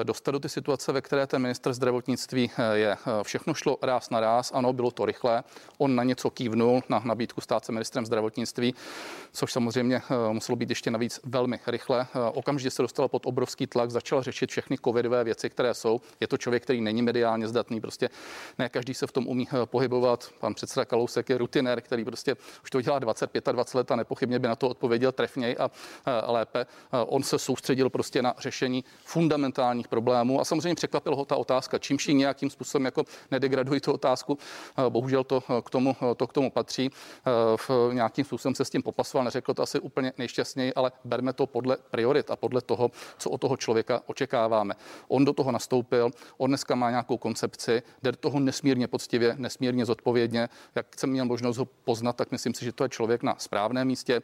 eh, 0.00 0.04
dostat 0.04 0.30
do 0.30 0.40
ty 0.40 0.48
situace, 0.48 0.92
ve 0.92 1.00
které 1.00 1.26
ten 1.26 1.42
minister 1.42 1.72
zdravotnictví 1.72 2.50
eh, 2.58 2.78
je. 2.78 2.96
Všechno 3.22 3.54
šlo 3.54 3.78
ráz 3.82 4.10
na 4.10 4.20
ráz, 4.20 4.52
ano, 4.54 4.72
bylo 4.72 4.90
to 4.90 5.06
rychlé. 5.06 5.44
On 5.78 5.94
na 5.94 6.04
něco 6.04 6.30
kývnul, 6.30 6.82
na 6.88 7.02
nabídku 7.04 7.40
stát 7.40 7.64
se 7.64 7.72
ministrem 7.72 8.06
zdravotnictví, 8.06 8.74
což 9.32 9.52
samozřejmě 9.52 10.02
muselo 10.32 10.56
být 10.56 10.70
ještě 10.70 10.90
navíc 10.90 11.20
velmi 11.24 11.60
rychle. 11.66 12.06
Okamžitě 12.32 12.70
se 12.70 12.82
dostal 12.82 13.08
pod 13.08 13.26
obrovský 13.26 13.66
tlak, 13.66 13.90
začal 13.90 14.22
řešit 14.22 14.50
všechny 14.50 14.78
covidové 14.84 15.24
věci, 15.24 15.50
které 15.50 15.74
jsou. 15.74 16.00
Je 16.20 16.26
to 16.26 16.36
člověk, 16.36 16.62
který 16.62 16.80
není 16.80 17.02
mediálně 17.02 17.48
zdatný, 17.48 17.80
prostě 17.80 18.10
ne 18.58 18.68
každý 18.68 18.94
se 18.94 19.06
v 19.06 19.12
tom 19.12 19.28
umí 19.28 19.48
pohybovat. 19.64 20.30
Pan 20.40 20.54
předseda 20.54 20.84
Kalousek 20.84 21.28
je 21.28 21.38
rutinér, 21.38 21.80
který 21.80 22.04
prostě 22.04 22.36
už 22.62 22.70
to 22.70 22.80
dělá 22.80 22.98
25 22.98 23.48
20 23.52 23.78
let 23.78 23.90
a 23.90 23.96
nepochybně 23.96 24.38
by 24.38 24.48
na 24.48 24.56
to 24.56 24.68
odpověděl 24.68 25.12
trefněji 25.12 25.56
a 25.58 25.70
lépe 26.26 26.66
on 27.06 27.22
se 27.22 27.38
soustředil 27.38 27.90
prostě 27.90 28.22
na 28.22 28.34
řešení 28.38 28.84
fundamentálních 29.04 29.88
problémů 29.88 30.40
a 30.40 30.44
samozřejmě 30.44 30.74
překvapil 30.74 31.16
ho 31.16 31.24
ta 31.24 31.36
otázka, 31.36 31.78
čímž 31.78 32.08
ji 32.08 32.14
nějakým 32.14 32.50
způsobem 32.50 32.84
jako 32.84 33.04
nedegradují 33.30 33.80
tu 33.80 33.92
otázku. 33.92 34.38
Eh, 34.78 34.90
bohužel 34.90 35.24
to 35.24 35.42
eh, 35.50 35.62
k 35.62 35.70
tomu, 35.70 35.96
eh, 36.02 36.14
to 36.14 36.26
k 36.26 36.32
tomu 36.32 36.50
patří. 36.50 36.90
V 37.56 37.70
nějakým 37.92 38.24
způsobem 38.24 38.54
se 38.54 38.64
s 38.64 38.70
tím 38.70 38.82
popasoval, 38.82 39.24
neřekl 39.24 39.54
to 39.54 39.62
asi 39.62 39.80
úplně 39.80 40.12
nejšťastněji, 40.18 40.74
ale 40.74 40.92
berme 41.04 41.32
to 41.32 41.46
podle 41.46 41.76
priorit 41.90 42.30
a 42.30 42.36
podle 42.36 42.60
toho, 42.60 42.90
co 43.18 43.30
od 43.30 43.40
toho 43.40 43.56
člověka 43.56 44.02
očekáváme. 44.06 44.74
On 45.08 45.24
do 45.24 45.32
toho 45.32 45.52
nastoupil, 45.52 46.10
on 46.38 46.50
dneska 46.50 46.74
má 46.74 46.90
nějakou 46.90 47.16
koncepci, 47.16 47.82
jde 48.02 48.12
do 48.12 48.16
toho 48.16 48.40
nesmírně 48.40 48.88
poctivě, 48.88 49.34
nesmírně 49.38 49.86
zodpovědně. 49.86 50.48
Jak 50.74 50.86
jsem 50.98 51.10
měl 51.10 51.24
možnost 51.24 51.56
ho 51.56 51.64
poznat, 51.64 52.16
tak 52.16 52.32
myslím 52.32 52.54
si, 52.54 52.64
že 52.64 52.72
to 52.72 52.84
je 52.84 52.88
člověk 52.88 53.22
na 53.22 53.34
správném 53.38 53.86
místě. 53.86 54.22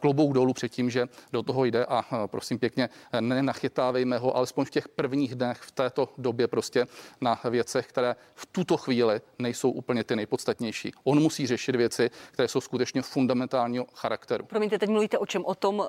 Klobouk 0.00 0.32
dolů 0.32 0.52
před 0.52 0.68
tím, 0.68 0.90
že 0.90 1.08
do 1.32 1.42
toho 1.42 1.64
jde 1.64 1.84
a 1.84 2.01
prosím 2.26 2.58
pěkně, 2.58 2.88
nenachytávejme 3.20 4.18
ho 4.18 4.36
alespoň 4.36 4.64
v 4.64 4.70
těch 4.70 4.88
prvních 4.88 5.34
dnech 5.34 5.58
v 5.58 5.70
této 5.70 6.08
době 6.18 6.48
prostě 6.48 6.86
na 7.20 7.40
věcech, 7.50 7.86
které 7.86 8.16
v 8.34 8.46
tuto 8.46 8.76
chvíli 8.76 9.20
nejsou 9.38 9.70
úplně 9.70 10.04
ty 10.04 10.16
nejpodstatnější. 10.16 10.92
On 11.04 11.20
musí 11.20 11.46
řešit 11.46 11.76
věci, 11.76 12.10
které 12.30 12.48
jsou 12.48 12.60
skutečně 12.60 13.02
fundamentálního 13.02 13.86
charakteru. 13.94 14.44
Promiňte, 14.44 14.78
teď 14.78 14.88
mluvíte 14.88 15.18
o 15.18 15.26
čem? 15.26 15.44
O 15.44 15.54
tom 15.54 15.78
uh, 15.78 15.86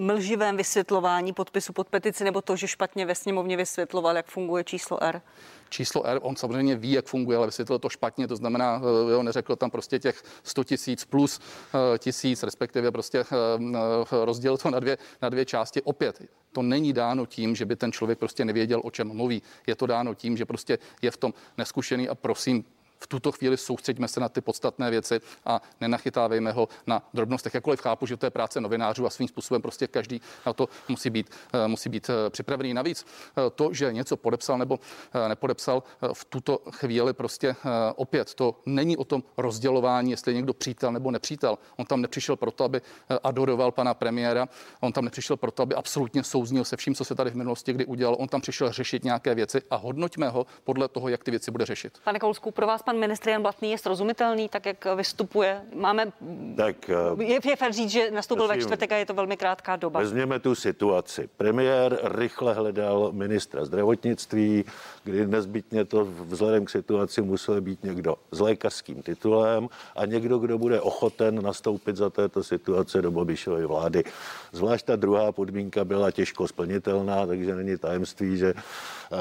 mlživém 0.00 0.56
vysvětlování 0.56 1.32
podpisu 1.32 1.72
pod 1.72 1.88
petici 1.88 2.24
nebo 2.24 2.42
to, 2.42 2.56
že 2.56 2.68
špatně 2.68 3.06
ve 3.06 3.14
sněmovně 3.14 3.56
vysvětloval, 3.56 4.16
jak 4.16 4.26
funguje 4.26 4.64
číslo 4.64 5.02
R? 5.02 5.22
Číslo 5.68 6.06
R, 6.06 6.18
on 6.22 6.36
samozřejmě 6.36 6.76
ví, 6.76 6.92
jak 6.92 7.06
funguje, 7.06 7.38
ale 7.38 7.46
vysvětlil 7.46 7.78
to 7.78 7.88
špatně, 7.88 8.28
to 8.28 8.36
znamená, 8.36 8.80
eh, 8.82 9.12
jo, 9.12 9.22
neřekl 9.22 9.56
tam 9.56 9.70
prostě 9.70 9.98
těch 9.98 10.22
100 10.42 10.64
tisíc 10.64 11.04
plus 11.04 11.38
uh, 11.38 11.98
tisíc, 11.98 12.42
respektive 12.42 12.90
prostě 12.90 13.24
uh, 13.24 14.24
rozdělil 14.24 14.58
to 14.58 14.70
na 14.70 14.80
dvě, 14.80 14.98
na 15.22 15.28
dvě 15.28 15.44
části. 15.44 15.82
Opět, 15.82 16.22
to 16.52 16.62
není 16.62 16.92
dáno 16.92 17.26
tím, 17.26 17.56
že 17.56 17.64
by 17.64 17.76
ten 17.76 17.92
člověk 17.92 18.18
prostě 18.18 18.44
nevěděl, 18.44 18.80
o 18.84 18.90
čem 18.90 19.08
mluví. 19.08 19.42
Je 19.66 19.74
to 19.74 19.86
dáno 19.86 20.14
tím, 20.14 20.36
že 20.36 20.44
prostě 20.44 20.78
je 21.02 21.10
v 21.10 21.16
tom 21.16 21.34
neskušený 21.58 22.08
a 22.08 22.14
prosím, 22.14 22.64
v 22.98 23.06
tuto 23.06 23.32
chvíli 23.32 23.56
soustředíme 23.56 24.08
se 24.08 24.20
na 24.20 24.28
ty 24.28 24.40
podstatné 24.40 24.90
věci 24.90 25.20
a 25.44 25.62
nenachytávejme 25.80 26.52
ho 26.52 26.68
na 26.86 27.02
drobnostech. 27.14 27.54
Jakkoliv 27.54 27.80
chápu, 27.80 28.06
že 28.06 28.16
to 28.16 28.26
je 28.26 28.30
práce 28.30 28.60
novinářů 28.60 29.06
a 29.06 29.10
svým 29.10 29.28
způsobem 29.28 29.62
prostě 29.62 29.86
každý 29.86 30.20
na 30.46 30.52
to 30.52 30.68
musí 30.88 31.10
být, 31.10 31.30
eh, 31.52 31.68
musí 31.68 31.88
být 31.88 32.10
eh, 32.10 32.30
připravený. 32.30 32.74
Navíc 32.74 33.06
eh, 33.06 33.50
to, 33.50 33.72
že 33.72 33.92
něco 33.92 34.16
podepsal 34.16 34.58
nebo 34.58 34.80
nepodepsal 35.28 35.82
v 36.12 36.24
tuto 36.24 36.58
chvíli 36.70 37.12
prostě 37.12 37.56
opět 37.96 38.34
to 38.34 38.60
není 38.66 38.96
o 38.96 39.04
tom 39.04 39.22
rozdělování, 39.36 40.10
jestli 40.10 40.32
je 40.32 40.36
někdo 40.36 40.54
přítel 40.54 40.92
nebo 40.92 41.10
nepřítel. 41.10 41.58
On 41.76 41.86
tam 41.86 42.00
nepřišel 42.00 42.36
proto, 42.36 42.64
aby 42.64 42.80
adoroval 43.22 43.72
pana 43.72 43.94
premiéra, 43.94 44.48
on 44.80 44.92
tam 44.92 45.04
nepřišel 45.04 45.36
proto, 45.36 45.62
aby 45.62 45.74
absolutně 45.74 46.24
souznil 46.24 46.64
se 46.64 46.76
vším, 46.76 46.94
co 46.94 47.04
se 47.04 47.14
tady 47.14 47.30
v 47.30 47.34
minulosti 47.34 47.72
kdy 47.72 47.86
udělal. 47.86 48.16
On 48.18 48.28
tam 48.28 48.40
přišel 48.40 48.72
řešit 48.72 49.04
nějaké 49.04 49.34
věci 49.34 49.62
a 49.70 49.76
hodnoťme 49.76 50.28
ho 50.28 50.46
podle 50.64 50.88
toho, 50.88 51.08
jak 51.08 51.24
ty 51.24 51.30
věci 51.30 51.50
bude 51.50 51.66
řešit. 51.66 51.98
Pane 52.04 52.18
Kousku, 52.18 52.50
pro 52.50 52.66
vás 52.66 52.82
pan 52.86 52.98
ministr 52.98 53.28
Jan 53.28 53.42
Blatný 53.42 53.70
je 53.70 53.78
srozumitelný, 53.78 54.48
tak 54.48 54.66
jak 54.66 54.86
vystupuje? 54.94 55.60
Máme, 55.74 56.12
tak, 56.56 56.90
je, 57.18 57.38
je 57.44 57.56
fér 57.56 57.72
říct, 57.72 57.90
že 57.90 58.10
nastoupil 58.10 58.46
prosím, 58.46 58.60
ve 58.60 58.64
čtvrtek 58.64 58.92
a 58.92 58.96
je 58.96 59.06
to 59.06 59.14
velmi 59.14 59.36
krátká 59.36 59.76
doba. 59.76 60.00
Vezměme 60.00 60.38
tu 60.38 60.54
situaci. 60.54 61.28
Premiér 61.36 61.98
rychle 62.02 62.54
hledal 62.54 63.10
ministra 63.12 63.64
zdravotnictví, 63.64 64.64
kdy 65.04 65.26
nezbytně 65.26 65.84
to 65.84 66.04
vzhledem 66.04 66.64
k 66.64 66.70
situaci 66.70 67.22
musel 67.22 67.60
být 67.60 67.84
někdo 67.84 68.16
s 68.30 68.40
lékařským 68.40 69.02
titulem 69.02 69.68
a 69.96 70.06
někdo, 70.06 70.38
kdo 70.38 70.58
bude 70.58 70.80
ochoten 70.80 71.42
nastoupit 71.42 71.96
za 71.96 72.10
této 72.10 72.42
situace 72.42 73.02
do 73.02 73.10
Bobišovy 73.10 73.66
vlády. 73.66 74.04
Zvlášť 74.52 74.86
ta 74.86 74.96
druhá 74.96 75.32
podmínka 75.32 75.84
byla 75.84 76.10
těžko 76.10 76.48
splnitelná, 76.48 77.26
takže 77.26 77.54
není 77.54 77.78
tajemství, 77.78 78.38
že 78.38 78.54
eh, 78.54 78.62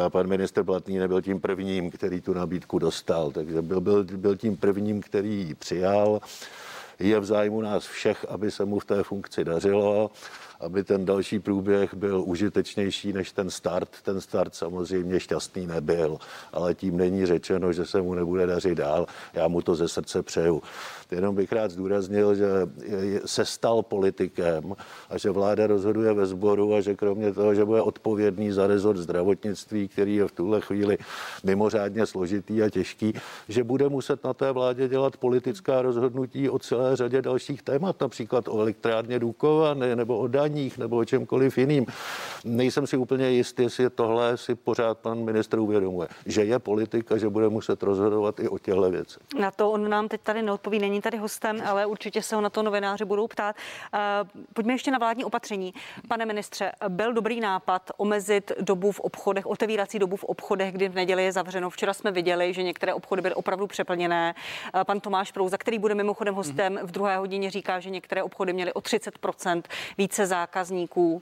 pan 0.10 0.28
ministr 0.28 0.64
Blatný 0.64 0.98
nebyl 0.98 1.22
tím 1.22 1.42
prvním, 1.42 1.92
který 1.92 2.22
tu 2.22 2.34
nabídku 2.34 2.80
dostal. 2.80 3.32
Takže 3.32 3.62
byl, 3.62 3.82
byl, 3.82 4.04
byl 4.04 4.36
tím 4.36 4.58
prvním, 4.58 5.02
který 5.02 5.36
ji 5.48 5.56
přijal. 5.56 6.22
Je 7.00 7.20
v 7.20 7.26
zájmu 7.26 7.62
nás 7.62 7.88
všech, 7.88 8.26
aby 8.30 8.52
se 8.52 8.66
mu 8.66 8.80
v 8.80 8.86
té 8.86 9.04
funkci 9.04 9.44
dařilo 9.44 10.12
aby 10.60 10.84
ten 10.84 11.06
další 11.06 11.40
průběh 11.40 11.94
byl 11.94 12.24
užitečnější 12.26 13.14
než 13.14 13.32
ten 13.32 13.50
start. 13.50 13.90
Ten 14.04 14.22
start 14.22 14.56
samozřejmě 14.56 15.20
šťastný 15.20 15.68
nebyl, 15.68 16.18
ale 16.54 16.76
tím 16.76 16.98
není 16.98 17.26
řečeno, 17.26 17.74
že 17.74 17.86
se 17.86 18.02
mu 18.02 18.14
nebude 18.14 18.46
dařit 18.46 18.76
dál. 18.76 19.06
Já 19.34 19.48
mu 19.48 19.62
to 19.62 19.76
ze 19.76 19.88
srdce 19.88 20.24
přeju. 20.24 20.62
Jenom 21.12 21.36
bych 21.36 21.52
rád 21.52 21.72
zdůraznil, 21.72 22.36
že 22.36 22.48
se 23.26 23.46
stal 23.46 23.84
politikem 23.84 24.76
a 25.10 25.18
že 25.18 25.30
vláda 25.30 25.68
rozhoduje 25.68 26.14
ve 26.14 26.26
sboru 26.26 26.76
a 26.76 26.82
že 26.82 26.96
kromě 26.96 27.34
toho, 27.34 27.56
že 27.56 27.66
bude 27.66 27.82
odpovědný 27.82 28.52
za 28.52 28.68
rezort 28.68 28.98
zdravotnictví, 28.98 29.88
který 29.88 30.16
je 30.16 30.28
v 30.28 30.32
tuhle 30.32 30.62
chvíli 30.62 30.98
mimořádně 31.44 32.06
složitý 32.06 32.64
a 32.64 32.70
těžký, 32.70 33.14
že 33.50 33.64
bude 33.64 33.90
muset 33.90 34.24
na 34.24 34.34
té 34.34 34.52
vládě 34.52 34.88
dělat 34.88 35.18
politická 35.18 35.82
rozhodnutí 35.82 36.50
o 36.50 36.60
celé 36.60 36.96
řadě 36.96 37.22
dalších 37.22 37.62
témat, 37.62 38.02
například 38.02 38.48
o 38.48 38.60
elektrárně 38.60 39.20
Dukovany 39.20 39.96
nebo 39.96 40.18
o 40.18 40.28
daních 40.48 40.78
nebo 40.78 40.98
o 40.98 41.06
čemkoliv 41.06 41.58
jiným. 41.58 41.86
Nejsem 42.46 42.88
si 42.88 42.98
úplně 42.98 43.30
jist, 43.30 43.60
jestli 43.60 43.90
tohle 43.90 44.38
si 44.38 44.56
pořád 44.56 44.98
pan 44.98 45.24
ministr 45.24 45.60
uvědomuje, 45.60 46.08
že 46.26 46.44
je 46.44 46.60
politik 46.60 47.12
a 47.12 47.18
že 47.18 47.30
bude 47.30 47.50
muset 47.50 47.84
rozhodovat 47.84 48.40
i 48.40 48.50
o 48.50 48.58
těchto 48.60 48.92
věcech. 48.92 49.22
Na 49.40 49.52
to 49.52 49.72
on 49.72 49.90
nám 49.90 50.08
teď 50.08 50.22
tady 50.22 50.42
neodpoví, 50.42 50.80
není 50.80 51.02
tady 51.02 51.18
hostem, 51.18 51.62
ale 51.66 51.86
určitě 51.86 52.22
se 52.22 52.36
ho 52.36 52.42
na 52.42 52.50
to 52.50 52.64
novináři 52.64 53.06
budou 53.06 53.28
ptát. 53.28 53.56
Eh, 53.94 54.00
pojďme 54.54 54.74
ještě 54.74 54.92
na 54.92 54.98
vládní 54.98 55.26
opatření. 55.26 55.74
Pane 56.08 56.26
ministře, 56.26 56.72
byl 56.90 57.14
dobrý 57.14 57.40
nápad 57.40 57.92
omezit 57.98 58.52
dobu 58.62 58.92
v 58.92 59.00
obchodech, 59.00 59.46
otevírací 59.46 60.00
dobu 60.00 60.16
v 60.16 60.24
obchodech, 60.24 60.72
kdy 60.72 60.90
v 60.90 60.96
neděli 60.96 61.24
je 61.24 61.32
zavřeno. 61.32 61.70
Včera 61.70 61.94
jsme 61.94 62.12
viděli, 62.12 62.54
že 62.54 62.64
některé 62.64 62.94
obchody 62.94 63.22
byly 63.22 63.36
opravdu 63.36 63.68
přeplněné. 63.68 64.36
Eh, 64.36 64.84
pan 64.84 65.00
Tomáš 65.00 65.32
Prouza, 65.32 65.58
který 65.58 65.80
bude 65.80 65.96
mimochodem 65.96 66.36
hostem 66.36 66.80
v 66.84 66.92
druhé 66.92 67.18
hodině, 67.18 67.52
říká, 67.52 67.80
že 67.80 67.90
některé 67.90 68.24
obchody 68.24 68.54
měly 68.54 68.74
o 68.74 68.82
30% 68.82 69.62
více 69.98 70.26
zákazníků. 70.36 71.22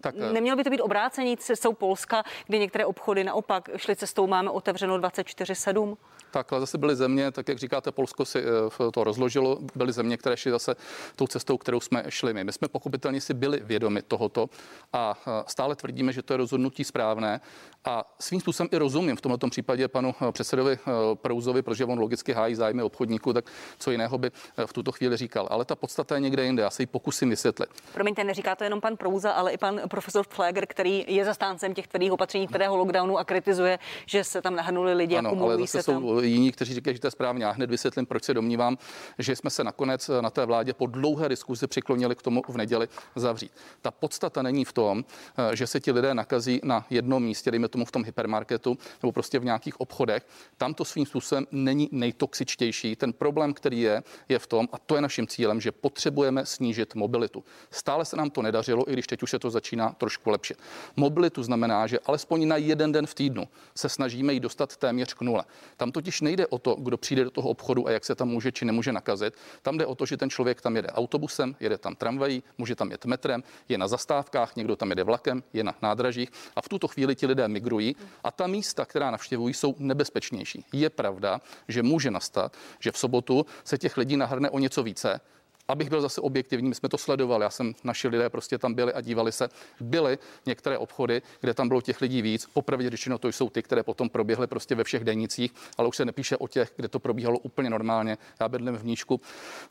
Tak, 0.00 0.14
eh, 0.18 0.32
Nemělo 0.32 0.56
by 0.56 0.64
to 0.64 0.70
být 0.70 0.80
obrácení 0.80 1.36
cestou 1.36 1.72
Polska, 1.72 2.24
kdy 2.46 2.58
některé 2.58 2.86
obchody 2.86 3.24
naopak 3.24 3.68
šly 3.76 3.96
cestou, 3.96 4.26
máme 4.26 4.50
otevřeno 4.50 4.98
24-7? 4.98 5.96
Tak, 6.30 6.52
ale 6.52 6.60
zase 6.60 6.78
byly 6.78 6.96
země, 6.96 7.30
tak 7.30 7.48
jak 7.48 7.58
říkáte, 7.58 7.92
Polsko 7.92 8.24
si 8.24 8.38
eh, 8.38 8.90
to 8.92 9.04
rozložilo, 9.04 9.58
byly 9.74 9.92
země, 9.92 10.16
které 10.16 10.36
šly 10.36 10.50
zase 10.50 10.74
tou 11.16 11.26
cestou, 11.26 11.58
kterou 11.58 11.80
jsme 11.80 12.04
šli 12.08 12.34
my. 12.34 12.44
My 12.44 12.52
jsme 12.52 12.68
pochopitelně 12.68 13.20
si 13.20 13.34
byli 13.34 13.60
vědomi 13.64 14.02
tohoto 14.02 14.50
a 14.92 15.14
eh, 15.26 15.30
stále 15.46 15.76
tvrdíme, 15.76 16.12
že 16.12 16.22
to 16.22 16.32
je 16.32 16.36
rozhodnutí 16.36 16.84
správné 16.84 17.40
a 17.84 18.14
svým 18.18 18.40
způsobem 18.40 18.68
i 18.72 18.76
rozumím 18.76 19.16
v 19.16 19.20
tomto 19.20 19.48
případě 19.48 19.88
panu 19.88 20.14
předsedovi 20.32 20.78
Prouzovi, 21.14 21.62
protože 21.62 21.84
on 21.84 21.98
logicky 21.98 22.32
hájí 22.32 22.54
zájmy 22.54 22.82
obchodníků, 22.82 23.32
tak 23.32 23.44
co 23.78 23.90
jiného 23.90 24.18
by 24.18 24.30
v 24.66 24.72
tuto 24.72 24.92
chvíli 24.92 25.16
říkal. 25.16 25.48
Ale 25.50 25.64
ta 25.64 25.76
podstata 25.76 26.14
je 26.14 26.20
někde 26.20 26.44
jinde. 26.44 26.62
Já 26.62 26.70
se 26.70 26.82
ji 26.82 26.86
pokusím 26.86 27.30
vysvětlit. 27.30 27.68
Promiňte, 27.94 28.24
neříká 28.24 28.56
to 28.56 28.64
jenom 28.64 28.80
pan 28.80 28.96
Prouza, 28.96 29.32
ale 29.32 29.52
i 29.52 29.58
pan 29.58 29.80
profesor 29.88 30.26
Fleger, 30.28 30.66
který 30.66 31.04
je 31.08 31.24
zastáncem 31.24 31.74
těch 31.74 31.86
tvrdých 31.86 32.12
opatření, 32.12 32.46
kterého 32.48 32.76
lockdownu 32.76 33.18
a 33.18 33.24
kritizuje, 33.24 33.78
že 34.06 34.24
se 34.24 34.42
tam 34.42 34.56
nahrnuli 34.56 34.94
lidi 34.94 35.16
ano, 35.16 35.36
ale 35.42 35.58
zase 35.58 35.82
jsou 35.82 35.92
tam 35.92 36.24
jiní, 36.24 36.52
kteří 36.52 36.74
říkají, 36.74 36.96
že 36.96 37.00
to 37.00 37.06
je 37.06 37.10
správně. 37.10 37.44
Já 37.44 37.50
hned 37.50 37.70
vysvětlím, 37.70 38.06
proč 38.06 38.24
se 38.24 38.34
domnívám, 38.34 38.78
že 39.18 39.36
jsme 39.36 39.50
se 39.50 39.64
nakonec 39.64 40.10
na 40.20 40.30
té 40.30 40.46
vládě 40.46 40.74
po 40.74 40.86
dlouhé 40.86 41.28
diskuzi 41.28 41.66
přiklonili 41.66 42.16
k 42.16 42.22
tomu 42.22 42.42
v 42.48 42.56
neděli 42.56 42.88
zavřít. 43.16 43.52
Ta 43.82 43.90
podstata 43.90 44.42
není 44.42 44.64
v 44.64 44.72
tom, 44.72 45.04
eh, 45.52 45.56
že 45.56 45.66
se 45.66 45.80
ti 45.80 45.92
lidé 45.92 46.14
nakazí 46.14 46.60
na 46.64 46.86
jednom 46.90 47.22
místě, 47.22 47.50
dejme 47.50 47.68
tomu 47.68 47.84
v 47.84 47.92
tom 47.92 48.04
hypermarketu 48.04 48.78
nebo 49.02 49.12
prostě 49.12 49.38
v 49.38 49.44
nějakých 49.44 49.80
obchodech. 49.80 50.26
Tam 50.56 50.74
to 50.74 50.84
svým 50.84 51.06
způsobem 51.06 51.46
není 51.50 51.88
nejtoxičtější. 51.92 52.96
Ten 52.96 53.12
problém, 53.12 53.54
který 53.54 53.80
je, 53.80 54.02
je 54.28 54.38
v 54.38 54.46
tom, 54.46 54.68
a 54.72 54.78
to 54.78 54.94
je 54.94 55.00
naším 55.00 55.26
cílem, 55.26 55.60
že 55.60 55.72
potřebujeme 55.72 56.46
snížit 56.46 56.94
mobilitu. 56.94 57.44
Stále 57.70 58.04
se 58.04 58.16
nám 58.16 58.30
to 58.30 58.42
nedařilo, 58.42 58.90
i 58.90 58.92
když 58.92 59.06
teď 59.06 59.22
už 59.22 59.30
se 59.30 59.38
to 59.38 59.50
začíná 59.50 59.71
trošku 59.98 60.30
lepšit. 60.30 60.58
Mobilitu 60.96 61.42
znamená, 61.42 61.86
že 61.86 61.98
alespoň 61.98 62.48
na 62.48 62.56
jeden 62.56 62.92
den 62.92 63.06
v 63.06 63.14
týdnu 63.14 63.48
se 63.74 63.88
snažíme 63.88 64.32
ji 64.32 64.40
dostat 64.40 64.76
téměř 64.76 65.14
k 65.14 65.20
nule. 65.20 65.44
Tam 65.76 65.92
totiž 65.92 66.20
nejde 66.20 66.46
o 66.46 66.58
to, 66.58 66.74
kdo 66.74 66.96
přijde 66.96 67.24
do 67.24 67.30
toho 67.30 67.48
obchodu 67.48 67.88
a 67.88 67.90
jak 67.90 68.04
se 68.04 68.14
tam 68.14 68.28
může 68.28 68.52
či 68.52 68.64
nemůže 68.64 68.92
nakazit. 68.92 69.34
Tam 69.62 69.78
jde 69.78 69.86
o 69.86 69.94
to, 69.94 70.06
že 70.06 70.16
ten 70.16 70.30
člověk 70.30 70.60
tam 70.60 70.76
jede 70.76 70.88
autobusem, 70.88 71.56
jede 71.60 71.78
tam 71.78 71.94
tramvají, 71.94 72.42
může 72.58 72.74
tam 72.74 72.90
jet 72.90 73.04
metrem, 73.04 73.42
je 73.68 73.78
na 73.78 73.88
zastávkách, 73.88 74.56
někdo 74.56 74.76
tam 74.76 74.90
jede 74.90 75.04
vlakem, 75.04 75.42
je 75.52 75.64
na 75.64 75.74
nádražích 75.82 76.30
a 76.56 76.60
v 76.60 76.68
tuto 76.68 76.88
chvíli 76.88 77.14
ti 77.14 77.26
lidé 77.26 77.48
migrují 77.48 77.96
a 78.24 78.30
ta 78.30 78.46
místa, 78.46 78.84
která 78.84 79.10
navštěvují, 79.10 79.54
jsou 79.54 79.74
nebezpečnější. 79.78 80.64
Je 80.72 80.90
pravda, 80.90 81.40
že 81.68 81.82
může 81.82 82.10
nastat, 82.10 82.56
že 82.80 82.92
v 82.92 82.98
sobotu 82.98 83.46
se 83.64 83.78
těch 83.78 83.96
lidí 83.96 84.16
nahrne 84.16 84.50
o 84.50 84.58
něco 84.58 84.82
více, 84.82 85.20
abych 85.68 85.90
byl 85.90 86.00
zase 86.00 86.20
objektivní, 86.20 86.68
my 86.68 86.74
jsme 86.74 86.88
to 86.88 86.98
sledovali, 86.98 87.42
já 87.44 87.50
jsem, 87.50 87.74
naši 87.84 88.08
lidé 88.08 88.30
prostě 88.30 88.58
tam 88.58 88.74
byli 88.74 88.92
a 88.92 89.00
dívali 89.00 89.32
se. 89.32 89.48
Byly 89.80 90.18
některé 90.46 90.78
obchody, 90.78 91.22
kde 91.40 91.54
tam 91.54 91.68
bylo 91.68 91.80
těch 91.80 92.00
lidí 92.00 92.22
víc. 92.22 92.46
Popravdě 92.46 92.90
řečeno, 92.90 93.18
to 93.18 93.28
jsou 93.28 93.50
ty, 93.50 93.62
které 93.62 93.82
potom 93.82 94.08
proběhly 94.08 94.46
prostě 94.46 94.74
ve 94.74 94.84
všech 94.84 95.04
denicích, 95.04 95.54
ale 95.78 95.88
už 95.88 95.96
se 95.96 96.04
nepíše 96.04 96.36
o 96.36 96.48
těch, 96.48 96.72
kde 96.76 96.88
to 96.88 96.98
probíhalo 96.98 97.38
úplně 97.38 97.70
normálně. 97.70 98.18
Já 98.40 98.48
bydlím 98.48 98.76
v 98.76 98.84
Níčku 98.84 99.20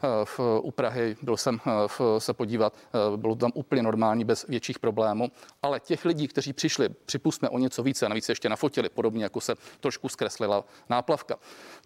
eh, 0.04 0.08
v, 0.26 0.39
u 0.62 0.72
Prahy, 0.72 1.16
byl 1.22 1.38
jsem 1.38 1.60
eh, 1.66 1.72
v, 1.88 2.02
se 2.18 2.34
podívat, 2.34 2.74
eh, 2.76 3.18
bylo 3.18 3.36
tam 3.36 3.52
úplně 3.54 3.84
normální, 3.84 4.26
bez 4.26 4.46
větších 4.48 4.80
problémů. 4.80 5.32
Ale 5.62 5.80
těch 5.80 6.06
lidí, 6.06 6.28
kteří 6.28 6.54
přišli, 6.54 6.89
připustme 6.89 7.50
o 7.50 7.58
něco 7.60 7.84
více, 7.84 8.06
a 8.06 8.10
navíc 8.10 8.30
ještě 8.30 8.50
nafotili, 8.50 8.89
podobně 8.89 9.24
jako 9.24 9.42
se 9.42 9.56
trošku 9.80 10.10
zkreslila 10.10 10.64
náplavka. 10.89 11.36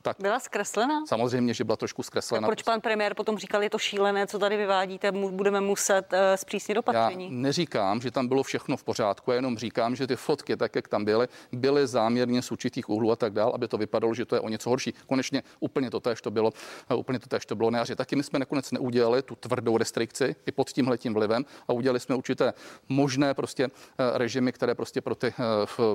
Tak 0.01 0.17
byla 0.19 0.39
zkreslena? 0.39 1.05
Samozřejmě, 1.05 1.53
že 1.53 1.63
byla 1.63 1.75
trošku 1.75 2.03
zkreslena. 2.03 2.47
Tak 2.47 2.49
proč 2.49 2.63
pan 2.63 2.81
premiér 2.81 3.13
potom 3.13 3.37
říkal, 3.37 3.63
je 3.63 3.69
to 3.69 3.77
šílené, 3.77 3.94
co 4.27 4.39
tady 4.39 4.57
vyvádíte, 4.57 5.11
budeme 5.11 5.61
muset 5.61 6.13
uh, 6.13 6.19
zpřísnit 6.35 6.77
opatření. 6.77 7.25
Já 7.25 7.31
neříkám, 7.31 8.01
že 8.01 8.11
tam 8.11 8.27
bylo 8.27 8.43
všechno 8.43 8.77
v 8.77 8.83
pořádku, 8.83 9.31
já 9.31 9.35
jenom 9.35 9.57
říkám, 9.57 9.95
že 9.95 10.07
ty 10.07 10.15
fotky, 10.15 10.57
tak 10.57 10.75
jak 10.75 10.87
tam 10.87 11.05
byly, 11.05 11.27
byly 11.51 11.87
záměrně 11.87 12.41
z 12.41 12.51
určitých 12.51 12.89
úhlů 12.89 13.11
a 13.11 13.15
tak 13.15 13.33
dál, 13.33 13.51
aby 13.55 13.67
to 13.67 13.77
vypadalo, 13.77 14.13
že 14.13 14.25
to 14.25 14.35
je 14.35 14.41
o 14.41 14.49
něco 14.49 14.69
horší. 14.69 14.93
Konečně 15.07 15.43
úplně 15.59 15.89
to 15.89 15.99
tež 15.99 16.21
to 16.21 16.31
bylo, 16.31 16.53
uh, 16.91 16.99
úplně 16.99 17.19
to 17.19 17.29
tež 17.29 17.45
to 17.45 17.55
bylo. 17.55 17.71
Že 17.85 17.95
taky 17.95 18.15
my 18.15 18.23
jsme 18.23 18.39
nakonec 18.39 18.71
neudělali 18.71 19.21
tu 19.21 19.35
tvrdou 19.35 19.77
restrikci 19.77 20.35
i 20.45 20.51
pod 20.51 20.69
tímhletím 20.69 21.13
vlivem 21.13 21.45
a 21.67 21.73
udělali 21.73 21.99
jsme 21.99 22.15
určité 22.15 22.53
možné 22.89 23.33
prostě 23.33 23.65
uh, 23.65 23.71
režimy, 24.13 24.51
které 24.51 24.75
prostě 24.75 25.01
pro 25.01 25.15
ty 25.15 25.33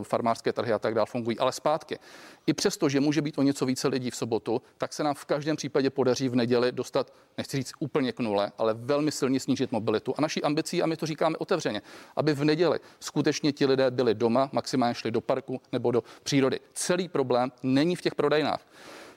farmářské 0.03 0.53
trhy 0.53 0.73
a 0.73 0.79
tak 0.79 0.95
dál 0.95 1.07
fungují. 1.07 1.39
Ale 1.39 1.53
zpátky, 1.53 1.99
i 2.47 2.53
přesto, 2.53 2.89
že 2.89 3.01
může 3.01 3.23
být 3.23 3.39
o 3.39 3.43
něco 3.43 3.67
více 3.67 3.89
lidí 3.89 4.11
v 4.11 4.17
sobotu, 4.17 4.63
tak 4.79 4.93
se 4.93 5.05
nám 5.05 5.15
v 5.15 5.25
každém 5.25 5.57
případě 5.57 5.91
podaří 5.91 6.29
v 6.29 6.37
neděli 6.37 6.73
dostat, 6.73 7.13
nechci 7.39 7.57
říct 7.57 7.73
úplně 7.91 8.13
k 8.13 8.21
nule, 8.21 8.53
ale 8.59 8.75
velmi 8.75 9.13
silně 9.13 9.41
snížit 9.41 9.73
mobilitu. 9.73 10.15
A 10.19 10.21
naší 10.21 10.43
ambicí, 10.43 10.83
a 10.83 10.87
my 10.87 10.97
to 10.97 11.07
říkáme 11.07 11.37
otevřeně, 11.37 11.83
aby 12.17 12.33
v 12.33 12.45
neděli 12.45 12.79
skutečně 13.01 13.53
ti 13.53 13.67
lidé 13.67 13.91
byli 13.91 14.15
doma, 14.15 14.49
maximálně 14.53 14.95
šli 14.95 15.11
do 15.11 15.21
parku 15.21 15.61
nebo 15.73 15.91
do 15.91 16.03
přírody. 16.23 16.61
Celý 16.73 17.09
problém 17.09 17.53
není 17.63 17.97
v 17.97 18.01
těch 18.01 18.15
prodejnách. 18.15 18.63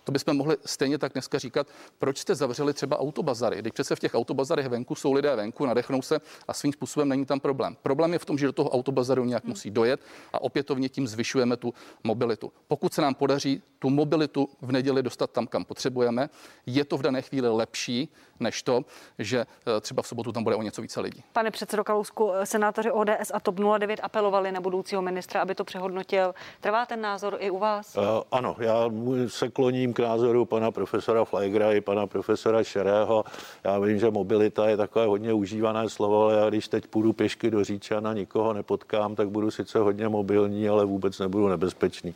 To 0.04 0.12
bychom 0.12 0.38
mohli 0.38 0.58
stejně 0.66 0.98
tak 0.98 1.14
dneska 1.14 1.40
říkat, 1.40 1.68
proč 1.98 2.18
jste 2.18 2.36
zavřeli 2.36 2.74
třeba 2.74 3.00
autobazary. 3.00 3.60
Když 3.60 3.74
přece 3.74 3.96
v 3.96 4.00
těch 4.00 4.16
autobazarech 4.16 4.68
venku 4.68 4.96
jsou 4.96 5.14
lidé 5.14 5.36
venku, 5.36 5.66
nadechnou 5.66 6.02
se 6.02 6.20
a 6.48 6.54
svým 6.54 6.74
způsobem 6.74 7.10
není 7.10 7.26
tam 7.26 7.40
problém. 7.40 7.78
Problém 7.82 8.14
je 8.14 8.20
v 8.20 8.26
tom, 8.26 8.38
že 8.38 8.46
do 8.46 8.52
toho 8.52 8.70
autobazaru 8.70 9.26
nějak 9.26 9.44
musí 9.44 9.72
dojet 9.72 10.00
a 10.34 10.42
opětovně 10.42 10.90
tím 10.90 11.08
zvyšujeme 11.08 11.58
tu 11.58 11.74
mobilitu. 12.04 12.52
Pokud 12.68 12.94
se 12.94 13.02
nám 13.02 13.16
podaří 13.16 13.62
tu 13.80 13.90
mobilitu 13.90 14.50
v 14.62 14.72
neděli 14.72 15.04
dostat 15.04 15.32
tam, 15.32 15.48
kam 15.48 15.66
potřebujeme, 15.66 16.30
je 16.66 16.86
to 16.86 16.98
v 16.98 17.02
dané 17.02 17.22
chvíli 17.22 17.50
lepší, 17.50 18.10
než 18.40 18.64
to, 18.64 18.82
že 19.20 19.46
eh, 19.78 19.82
třeba 19.82 20.02
v 20.02 20.08
sobotu 20.08 20.32
tam 20.32 20.44
bude 20.44 20.56
o 20.56 20.62
něco 20.62 20.82
více 20.82 21.02
lidí. 21.02 21.24
Pane 21.34 21.52
předsedo 21.52 21.84
Kalousku, 21.84 22.32
eh, 22.34 22.46
senátoři 22.46 22.92
ODS 22.92 23.32
a 23.34 23.40
TOP 23.40 23.60
09 23.78 24.00
apelovali 24.04 24.52
na 24.52 24.62
budoucího 24.62 25.02
ministra, 25.02 25.42
aby 25.42 25.56
to 25.56 25.64
přehodnotil. 25.64 26.34
Trvá 26.62 26.86
ten 26.86 27.02
názor 27.02 27.38
i 27.40 27.50
u 27.50 27.60
vás? 27.60 27.96
Uh, 27.96 28.04
ano, 28.32 28.56
já 28.60 28.90
se 29.28 29.50
kloním 29.50 29.94
k 29.94 30.00
názoru 30.00 30.46
pana 30.46 30.72
profesora 30.72 31.26
Fleigra 31.26 31.72
i 31.72 31.82
pana 31.82 32.08
profesora 32.08 32.64
Šerého. 32.64 33.24
Já 33.64 33.80
vím, 33.80 34.00
že 34.00 34.12
mobilita 34.12 34.70
je 34.70 34.78
takové 34.78 35.06
hodně 35.06 35.34
užívané 35.34 35.90
slovo, 35.90 36.24
ale 36.24 36.34
já 36.34 36.50
když 36.50 36.68
teď 36.68 36.88
půjdu 36.88 37.14
pěšky 37.14 37.52
do 37.52 37.64
Říčana, 37.64 38.14
nikoho 38.14 38.54
nepotkám, 38.54 39.16
tak 39.16 39.30
budu 39.30 39.52
sice 39.52 39.80
hodně 39.80 40.10
mobilní, 40.10 40.70
ale 40.70 40.86
vůbec 40.86 41.20
nebudu 41.20 41.48
nebezpečný. 41.48 42.16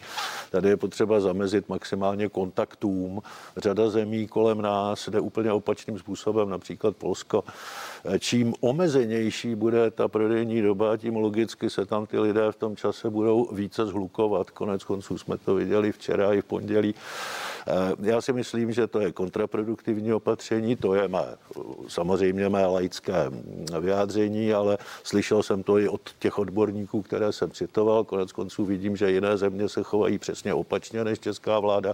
Tady 0.52 0.70
je 0.70 0.78
potřeba 0.78 1.20
zamezit 1.20 1.70
maximálně 1.70 2.30
kontaktům. 2.30 3.22
Řada 3.58 3.90
zemí 3.90 4.28
kolem 4.28 4.62
nás 4.62 5.10
jde 5.10 5.20
úplně 5.20 5.52
opačným 5.52 6.00
způsobem, 6.00 6.17
například 6.50 6.98
Polsko. 6.98 7.44
Čím 8.20 8.54
omezenější 8.60 9.56
bude 9.56 9.92
ta 9.92 10.08
prodejní 10.08 10.62
doba, 10.62 10.98
tím 10.98 11.16
logicky 11.16 11.70
se 11.70 11.86
tam 11.86 12.06
ty 12.06 12.20
lidé 12.20 12.52
v 12.52 12.56
tom 12.56 12.76
čase 12.76 13.10
budou 13.10 13.50
více 13.52 13.86
zhlukovat. 13.86 14.52
Konec 14.52 14.84
konců 14.84 15.18
jsme 15.18 15.38
to 15.38 15.56
viděli 15.56 15.92
včera 15.92 16.34
i 16.34 16.42
v 16.42 16.46
pondělí. 16.46 16.96
Eh, 17.68 17.96
já 18.00 18.22
si 18.22 18.34
myslím, 18.34 18.72
že 18.72 18.88
to 18.88 19.00
je 19.00 19.12
kontraproduktivní 19.12 20.14
opatření, 20.14 20.76
to 20.76 20.96
je 20.96 21.08
mé, 21.08 21.26
samozřejmě 21.88 22.50
mé 22.50 22.66
laické 22.66 23.32
vyjádření, 23.80 24.54
ale 24.54 24.78
slyšel 25.04 25.44
jsem 25.44 25.64
to 25.64 25.78
i 25.78 25.90
od 25.90 26.02
těch 26.20 26.40
odborníků, 26.40 27.02
které 27.02 27.32
jsem 27.32 27.52
citoval. 27.52 28.04
Konec 28.04 28.32
konců 28.32 28.66
vidím, 28.66 28.98
že 28.98 29.12
jiné 29.12 29.38
země 29.38 29.70
se 29.70 29.84
chovají 29.84 30.18
přesně 30.18 30.54
opačně 30.54 31.04
než 31.04 31.20
česká 31.20 31.60
vláda. 31.60 31.94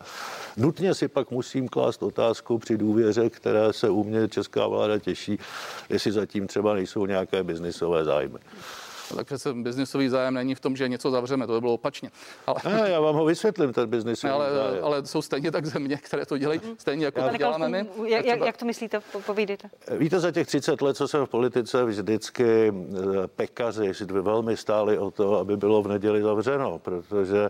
Nutně 0.57 0.93
si 0.93 1.07
pak 1.07 1.31
musím 1.31 1.67
klást 1.67 2.03
otázku 2.03 2.57
při 2.57 2.77
důvěře, 2.77 3.29
které 3.29 3.73
se 3.73 3.89
u 3.89 4.03
mě 4.03 4.27
česká 4.27 4.67
vláda 4.67 4.99
těší, 4.99 5.39
jestli 6.09 6.21
zatím 6.21 6.47
třeba 6.47 6.73
nejsou 6.73 7.05
nějaké 7.05 7.43
biznisové 7.43 8.03
zájmy. 8.03 8.39
No, 9.13 9.17
tak 9.17 9.25
přece 9.25 9.53
biznisový 9.53 10.09
zájem 10.09 10.33
není 10.33 10.55
v 10.55 10.59
tom, 10.59 10.75
že 10.75 10.89
něco 10.89 11.11
zavřeme, 11.11 11.47
to 11.47 11.53
by 11.53 11.59
bylo 11.59 11.73
opačně. 11.73 12.11
Ale... 12.47 12.55
Ne, 12.65 12.89
já 12.89 12.99
vám 12.99 13.15
ho 13.15 13.25
vysvětlím, 13.25 13.73
ten 13.73 13.89
biznisový 13.89 14.33
ale, 14.33 14.53
zájem. 14.53 14.83
Ale 14.83 15.05
jsou 15.05 15.21
stejně 15.21 15.51
tak 15.51 15.65
země, 15.65 15.97
které 15.97 16.25
to 16.25 16.37
dělají 16.37 16.61
stejně 16.77 17.05
jako 17.05 17.21
to 17.21 17.37
děláme 17.37 17.69
my. 17.69 17.85
Jak, 18.05 18.25
třeba... 18.25 18.45
jak 18.45 18.57
to 18.57 18.65
myslíte? 18.65 19.01
Povídejte. 19.25 19.69
Víte, 19.97 20.19
za 20.19 20.31
těch 20.31 20.47
30 20.47 20.81
let, 20.81 20.97
co 20.97 21.07
jsem 21.07 21.25
v 21.25 21.29
politice, 21.29 21.85
vždycky 21.85 22.73
eh, 22.73 23.27
pekaři 23.27 23.91
velmi 24.05 24.57
stáli 24.57 24.97
o 24.97 25.11
to, 25.11 25.37
aby 25.39 25.57
bylo 25.57 25.81
v 25.81 25.87
neděli 25.87 26.21
zavřeno, 26.21 26.79
protože 26.79 27.49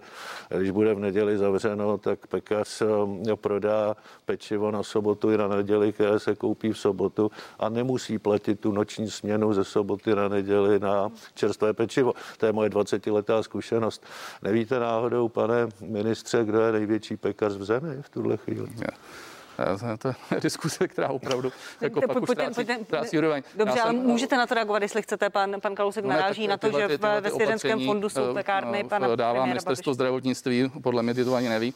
když 0.58 0.72
bude 0.72 0.94
v 0.94 1.00
neděli 1.00 1.38
zavřeno, 1.38 1.98
tak 1.98 2.28
pekař 2.28 2.82
eh, 2.82 3.36
prodá 3.36 3.96
pečivo 4.26 4.72
na 4.72 4.84
sobotu 4.84 5.32
i 5.32 5.38
na 5.38 5.48
neděli, 5.48 5.94
které 5.94 6.20
se 6.20 6.36
koupí 6.36 6.70
v 6.70 6.78
sobotu 6.78 7.32
a 7.60 7.70
nemusí 7.70 8.20
platit 8.20 8.60
tu 8.60 8.72
noční 8.72 9.12
směnu 9.12 9.54
ze 9.54 9.64
soboty 9.64 10.16
na 10.16 10.28
neděli 10.28 10.80
na 10.80 11.12
čerstvé 11.34 11.53
pečivo. 11.74 12.14
To 12.38 12.46
je 12.46 12.52
moje 12.52 12.70
20-letá 12.70 13.44
zkušenost. 13.44 14.06
Nevíte 14.42 14.80
náhodou, 14.80 15.30
pane 15.30 15.68
ministře, 15.82 16.44
kdo 16.44 16.62
je 16.62 16.72
největší 16.72 17.18
pekař 17.18 17.54
v 17.54 17.64
zemi 17.64 18.02
v 18.02 18.10
tuhle 18.10 18.38
chvíli? 18.38 18.68
Yeah. 18.78 18.94
To 19.98 20.08
je 20.08 20.16
diskuse, 20.42 20.88
která 20.88 21.10
opravdu 21.10 21.52
jako 21.82 22.02
pak 22.02 22.24
už 22.24 22.30
ztrácí, 22.30 22.68
ztrácí 22.84 23.18
úroveň. 23.18 23.44
Dobře, 23.56 23.82
ale 23.82 23.94
můžete 23.94 24.38
na 24.38 24.48
to 24.48 24.54
reagovat, 24.54 24.82
jestli 24.82 25.02
chcete. 25.02 25.30
Pan, 25.30 25.56
pan 25.62 25.76
Kalousek 25.76 26.04
no, 26.04 26.10
naráží 26.10 26.48
na 26.48 26.58
to, 26.58 26.80
že 26.80 26.88
ve 27.22 27.32
svěřenském 27.32 27.86
fondu 27.86 28.10
jsou 28.10 28.32
eh, 28.32 28.34
pekárny. 28.34 28.84
Pana 28.84 29.16
dává 29.16 29.46
ministerstvo 29.46 29.94
zdravotnictví, 29.94 30.72
podle 30.84 31.04
mě 31.04 31.14
ty 31.14 31.26
to 31.26 31.36
ani 31.36 31.50
neví, 31.50 31.74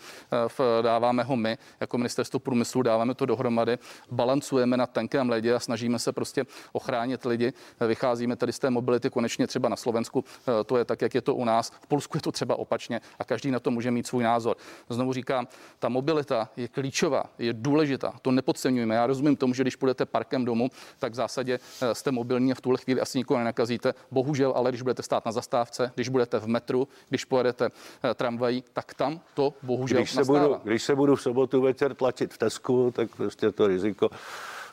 eh, 0.60 0.82
dáváme 0.82 1.24
ho 1.24 1.36
my, 1.36 1.58
jako 1.80 1.98
ministerstvo 1.98 2.40
průmyslu, 2.40 2.82
dáváme 2.82 3.14
to 3.14 3.26
dohromady, 3.26 3.78
balancujeme 4.12 4.78
na 4.78 4.86
tenkém 4.86 5.30
ledě 5.30 5.54
a 5.54 5.60
snažíme 5.60 6.00
se 6.00 6.12
prostě 6.12 6.44
ochránit 6.72 7.26
lidi. 7.26 7.54
Vycházíme 7.88 8.36
tady 8.36 8.54
z 8.54 8.60
té 8.60 8.70
mobility 8.70 9.10
konečně 9.10 9.48
třeba 9.48 9.70
na 9.70 9.76
Slovensku, 9.76 10.26
eh, 10.48 10.64
to 10.64 10.78
je 10.78 10.86
tak, 10.86 11.02
jak 11.02 11.16
je 11.16 11.22
to 11.22 11.36
u 11.36 11.46
nás. 11.46 11.70
V 11.82 11.88
Polsku 11.88 12.18
je 12.18 12.22
to 12.22 12.32
třeba 12.32 12.56
opačně 12.56 13.02
a 13.20 13.24
každý 13.24 13.52
na 13.52 13.60
to 13.60 13.72
může 13.72 13.92
mít 13.92 14.08
svůj 14.08 14.24
názor. 14.24 14.58
Znovu 14.90 15.14
říkám, 15.14 15.48
ta 15.80 15.90
mobilita 15.90 16.50
je 16.58 16.68
klíčová, 16.68 17.24
je 17.40 17.54
důležitá. 17.68 18.14
To 18.22 18.32
nepodceňujeme. 18.32 18.96
Já 18.96 19.08
rozumím 19.08 19.36
tomu, 19.36 19.54
že 19.54 19.64
když 19.64 19.76
půjdete 19.76 20.06
parkem 20.06 20.46
domů, 20.46 20.70
tak 21.00 21.12
v 21.12 21.16
zásadě 21.16 21.60
eh, 21.82 21.96
jste 21.96 22.12
mobilní 22.12 22.52
a 22.52 22.56
v 22.56 22.62
tuhle 22.62 22.78
chvíli 22.78 23.02
asi 23.02 23.18
nikoho 23.18 23.38
nenakazíte. 23.38 23.94
Bohužel, 24.12 24.54
ale 24.56 24.72
když 24.72 24.82
budete 24.82 25.04
stát 25.04 25.26
na 25.26 25.32
zastávce, 25.32 25.92
když 25.96 26.10
budete 26.10 26.40
v 26.40 26.48
metru, 26.48 26.88
když 27.10 27.26
pojedete 27.26 27.70
eh, 27.70 28.14
tramvají, 28.14 28.64
tak 28.74 28.94
tam 28.94 29.20
to 29.34 29.54
bohužel 29.64 29.98
když 29.98 30.12
se, 30.12 30.24
budu, 30.24 30.56
když 30.64 30.84
se 30.84 30.96
budu 30.96 31.16
v 31.16 31.22
sobotu 31.22 31.62
večer 31.62 31.96
tlačit 31.96 32.34
v 32.34 32.38
Tesku, 32.38 32.92
tak 32.96 33.16
prostě 33.16 33.52
to 33.52 33.68
riziko 33.68 34.10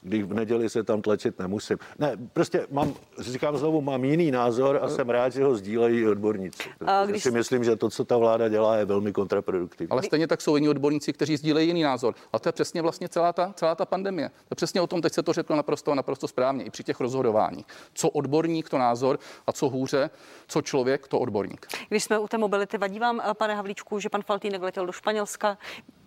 když 0.05 0.23
v 0.23 0.35
neděli 0.35 0.71
se 0.71 0.83
tam 0.83 1.03
tlačit 1.03 1.39
nemusím. 1.39 1.79
Ne, 1.99 2.17
prostě 2.33 2.67
mám, 2.71 2.95
říkám 3.19 3.59
znovu, 3.59 3.81
mám 3.81 4.05
jiný 4.05 4.31
názor 4.31 4.79
a 4.83 4.89
jsem 4.89 5.11
rád, 5.11 5.33
že 5.33 5.45
ho 5.45 5.55
sdílejí 5.55 6.09
odborníci. 6.09 6.63
A 6.87 7.07
když... 7.07 7.23
si 7.23 7.31
myslím, 7.31 7.65
že 7.65 7.77
to, 7.77 7.91
co 7.91 8.05
ta 8.05 8.17
vláda 8.17 8.49
dělá, 8.49 8.77
je 8.77 8.85
velmi 8.85 9.13
kontraproduktivní. 9.13 9.91
Ale 9.91 10.03
stejně 10.03 10.27
tak 10.27 10.41
jsou 10.41 10.57
jiní 10.57 10.69
odborníci, 10.69 11.13
kteří 11.13 11.37
sdílejí 11.37 11.69
jiný 11.69 11.83
názor. 11.83 12.15
A 12.33 12.39
to 12.39 12.49
je 12.49 12.53
přesně 12.53 12.83
vlastně 12.83 13.09
celá 13.09 13.33
ta, 13.33 13.53
celá 13.57 13.75
ta 13.75 13.87
pandemie. 13.87 14.29
To 14.29 14.53
je 14.53 14.57
přesně 14.57 14.81
o 14.81 14.87
tom, 14.87 15.03
teď 15.03 15.13
se 15.13 15.23
to 15.23 15.33
řeklo 15.33 15.57
naprosto, 15.57 15.95
naprosto 15.95 16.29
správně, 16.29 16.65
i 16.65 16.71
při 16.71 16.85
těch 16.85 17.01
rozhodování. 17.01 17.65
Co 17.95 18.09
odborník, 18.09 18.69
to 18.69 18.79
názor 18.79 19.19
a 19.47 19.53
co 19.53 19.69
hůře, 19.69 20.11
co 20.47 20.63
člověk, 20.63 21.09
to 21.09 21.19
odborník. 21.19 21.67
Když 21.89 22.05
jsme 22.05 22.19
u 22.19 22.29
té 22.29 22.39
mobility, 22.39 22.79
vadí 22.79 22.99
vám, 22.99 23.23
pane 23.39 23.55
Havlíčku, 23.55 23.99
že 24.01 24.09
pan 24.09 24.23
Faltýnek 24.23 24.63
letěl 24.63 24.87
do 24.87 24.93
Španělska, 24.93 25.59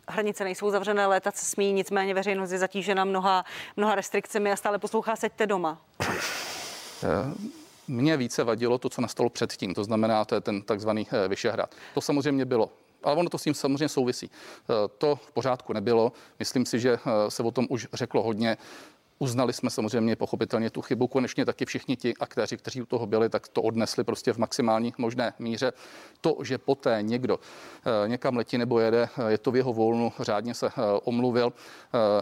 hranice 0.10 0.44
nejsou 0.44 0.70
zavřené, 0.70 1.08
létat 1.08 1.38
se 1.38 1.46
smí, 1.46 1.74
nicméně 1.74 2.14
veřejnost 2.14 2.52
je 2.52 2.58
zatížena 2.58 3.06
mnoha, 3.06 3.46
mnoha 3.78 3.96
restrikcemi 3.96 4.52
a 4.52 4.56
stále 4.56 4.80
poslouchá 4.80 5.16
seďte 5.16 5.48
doma. 5.48 5.82
Mně 7.88 8.18
více 8.18 8.44
vadilo 8.44 8.78
to, 8.78 8.90
co 8.90 9.02
nastalo 9.02 9.30
předtím, 9.30 9.74
to 9.74 9.84
znamená, 9.84 10.26
to 10.26 10.36
je 10.36 10.42
ten 10.42 10.62
takzvaný 10.62 11.08
eh, 11.12 11.28
Vyšehrad. 11.28 11.76
To 11.94 12.02
samozřejmě 12.02 12.46
bylo 12.46 12.70
ale 13.04 13.16
ono 13.16 13.30
to 13.30 13.38
s 13.38 13.44
tím 13.44 13.54
samozřejmě 13.54 13.90
souvisí. 13.90 14.30
Eh, 14.32 14.74
to 14.98 15.16
v 15.16 15.32
pořádku 15.32 15.74
nebylo. 15.74 16.12
Myslím 16.40 16.66
si, 16.66 16.80
že 16.80 16.94
eh, 16.94 17.32
se 17.32 17.44
o 17.44 17.52
tom 17.52 17.68
už 17.70 17.88
řeklo 17.94 18.24
hodně. 18.24 18.58
Uznali 19.20 19.54
jsme 19.54 19.70
samozřejmě 19.70 20.16
pochopitelně 20.16 20.70
tu 20.70 20.82
chybu. 20.82 21.08
Konečně 21.08 21.46
taky 21.46 21.66
všichni 21.66 21.96
ti 21.96 22.14
aktéři, 22.20 22.58
kteří 22.58 22.82
u 22.82 22.86
toho 22.86 23.06
byli, 23.06 23.30
tak 23.30 23.48
to 23.48 23.62
odnesli 23.62 24.04
prostě 24.04 24.34
v 24.34 24.38
maximální 24.38 24.94
možné 24.98 25.34
míře. 25.40 25.74
To, 26.22 26.38
že 26.44 26.58
poté 26.58 26.98
někdo 27.02 27.40
eh, 27.86 28.08
někam 28.08 28.38
letí 28.38 28.58
nebo 28.58 28.80
jede, 28.80 29.10
eh, 29.18 29.32
je 29.32 29.38
to 29.38 29.52
v 29.52 29.56
jeho 29.56 29.74
volnu, 29.74 30.14
řádně 30.20 30.54
se 30.54 30.68
eh, 30.68 30.72
omluvil. 31.04 31.54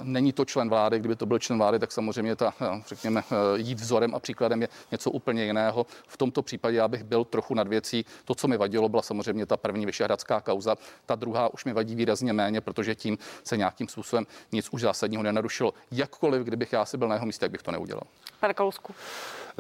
Není 0.04 0.34
to 0.34 0.46
člen 0.46 0.70
vlády, 0.70 1.00
kdyby 1.00 1.16
to 1.16 1.26
byl 1.26 1.40
člen 1.40 1.60
vlády, 1.60 1.80
tak 1.80 1.92
samozřejmě 1.92 2.36
ta, 2.36 2.54
řekněme, 2.88 3.24
jít 3.56 3.80
vzorem 3.80 4.16
a 4.16 4.20
příkladem 4.20 4.62
je 4.62 4.68
něco 4.92 5.12
úplně 5.12 5.46
jiného. 5.46 5.86
V 6.08 6.18
tomto 6.18 6.42
případě 6.42 6.78
já 6.78 6.88
bych 6.88 7.04
byl 7.04 7.26
trochu 7.26 7.54
nad 7.54 7.68
věcí. 7.68 8.06
To, 8.26 8.36
co 8.36 8.48
mi 8.48 8.58
vadilo, 8.58 8.90
byla 8.90 9.02
samozřejmě 9.02 9.46
ta 9.46 9.58
první 9.58 9.86
vyšehradská 9.86 10.42
kauza. 10.42 10.76
Ta 11.06 11.16
druhá 11.16 11.54
už 11.54 11.66
mi 11.66 11.74
vadí 11.74 11.96
výrazně 11.96 12.34
méně, 12.34 12.62
protože 12.62 12.96
tím 12.96 13.18
se 13.44 13.58
nějakým 13.58 13.88
způsobem 13.88 14.28
nic 14.52 14.70
už 14.72 14.82
zásadního 14.82 15.24
nenarušilo. 15.24 15.74
Jakkoliv, 15.92 16.44
kdybych 16.44 16.74
já 16.74 16.85
si 16.86 16.98
byl 16.98 17.08
na 17.08 17.16
jeho 17.16 17.26
místě, 17.26 17.46
jak 17.46 17.52
bych 17.52 17.64
to 17.64 17.72
neudělal. 17.72 18.04
Pane 18.40 18.54
Kalousku. 18.54 18.96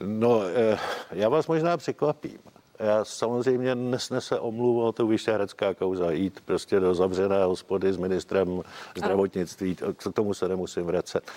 No, 0.02 0.42
eh, 0.44 0.78
já 1.12 1.30
vás 1.30 1.48
možná 1.48 1.78
překvapím. 1.78 2.40
Já 2.80 3.06
samozřejmě 3.06 3.76
nesnese 3.76 4.40
omluvu 4.40 4.82
o 4.82 4.92
to 4.92 5.08
vyšehradská 5.08 5.74
kauza, 5.74 6.12
jít 6.12 6.42
prostě 6.46 6.80
do 6.80 6.96
zavřené 6.96 7.44
hospody 7.44 7.94
s 7.94 7.98
ministrem 7.98 8.62
zdravotnictví, 8.98 9.76
k 9.76 10.14
tomu 10.14 10.34
se 10.34 10.48
nemusím 10.48 10.84
vracet. 10.84 11.32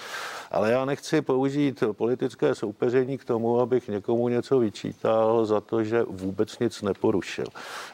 Ale 0.51 0.71
já 0.71 0.85
nechci 0.85 1.23
použít 1.23 1.83
politické 1.93 2.55
soupeření 2.55 3.19
k 3.19 3.25
tomu, 3.25 3.61
abych 3.61 3.89
někomu 3.89 4.29
něco 4.29 4.59
vyčítal 4.59 5.47
za 5.47 5.61
to, 5.61 5.85
že 5.85 6.03
vůbec 6.03 6.59
nic 6.59 6.83
neporušil. 6.83 7.45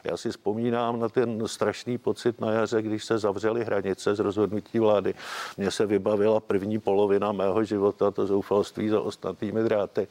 Já 0.05 0.17
si 0.17 0.31
vzpomínám 0.31 1.01
na 1.01 1.09
ten 1.09 1.49
strašný 1.49 1.99
pocit 1.99 2.41
na 2.41 2.53
jaře, 2.53 2.83
když 2.83 3.05
se 3.05 3.19
zavřely 3.19 3.65
hranice 3.65 4.15
z 4.15 4.19
rozhodnutí 4.19 4.79
vlády. 4.79 5.15
Mně 5.59 5.71
se 5.71 5.87
vybavila 5.87 6.41
první 6.41 6.79
polovina 6.79 7.33
mého 7.33 7.65
života, 7.65 8.11
to 8.11 8.27
zoufalství 8.27 8.89
za 8.89 9.01
ostatními 9.01 9.63
dráty. 9.63 10.09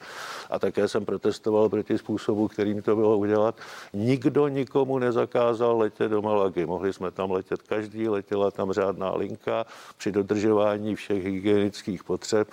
A 0.50 0.60
také 0.60 0.88
jsem 0.88 1.06
protestoval 1.06 1.70
proti 1.70 1.98
způsobu, 1.98 2.48
kterým 2.48 2.82
to 2.82 2.96
bylo 2.96 3.18
udělat. 3.24 3.56
Nikdo 3.94 4.48
nikomu 4.48 5.00
nezakázal 5.00 5.78
letět 5.78 6.12
do 6.12 6.22
Malagy. 6.22 6.66
Mohli 6.66 6.94
jsme 6.94 7.12
tam 7.12 7.32
letět 7.32 7.62
každý, 7.62 8.10
letěla 8.10 8.52
tam 8.52 8.72
řádná 8.72 9.16
linka 9.16 9.66
při 9.98 10.12
dodržování 10.12 10.96
všech 10.96 11.24
hygienických 11.24 12.04
potřeb. 12.04 12.48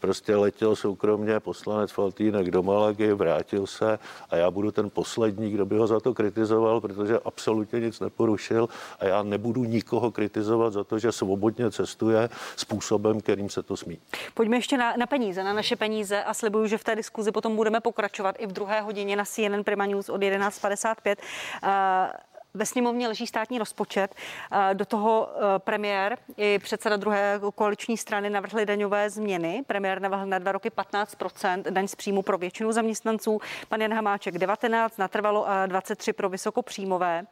Prostě 0.00 0.36
letěl 0.36 0.76
soukromně 0.76 1.40
poslanec 1.40 1.90
Faltýnek 1.90 2.50
do 2.50 2.62
Malagy, 2.62 3.12
vrátil 3.12 3.66
se 3.66 3.98
a 4.30 4.36
já 4.36 4.50
budu 4.50 4.70
ten 4.70 4.90
poslední, 4.90 5.50
kdo 5.50 5.66
by 5.66 5.78
ho 5.78 5.86
za 5.86 6.00
to 6.00 6.14
kritizoval, 6.14 6.80
protože 6.80 7.18
absolutně 7.24 7.80
nic 7.80 8.00
neporušil 8.00 8.68
a 9.00 9.04
já 9.04 9.22
nebudu 9.22 9.64
nikoho 9.64 10.10
kritizovat 10.10 10.72
za 10.72 10.84
to, 10.84 10.98
že 10.98 11.12
svobodně 11.12 11.70
cestuje 11.70 12.28
způsobem, 12.56 13.20
kterým 13.20 13.50
se 13.50 13.62
to 13.62 13.76
smí. 13.76 13.98
Pojďme 14.34 14.56
ještě 14.56 14.78
na, 14.78 14.96
na 14.96 15.06
peníze, 15.06 15.44
na 15.44 15.52
naše 15.52 15.76
peníze 15.76 16.24
a 16.24 16.34
slibuju, 16.34 16.66
že 16.66 16.78
v 16.78 16.84
té 16.84 16.96
diskuzi 16.96 17.32
potom 17.32 17.56
budeme 17.56 17.80
pokračovat 17.80 18.36
i 18.38 18.46
v 18.46 18.52
druhé 18.52 18.80
hodině 18.80 19.16
na 19.16 19.24
CNN 19.24 19.64
Prima 19.64 19.86
News 19.86 20.08
od 20.16 20.22
11.55. 20.22 21.16
Eh, 21.62 22.12
ve 22.54 22.66
sněmovně 22.66 23.08
leží 23.08 23.26
státní 23.26 23.58
rozpočet. 23.58 24.14
Eh, 24.52 24.74
do 24.74 24.84
toho 24.84 25.28
eh, 25.28 25.58
premiér 25.58 26.18
i 26.36 26.58
předseda 26.58 26.96
druhé 26.96 27.40
koaliční 27.54 27.96
strany 27.96 28.30
navrhli 28.30 28.66
daňové 28.66 29.10
změny. 29.10 29.64
Premiér 29.66 30.00
navrhl 30.00 30.26
na 30.26 30.38
dva 30.38 30.52
roky 30.52 30.70
15% 30.70 31.62
daň 31.70 31.88
z 31.88 31.94
příjmu 31.94 32.22
pro 32.22 32.38
většinu 32.38 32.72
zaměstnanců. 32.72 33.40
Pan 33.68 33.80
Jan 33.80 33.94
Hamáček 33.94 34.38
19, 34.38 34.98
natrvalo 34.98 35.48
a 35.48 35.66
23 35.66 36.12
pro 36.12 36.28
vysokopříjmové. 36.28 37.26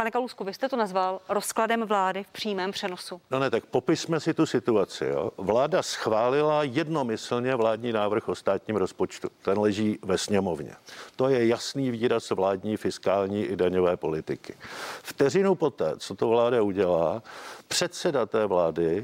Pane 0.00 0.10
Kalusku, 0.10 0.44
vy 0.44 0.54
jste 0.54 0.68
to 0.68 0.76
nazval 0.76 1.20
rozkladem 1.28 1.82
vlády 1.82 2.24
v 2.24 2.32
přímém 2.32 2.70
přenosu. 2.70 3.20
No 3.30 3.38
ne, 3.38 3.50
tak 3.50 3.66
popisme 3.66 4.20
si 4.20 4.34
tu 4.34 4.46
situaci. 4.46 5.04
Jo. 5.04 5.30
Vláda 5.36 5.82
schválila 5.82 6.62
jednomyslně 6.62 7.54
vládní 7.54 7.92
návrh 7.92 8.28
o 8.28 8.34
státním 8.34 8.76
rozpočtu. 8.76 9.28
Ten 9.42 9.58
leží 9.58 9.98
ve 10.02 10.18
sněmovně. 10.18 10.74
To 11.16 11.28
je 11.28 11.46
jasný 11.46 11.90
výraz 11.90 12.30
vládní 12.30 12.76
fiskální 12.76 13.44
i 13.44 13.56
daňové 13.56 13.96
politiky. 13.96 14.54
Vteřinu 15.02 15.54
poté, 15.54 15.92
co 15.96 16.14
to 16.14 16.28
vláda 16.28 16.62
udělá, 16.62 17.22
předseda 17.68 18.26
té 18.26 18.46
vlády 18.46 19.02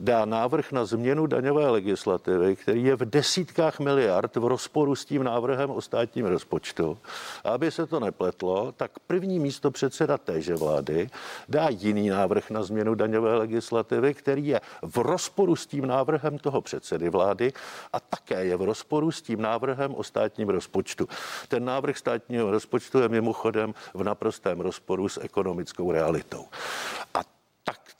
dá 0.00 0.24
návrh 0.24 0.72
na 0.72 0.84
změnu 0.84 1.26
daňové 1.26 1.70
legislativy, 1.70 2.56
který 2.56 2.84
je 2.84 2.96
v 2.96 3.10
desítkách 3.10 3.80
miliard 3.80 4.36
v 4.36 4.44
rozporu 4.44 4.96
s 4.96 5.04
tím 5.04 5.22
návrhem 5.22 5.70
o 5.70 5.80
státním 5.80 6.26
rozpočtu. 6.26 6.98
A 7.44 7.50
aby 7.50 7.70
se 7.70 7.86
to 7.86 8.00
nepletlo, 8.00 8.72
tak 8.72 8.90
první 9.06 9.38
místo 9.38 9.70
předseda 9.70 10.19
téže 10.24 10.54
vlády 10.54 11.10
dá 11.48 11.68
jiný 11.68 12.08
návrh 12.08 12.50
na 12.50 12.62
změnu 12.62 12.94
daňové 12.94 13.36
legislativy, 13.36 14.14
který 14.14 14.46
je 14.46 14.60
v 14.82 14.98
rozporu 14.98 15.56
s 15.56 15.66
tím 15.66 15.86
návrhem 15.86 16.38
toho 16.38 16.60
předsedy 16.60 17.08
vlády 17.08 17.52
a 17.92 18.00
také 18.00 18.44
je 18.44 18.56
v 18.56 18.62
rozporu 18.62 19.10
s 19.10 19.22
tím 19.22 19.42
návrhem 19.42 19.94
o 19.94 20.02
státním 20.04 20.48
rozpočtu. 20.48 21.08
Ten 21.48 21.64
návrh 21.64 21.98
státního 21.98 22.50
rozpočtu 22.50 22.98
je 22.98 23.08
mimochodem 23.08 23.74
v 23.94 24.02
naprostém 24.02 24.60
rozporu 24.60 25.08
s 25.08 25.20
ekonomickou 25.20 25.92
realitou. 25.92 26.44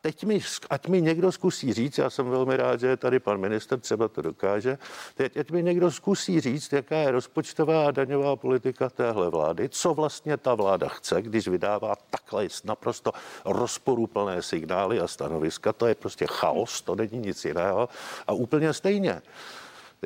Teď 0.02 0.24
mi, 0.24 0.40
ať 0.70 0.88
mi 0.88 1.02
někdo 1.02 1.32
zkusí 1.32 1.72
říct, 1.72 1.98
já 1.98 2.10
jsem 2.10 2.30
velmi 2.30 2.56
rád, 2.56 2.80
že 2.80 2.86
je 2.86 2.96
tady 2.96 3.20
pan 3.20 3.40
minister, 3.40 3.80
třeba 3.80 4.08
to 4.08 4.22
dokáže, 4.22 4.78
teď 5.14 5.36
ať 5.36 5.50
mi 5.50 5.62
někdo 5.62 5.90
zkusí 5.90 6.40
říct, 6.40 6.72
jaká 6.72 6.96
je 6.96 7.10
rozpočtová 7.10 7.86
a 7.86 7.90
daňová 7.90 8.36
politika 8.36 8.90
téhle 8.90 9.30
vlády, 9.30 9.68
co 9.68 9.94
vlastně 9.94 10.36
ta 10.36 10.54
vláda 10.54 10.88
chce, 10.88 11.22
když 11.22 11.48
vydává 11.48 11.96
takhle 12.10 12.48
naprosto 12.64 13.12
rozporuplné 13.44 14.42
signály 14.42 15.00
a 15.00 15.08
stanoviska, 15.08 15.72
to 15.72 15.86
je 15.86 15.94
prostě 15.94 16.26
chaos, 16.26 16.82
to 16.82 16.94
není 16.94 17.18
nic 17.18 17.44
jiného. 17.44 17.88
A 18.26 18.32
úplně 18.32 18.72
stejně 18.72 19.22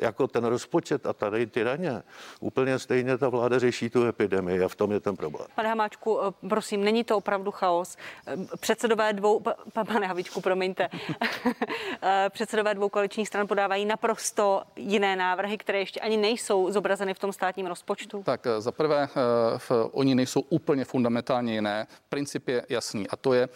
jako 0.01 0.27
ten 0.27 0.45
rozpočet 0.45 1.05
a 1.05 1.13
tady 1.13 1.47
ty 1.47 1.63
daně. 1.63 2.03
Úplně 2.39 2.79
stejně 2.79 3.17
ta 3.17 3.29
vláda 3.29 3.59
řeší 3.59 3.89
tu 3.89 4.05
epidemii 4.05 4.63
a 4.63 4.67
v 4.67 4.75
tom 4.75 4.91
je 4.91 4.99
ten 4.99 5.15
problém. 5.15 5.47
Pane 5.55 5.69
Hamáčku, 5.69 6.19
eh, 6.21 6.47
prosím, 6.49 6.83
není 6.83 7.03
to 7.03 7.17
opravdu 7.17 7.51
chaos. 7.51 7.97
Eh, 8.27 8.37
předsedové 8.59 9.13
dvou, 9.13 9.43
pane 9.73 10.07
Havíčku, 10.07 10.41
promiňte, 10.41 10.89
eh, 12.03 12.29
předsedové 12.29 12.73
dvou 12.73 12.89
koaličních 12.89 13.27
stran 13.27 13.47
podávají 13.47 13.85
naprosto 13.85 14.63
jiné 14.75 15.15
návrhy, 15.15 15.57
které 15.57 15.79
ještě 15.79 15.99
ani 15.99 16.17
nejsou 16.17 16.71
zobrazeny 16.71 17.13
v 17.13 17.19
tom 17.19 17.33
státním 17.33 17.65
rozpočtu. 17.65 18.23
Tak 18.23 18.47
za 18.59 18.71
prvé, 18.71 19.07
oni 19.91 20.15
nejsou 20.15 20.41
úplně 20.49 20.85
fundamentálně 20.85 21.53
jiné. 21.53 21.87
Princip 22.09 22.47
je 22.47 22.65
jasný 22.69 23.07
a 23.07 23.15
to 23.15 23.33
je 23.33 23.49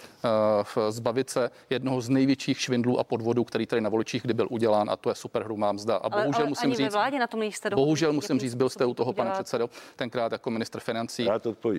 zbavit 0.89 1.29
se 1.29 1.51
jednoho 1.69 2.01
z 2.01 2.09
největších 2.09 2.61
švindlů 2.61 2.99
a 2.99 3.03
podvodů, 3.03 3.43
který 3.43 3.65
tady 3.65 3.81
na 3.81 3.89
voličích 3.89 4.21
kdy 4.21 4.33
byl 4.33 4.47
udělán 4.49 4.89
a 4.89 4.95
to 4.95 5.09
je 5.09 5.15
superhrubá 5.15 5.71
mzda. 5.71 5.95
A 5.95 6.09
Ale 6.11 6.28
bohužel 6.31 6.49
musím 6.49 6.75
říct, 6.75 6.93
vládě 6.93 7.19
na 7.19 7.27
tom 7.27 7.39
nejste 7.39 7.69
bohužel 7.69 8.13
musím 8.13 8.39
říct, 8.39 8.55
byl 8.55 8.69
jste 8.69 8.85
u 8.85 8.93
toho, 8.93 9.13
pane 9.13 9.31
předsedo, 9.31 9.69
tenkrát 9.95 10.31
jako 10.31 10.49
ministr 10.49 10.79
financí. 10.79 11.27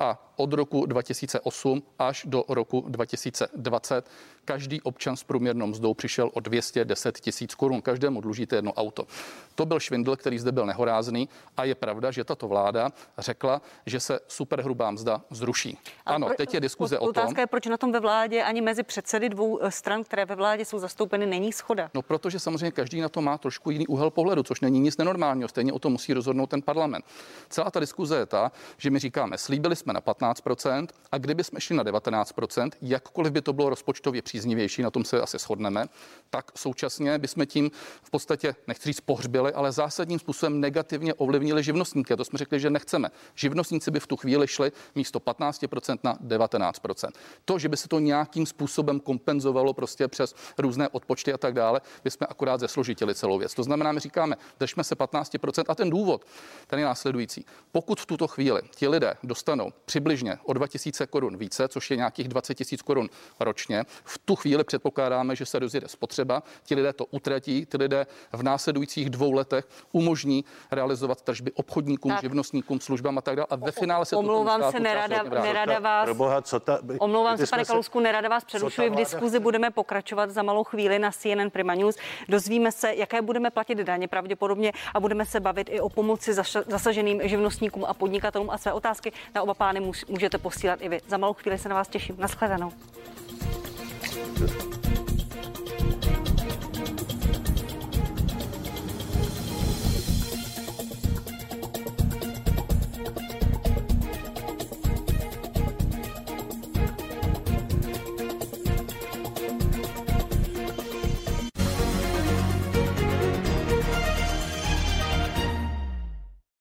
A 0.00 0.18
od 0.36 0.52
roku 0.52 0.86
2008 0.86 1.82
až 1.98 2.26
do 2.28 2.44
roku 2.48 2.84
2020 2.88 4.10
každý 4.44 4.82
občan 4.82 5.16
s 5.16 5.24
průměrnou 5.24 5.66
mzdou 5.66 5.94
přišel 5.94 6.30
o 6.34 6.40
210 6.40 7.20
tisíc 7.20 7.54
korun. 7.54 7.82
Každému 7.82 8.20
dlužíte 8.20 8.56
jedno 8.56 8.72
auto. 8.72 9.06
To 9.54 9.66
byl 9.66 9.80
švindl, 9.80 10.16
který 10.16 10.38
zde 10.38 10.52
byl 10.52 10.66
nehorázný 10.66 11.28
a 11.56 11.64
je 11.64 11.74
pravda, 11.74 12.10
že 12.10 12.24
tato 12.24 12.48
vláda 12.48 12.90
řekla, 13.18 13.62
že 13.86 14.00
se 14.00 14.20
superhrubá 14.28 14.90
mzda 14.90 15.22
zruší. 15.30 15.78
Ale 16.06 16.16
ano, 16.16 16.26
pro, 16.26 16.36
teď 16.36 16.54
je 16.54 16.60
diskuze 16.60 16.98
o 16.98 17.00
tom. 17.00 17.08
Otázka 17.08 17.40
je, 17.40 17.46
proč 17.46 17.66
na 17.66 17.76
tom 17.76 17.92
ve 17.92 18.00
vládě 18.00 18.42
ani 18.42 18.60
mezi 18.60 18.82
předsedy 18.82 19.28
dvou 19.28 19.62
eh, 19.62 19.70
stran, 19.70 20.04
které 20.04 20.24
ve 20.24 20.34
vládě 20.34 20.64
jsou 20.64 20.78
zastoupeny, 20.78 21.26
není 21.26 21.52
schoda. 21.52 21.90
No, 21.94 22.02
protože 22.02 22.38
samozřejmě 22.38 22.70
každý 22.70 23.00
na 23.00 23.08
to 23.08 23.20
má 23.20 23.38
trošku 23.38 23.70
jiný 23.70 23.86
úhel 23.86 24.10
pohledu, 24.10 24.39
což 24.42 24.60
není 24.60 24.80
nic 24.80 24.96
nenormálního. 24.96 25.48
Stejně 25.48 25.72
o 25.72 25.78
tom 25.78 25.92
musí 25.92 26.14
rozhodnout 26.14 26.50
ten 26.50 26.62
parlament. 26.62 27.04
Celá 27.48 27.70
ta 27.70 27.80
diskuze 27.80 28.16
je 28.16 28.26
ta, 28.26 28.52
že 28.78 28.90
my 28.90 28.98
říkáme, 28.98 29.38
slíbili 29.38 29.76
jsme 29.76 29.92
na 29.92 30.00
15% 30.00 30.86
a 31.12 31.18
kdyby 31.18 31.44
jsme 31.44 31.60
šli 31.60 31.76
na 31.76 31.84
19%, 31.84 32.70
jakkoliv 32.82 33.32
by 33.32 33.42
to 33.42 33.52
bylo 33.52 33.70
rozpočtově 33.70 34.22
příznivější, 34.22 34.82
na 34.82 34.90
tom 34.90 35.04
se 35.04 35.20
asi 35.20 35.38
shodneme, 35.38 35.86
tak 36.30 36.50
současně 36.54 37.18
bychom 37.18 37.46
tím 37.46 37.70
v 38.02 38.10
podstatě, 38.10 38.54
nechci 38.66 38.88
říct 38.88 39.00
pohřbili, 39.00 39.52
ale 39.52 39.72
zásadním 39.72 40.18
způsobem 40.18 40.60
negativně 40.60 41.14
ovlivnili 41.14 41.62
živnostníky. 41.62 42.12
A 42.12 42.16
to 42.16 42.24
jsme 42.24 42.38
řekli, 42.38 42.60
že 42.60 42.70
nechceme. 42.70 43.08
Živnostníci 43.34 43.90
by 43.90 44.00
v 44.00 44.06
tu 44.06 44.16
chvíli 44.16 44.46
šli 44.46 44.72
místo 44.94 45.18
15% 45.18 45.98
na 46.02 46.14
19%. 46.14 47.10
To, 47.44 47.58
že 47.58 47.68
by 47.68 47.76
se 47.76 47.88
to 47.88 47.98
nějakým 47.98 48.46
způsobem 48.46 49.00
kompenzovalo 49.00 49.74
prostě 49.74 50.08
přes 50.08 50.34
různé 50.58 50.88
odpočty 50.88 51.32
a 51.32 51.38
tak 51.38 51.54
dále, 51.54 51.80
bychom 52.04 52.26
akorát 52.30 52.60
zesložitili 52.60 53.14
celou 53.14 53.38
věc. 53.38 53.54
To 53.54 53.62
znamená, 53.62 53.92
my 53.92 54.00
říkáme, 54.00 54.29
držme 54.60 54.84
se 54.84 54.94
15% 54.94 55.64
a 55.68 55.74
ten 55.74 55.90
důvod, 55.90 56.24
ten 56.66 56.78
je 56.78 56.84
následující. 56.84 57.44
Pokud 57.72 58.00
v 58.00 58.06
tuto 58.06 58.28
chvíli 58.28 58.60
ti 58.76 58.88
lidé 58.88 59.14
dostanou 59.22 59.72
přibližně 59.84 60.38
o 60.44 60.52
2000 60.52 61.06
korun 61.06 61.36
více, 61.36 61.68
což 61.68 61.90
je 61.90 61.96
nějakých 61.96 62.28
20 62.28 62.54
tisíc 62.54 62.82
korun 62.82 63.08
ročně, 63.40 63.84
v 64.04 64.18
tu 64.18 64.36
chvíli 64.36 64.64
předpokládáme, 64.64 65.36
že 65.36 65.46
se 65.46 65.58
rozjede 65.58 65.88
spotřeba, 65.88 66.42
ti 66.62 66.74
lidé 66.74 66.92
to 66.92 67.04
utratí, 67.04 67.66
ti 67.66 67.76
lidé 67.76 68.06
v 68.32 68.42
následujících 68.42 69.10
dvou 69.10 69.32
letech 69.32 69.68
umožní 69.92 70.44
realizovat 70.70 71.22
tržby 71.22 71.52
obchodníkům, 71.52 72.12
tak. 72.12 72.20
živnostníkům, 72.20 72.80
službám 72.80 73.18
a 73.18 73.20
tak 73.20 73.36
dále. 73.36 73.46
A 73.50 73.56
ve 73.56 73.72
finále 73.72 74.06
se 74.06 74.16
Omlouvám 74.16 74.72
se, 74.72 74.80
nerada, 74.80 75.22
nerada 75.22 75.78
vás. 75.78 76.04
Proboha, 76.04 76.42
co 76.42 76.60
ta, 76.60 76.78
omlouvám 76.98 77.38
se, 77.38 77.46
pane 77.46 77.64
Kalusku, 77.64 78.00
nerada 78.00 78.28
vás 78.28 78.44
přerušuji. 78.44 78.90
V 78.90 78.94
diskuzi 78.94 79.38
budeme 79.38 79.70
pokračovat 79.70 80.30
za 80.30 80.42
malou 80.42 80.64
chvíli 80.64 80.98
na 80.98 81.10
CNN 81.10 81.50
Prima 81.52 81.74
News. 81.74 81.96
Dozvíme 82.28 82.72
se, 82.72 82.94
jaké 82.94 83.22
budeme 83.22 83.50
platit 83.50 83.78
daně 83.78 84.08
pravděpodobně 84.20 84.72
a 84.94 85.00
budeme 85.00 85.26
se 85.26 85.40
bavit 85.40 85.68
i 85.70 85.80
o 85.80 85.88
pomoci 85.88 86.34
zasaženým 86.66 87.20
živnostníkům 87.24 87.84
a 87.84 87.94
podnikatelům 87.94 88.50
a 88.50 88.58
své 88.58 88.72
otázky 88.72 89.12
na 89.34 89.42
oba 89.42 89.54
pány 89.54 89.80
můžete 90.08 90.38
posílat 90.38 90.82
i 90.82 90.88
vy. 90.88 91.00
Za 91.08 91.16
malou 91.16 91.32
chvíli 91.32 91.58
se 91.58 91.68
na 91.68 91.74
vás 91.74 91.88
těším. 91.88 92.16
Naschledanou. 92.18 92.72